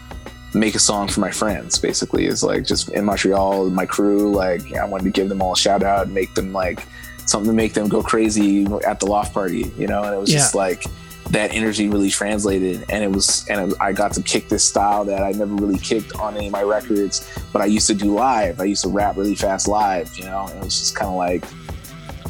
[0.54, 4.74] make a song for my friends basically is like just in montreal my crew like
[4.74, 6.86] i wanted to give them all a shout out and make them like
[7.26, 10.04] something to make them go crazy at the loft party you know?
[10.04, 10.84] And it was just like
[11.30, 15.04] that energy really translated and it was and it, i got to kick this style
[15.04, 18.14] that i never really kicked on any of my records but i used to do
[18.14, 18.60] live.
[18.60, 20.46] I used to rap really fast live you know?
[20.46, 21.44] And it was just kind of like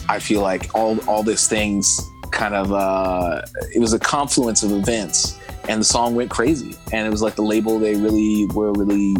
[0.08, 3.42] i feel like all all these things kind of uh
[3.74, 5.38] it was a confluence of events
[5.68, 6.76] and the song went crazy.
[6.92, 9.16] And it was like the label they really were really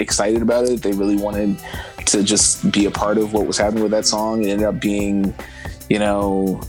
[0.00, 0.82] excited about it.
[0.82, 1.58] They really wanted
[2.06, 4.44] to just be a part of what was happening with that song.
[4.44, 5.34] It ended up being
[5.88, 6.60] you know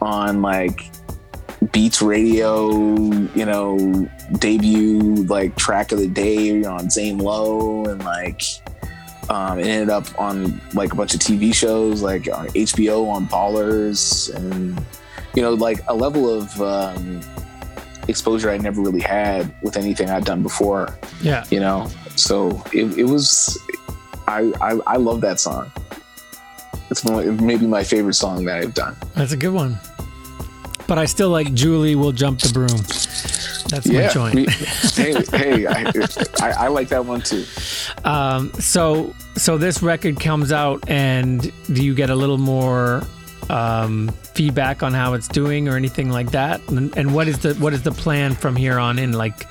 [0.00, 0.90] on like
[1.72, 2.70] beats radio
[3.34, 4.08] you know
[4.38, 8.42] debut like track of the day on Zane Lowe and like
[9.28, 13.26] um, it ended up on like a bunch of tv shows like on hbo on
[13.26, 14.80] ballers and
[15.34, 17.20] you know like a level of um,
[18.08, 21.44] exposure i never really had with anything i'd done before Yeah.
[21.50, 23.58] you know so it, it was
[24.26, 25.70] I, I i love that song
[26.90, 29.78] it's my, maybe my favorite song that i've done That's a good one.
[30.86, 32.78] But I still like Julie will jump the broom.
[33.68, 34.34] That's my yeah joint.
[34.36, 34.46] we-
[34.96, 35.92] hey hey I,
[36.40, 37.44] I, I like that one too
[38.06, 43.02] Um, so so this record comes out, and do you get a little more
[43.50, 46.60] um, feedback on how it's doing or anything like that?
[46.68, 49.12] And, and what is the what is the plan from here on in?
[49.12, 49.48] Like,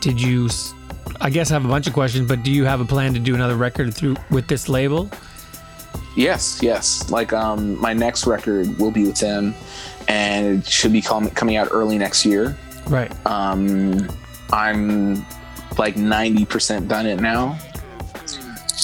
[0.00, 0.50] did you?
[1.18, 3.20] I guess I have a bunch of questions, but do you have a plan to
[3.20, 5.10] do another record through with this label?
[6.14, 7.10] Yes, yes.
[7.10, 9.54] Like um, my next record will be with them,
[10.08, 12.54] and it should be com- coming out early next year.
[12.86, 13.10] Right.
[13.26, 14.08] Um,
[14.52, 15.24] I'm
[15.78, 17.58] like ninety percent done it now.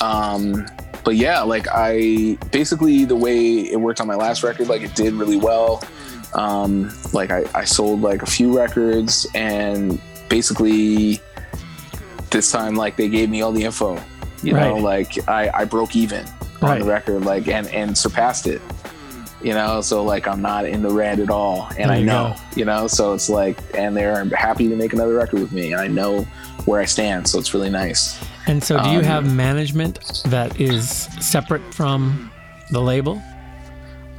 [0.01, 0.67] Um,
[1.05, 4.95] but yeah, like I basically the way it worked on my last record, like it
[4.95, 5.83] did really well.
[6.35, 11.21] Um, like I, I sold like a few records, and basically
[12.31, 14.01] this time like they gave me all the info.
[14.43, 16.27] You know, like I, I broke even
[16.61, 16.79] on Right.
[16.81, 18.61] the record, like and and surpassed it.
[19.43, 22.07] You know, so like I'm not in the red at all, and There I you
[22.07, 22.35] know.
[22.37, 22.43] go.
[22.57, 25.81] You know, so it's like, and they're happy to make another record with me, and
[25.81, 26.23] I know
[26.65, 28.19] where I stand, so it's really nice.
[28.47, 32.31] And so, do you Um, have management that is separate from
[32.71, 33.23] the label?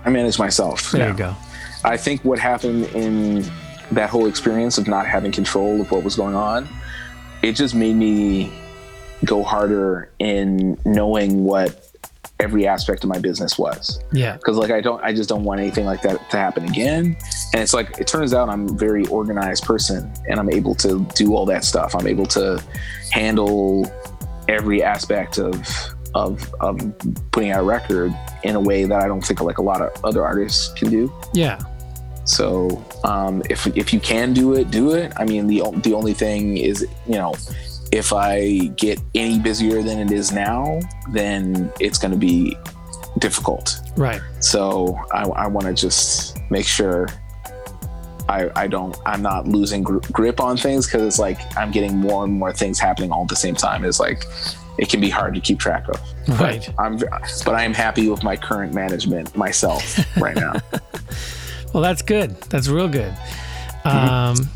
[0.03, 0.91] I manage myself.
[0.91, 1.11] There now.
[1.11, 1.35] you go.
[1.83, 3.45] I think what happened in
[3.91, 6.67] that whole experience of not having control of what was going on,
[7.43, 8.51] it just made me
[9.23, 11.81] go harder in knowing what
[12.39, 13.99] every aspect of my business was.
[14.11, 14.33] Yeah.
[14.37, 17.15] Because like I don't, I just don't want anything like that to happen again.
[17.53, 21.07] And it's like it turns out I'm a very organized person, and I'm able to
[21.15, 21.95] do all that stuff.
[21.95, 22.61] I'm able to
[23.11, 23.91] handle
[24.47, 25.67] every aspect of
[26.13, 26.79] of of
[27.31, 28.13] putting out a record
[28.43, 31.13] in a way that I don't think like a lot of other artists can do.
[31.33, 31.59] Yeah.
[32.23, 35.13] So um, if if you can do it, do it.
[35.17, 37.35] I mean, the the only thing is, you know,
[37.91, 40.79] if I get any busier than it is now,
[41.11, 42.57] then it's going to be
[43.19, 43.79] difficult.
[43.95, 44.21] Right.
[44.39, 47.07] So I, I want to just make sure
[48.29, 51.97] I I don't I'm not losing gr- grip on things because it's like I'm getting
[51.97, 53.85] more and more things happening all at the same time.
[53.85, 54.25] It's like
[54.77, 56.39] it can be hard to keep track of.
[56.39, 56.67] Right.
[56.79, 60.53] I'm but I am happy with my current management myself right now.
[61.75, 62.39] Well, that's good.
[62.43, 63.11] That's real good.
[63.83, 63.87] Mm-hmm.
[63.87, 64.49] Um,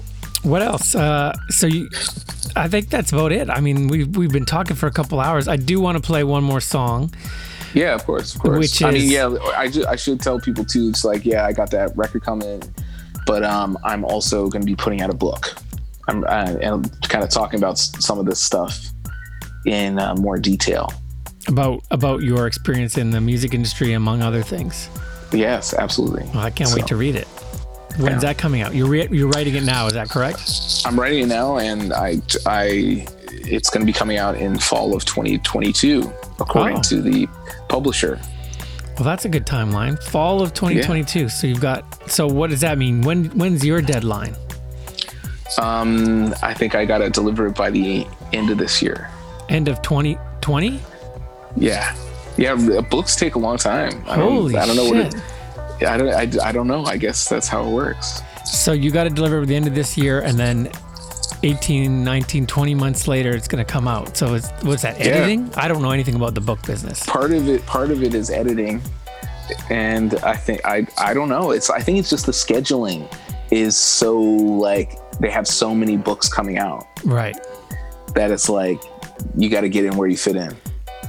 [0.44, 0.96] what else?
[0.96, 1.90] Uh, so you,
[2.56, 3.50] I think that's about it.
[3.50, 5.50] I mean, we've we've been talking for a couple hours.
[5.50, 7.14] I do want to play one more song.
[7.74, 8.58] Yeah, of course, of course.
[8.58, 10.88] Which I mean, yeah, I, I should tell people too.
[10.88, 12.64] It's like, yeah, I got that record coming,
[13.30, 15.54] but um, I'm also going to be putting out a book.
[16.08, 18.88] I'm uh, and kind of talking about some of this stuff
[19.68, 20.92] in uh, more detail.
[21.48, 24.90] about about your experience in the music industry, among other things.
[25.32, 26.24] Yes, absolutely.
[26.34, 27.28] Well, I can't wait to read it.
[28.00, 28.74] When's that coming out?
[28.74, 29.86] You're re- you're writing it now.
[29.86, 30.42] Is that correct?
[30.86, 34.96] I'm writing it now, and I I it's going to be coming out in fall
[34.96, 36.82] of 2022, according Oh.
[36.82, 37.28] to the
[37.68, 38.20] publisher.
[39.00, 40.02] Well, that's a good timeline.
[40.04, 41.30] Fall of 2022.
[41.30, 42.12] So you've got.
[42.12, 43.02] So what does that mean?
[43.02, 44.36] When when's your deadline?
[45.58, 49.10] Um, I think I got to deliver it by the end of this year.
[49.48, 50.82] End of 2020.
[51.56, 51.96] Yeah,
[52.38, 52.82] yeah.
[52.82, 54.04] Books take a long time.
[54.06, 55.14] I don't, Holy I don't know shit!
[55.14, 55.88] what it.
[55.88, 56.10] I don't.
[56.10, 56.84] I, I don't know.
[56.84, 58.22] I guess that's how it works.
[58.44, 60.70] So you got to deliver by the end of this year, and then
[61.44, 64.16] 18, 19, 20 months later, it's going to come out.
[64.18, 65.00] So it's, what's that?
[65.00, 65.06] Yeah.
[65.08, 65.52] Editing?
[65.56, 67.06] I don't know anything about the book business.
[67.06, 67.66] Part of it.
[67.66, 68.82] Part of it is editing,
[69.70, 70.86] and I think I.
[70.98, 71.52] I don't know.
[71.52, 71.70] It's.
[71.70, 73.12] I think it's just the scheduling
[73.52, 77.36] is so like they have so many books coming out Right.
[78.14, 78.80] that it's like
[79.36, 80.56] you got to get in where you fit in.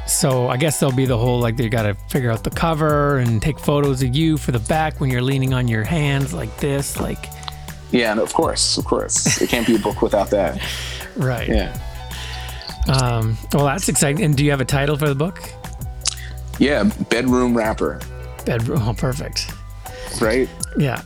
[0.07, 3.19] So I guess there'll be the whole like they got to figure out the cover
[3.19, 6.55] and take photos of you for the back when you're leaning on your hands like
[6.57, 7.27] this, like
[7.93, 10.61] Yeah, and of course, of course, it can't be a book without that.
[11.17, 11.49] right.
[11.49, 11.77] Yeah,
[12.89, 14.25] Um, well, that's exciting.
[14.25, 15.41] And do you have a title for the book?
[16.59, 18.01] yeah, bedroom rapper,
[18.45, 18.83] Bedroom.
[18.83, 19.51] Oh, perfect.
[20.21, 20.49] right?
[20.79, 21.03] Yeah.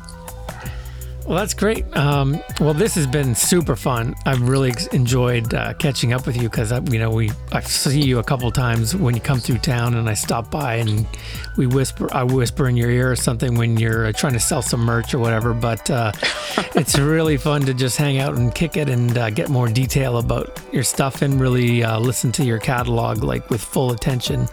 [1.26, 1.84] Well, that's great.
[1.96, 4.14] Um, well, this has been super fun.
[4.26, 8.18] I've really enjoyed uh, catching up with you because you know we I see you
[8.18, 11.06] a couple times when you come through town, and I stop by and
[11.56, 12.14] we whisper.
[12.14, 15.14] I whisper in your ear or something when you're uh, trying to sell some merch
[15.14, 15.54] or whatever.
[15.54, 16.12] But uh,
[16.74, 20.18] it's really fun to just hang out and kick it and uh, get more detail
[20.18, 24.46] about your stuff and really uh, listen to your catalog like with full attention.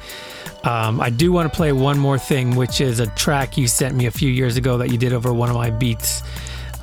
[0.64, 3.96] Um, I do want to play one more thing, which is a track you sent
[3.96, 6.24] me a few years ago that you did over one of my beats.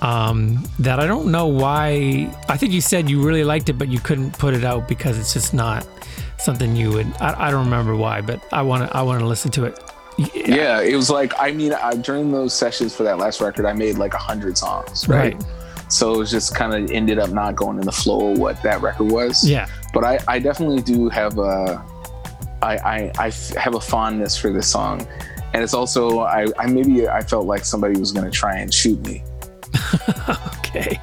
[0.01, 2.33] Um, that I don't know why.
[2.49, 5.19] I think you said you really liked it, but you couldn't put it out because
[5.19, 5.87] it's just not
[6.39, 7.07] something you would.
[7.20, 8.97] I, I don't remember why, but I want to.
[8.97, 9.79] I want to listen to it.
[10.35, 13.73] Yeah, it was like I mean, I, during those sessions for that last record, I
[13.73, 15.35] made like a hundred songs, right?
[15.35, 15.45] Right.
[15.89, 18.62] So it was just kind of ended up not going in the flow of what
[18.62, 19.49] that record was.
[19.49, 19.69] Yeah.
[19.95, 21.83] But I, I definitely do have a,
[22.61, 25.07] I, I, I have a fondness for this song,
[25.55, 29.01] and it's also I, I maybe I felt like somebody was gonna try and shoot
[29.07, 29.23] me.
[30.69, 31.01] Okay.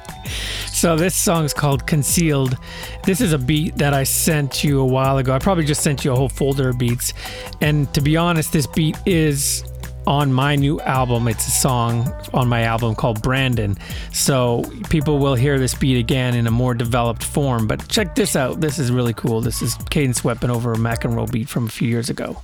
[0.68, 2.56] So this song's called Concealed.
[3.04, 5.34] This is a beat that I sent you a while ago.
[5.34, 7.14] I probably just sent you a whole folder of beats.
[7.60, 9.64] And to be honest, this beat is
[10.06, 11.26] on my new album.
[11.26, 13.76] It's a song on my album called Brandon.
[14.12, 17.66] So people will hear this beat again in a more developed form.
[17.66, 18.60] But check this out.
[18.60, 19.40] This is really cool.
[19.40, 22.42] This is Cadence Weapon over a McEnroe beat from a few years ago.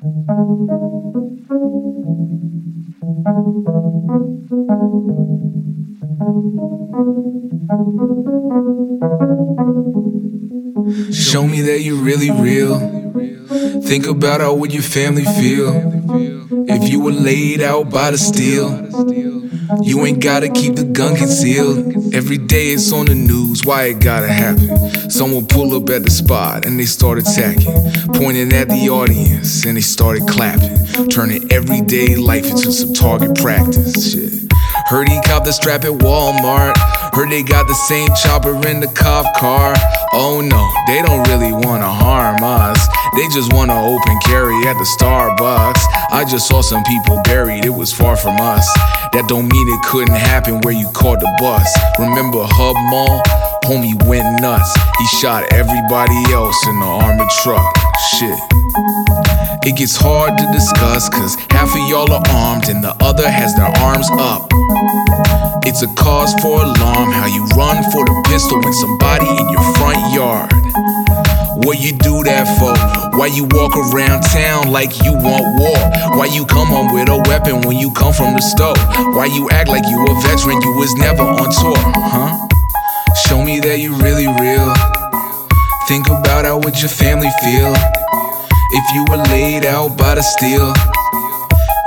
[0.00, 0.08] Show
[11.46, 12.78] me that you're really real.
[13.82, 15.68] Think about how would your family feel
[16.66, 18.70] if you were laid out by the steel.
[19.82, 22.14] You ain't gotta keep the gun concealed.
[22.14, 23.64] Every day it's on the news.
[23.64, 25.10] Why it gotta happen?
[25.10, 27.72] Someone pull up at the spot and they start attacking,
[28.14, 34.12] pointing at the audience and they started clapping, turning everyday life into some target practice.
[34.12, 34.52] Shit.
[34.86, 36.74] Heard he copped the strap at Walmart.
[37.12, 39.74] Heard they got the same chopper in the cop car.
[40.12, 42.78] Oh no, they don't really wanna harm us.
[43.16, 45.82] They just wanna open carry at the Starbucks.
[46.12, 48.66] I just saw some people buried, it was far from us.
[49.12, 51.66] That don't mean it couldn't happen where you caught the bus.
[51.98, 53.22] Remember Hub Mall?
[53.64, 54.72] Homie went nuts.
[54.98, 57.66] He shot everybody else in the armored truck.
[58.18, 58.59] Shit.
[59.62, 63.52] It gets hard to discuss cause half of y'all are armed and the other has
[63.54, 64.48] their arms up.
[65.68, 69.60] It's a cause for alarm how you run for the pistol when somebody in your
[69.76, 70.48] front yard.
[71.68, 72.72] What you do that for?
[73.20, 75.80] Why you walk around town like you want war?
[76.16, 78.80] Why you come home with a weapon when you come from the store?
[79.12, 82.32] Why you act like you a veteran you was never on tour, huh?
[83.28, 84.72] Show me that you really real.
[85.84, 87.76] Think about how would your family feel
[88.72, 90.72] if you were laid out by the steel.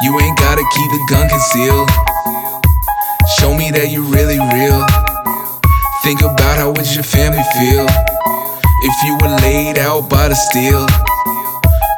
[0.01, 1.89] You ain't gotta keep the gun concealed.
[3.39, 4.83] Show me that you're really real.
[6.03, 7.87] Think about how would your family feel
[8.83, 10.85] if you were laid out by the steel.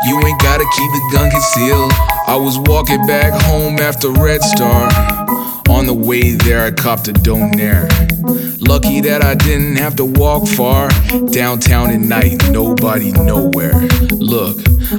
[0.05, 1.91] You ain't gotta keep the gun concealed.
[2.27, 4.89] I was walking back home after Red Star.
[5.67, 7.89] On the way there, I copped a donaire.
[8.67, 10.89] Lucky that I didn't have to walk far.
[11.31, 13.73] Downtown at night, nobody nowhere.
[14.11, 14.57] Look,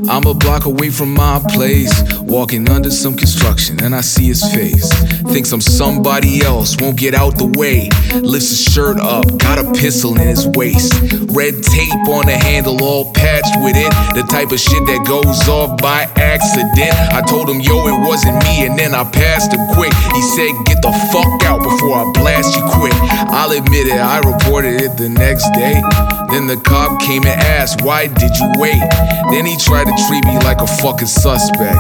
[0.09, 1.93] I'm a block away from my place,
[2.23, 4.93] walking under some construction, and I see his face.
[5.33, 7.89] Thinks I'm somebody else, won't get out the way.
[8.21, 10.93] Lifts his shirt up, got a pistol in his waist.
[11.35, 13.91] Red tape on the handle, all patched with it.
[14.15, 16.95] The type of shit that goes off by accident.
[17.13, 19.93] I told him, yo, it wasn't me, and then I passed him quick.
[20.15, 22.97] He said, get the fuck out before I blast you quick.
[23.31, 25.83] I'll admit it, I reported it the next day.
[26.31, 28.83] Then the cop came and asked, why did you wait?
[29.31, 31.79] Then he tried to treat me like a fucking suspect.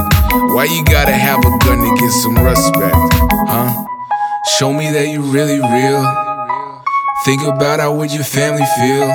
[0.54, 2.94] Why you gotta have a gun to get some respect,
[3.50, 3.84] huh?
[4.58, 6.02] Show me that you're really real.
[7.24, 9.10] Think about how would your family feel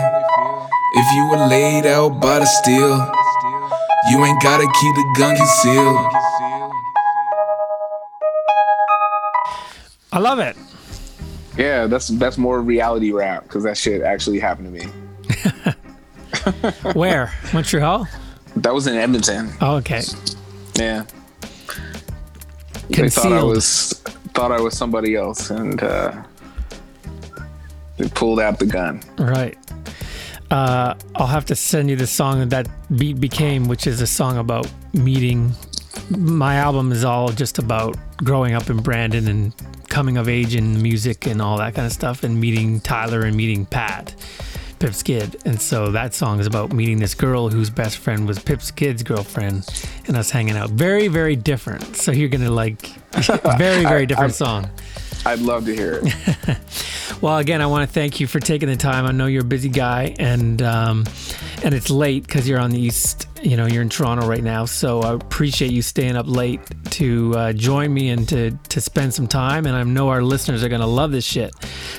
[0.93, 2.97] if you were laid out by the steel.
[4.09, 5.97] You ain't gotta keep the gun concealed.
[10.11, 10.57] I love it.
[11.57, 14.91] Yeah, that's that's more reality rap because that shit actually happened to me.
[16.93, 17.31] Where?
[17.53, 18.07] Montreal?
[18.57, 19.51] That was in Edmonton.
[19.61, 20.01] Oh, okay.
[20.75, 21.05] Yeah.
[22.89, 23.93] They thought I was
[24.33, 26.23] thought I was somebody else, and uh,
[27.97, 29.01] they pulled out the gun.
[29.17, 29.57] Right.
[30.49, 34.07] Uh, I'll have to send you the song that that beat became, which is a
[34.07, 35.53] song about meeting.
[36.09, 39.53] My album is all just about growing up in Brandon and
[39.87, 43.35] coming of age in music and all that kind of stuff, and meeting Tyler and
[43.35, 44.13] meeting Pat,
[44.81, 45.39] Pip Skid.
[45.45, 49.03] And so that song is about meeting this girl whose best friend was Pip Skid's
[49.03, 49.67] girlfriend,
[50.07, 50.71] and us hanging out.
[50.71, 51.95] Very, very different.
[51.95, 52.87] So you're gonna like
[53.57, 54.69] very, very different song.
[55.23, 56.57] I'd love to hear it.
[57.21, 59.05] Well, again, I want to thank you for taking the time.
[59.05, 61.05] I know you're a busy guy, and um,
[61.63, 63.27] and it's late because you're on the east.
[63.41, 66.61] You know, you're in Toronto right now, so I appreciate you staying up late
[66.91, 69.65] to uh, join me and to to spend some time.
[69.65, 71.51] And I know our listeners are going to love this shit.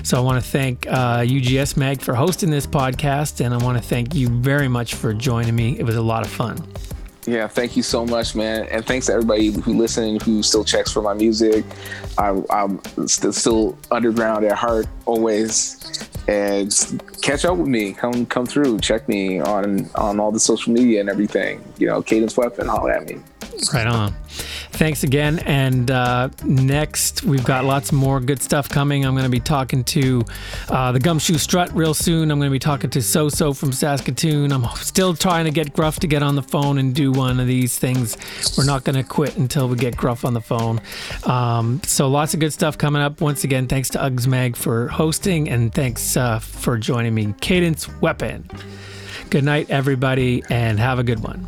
[0.04, 3.76] So I want to thank uh, UGS Mag for hosting this podcast, and I want
[3.76, 5.78] to thank you very much for joining me.
[5.78, 6.64] It was a lot of fun.
[7.26, 10.90] Yeah, thank you so much, man, and thanks to everybody who listened, who still checks
[10.90, 11.64] for my music.
[12.18, 15.78] I, I'm still, still underground at heart, always.
[16.26, 16.72] And
[17.22, 17.92] catch up with me.
[17.92, 18.78] Come come through.
[18.80, 21.64] Check me on on all the social media and everything.
[21.78, 23.18] You know, Cadence Weapon, holler at me.
[23.72, 24.14] Right on.
[24.72, 25.38] Thanks again.
[25.40, 29.04] And uh, next, we've got lots more good stuff coming.
[29.04, 30.22] I'm going to be talking to
[30.68, 32.30] uh, the Gumshoe Strut real soon.
[32.30, 34.52] I'm going to be talking to So So from Saskatoon.
[34.52, 37.46] I'm still trying to get Gruff to get on the phone and do one of
[37.46, 38.16] these things.
[38.56, 40.80] We're not going to quit until we get Gruff on the phone.
[41.24, 43.20] Um, so lots of good stuff coming up.
[43.20, 47.34] Once again, thanks to UGS Mag for hosting and thanks uh, for joining me.
[47.40, 48.48] Cadence Weapon.
[49.30, 51.46] Good night, everybody, and have a good one.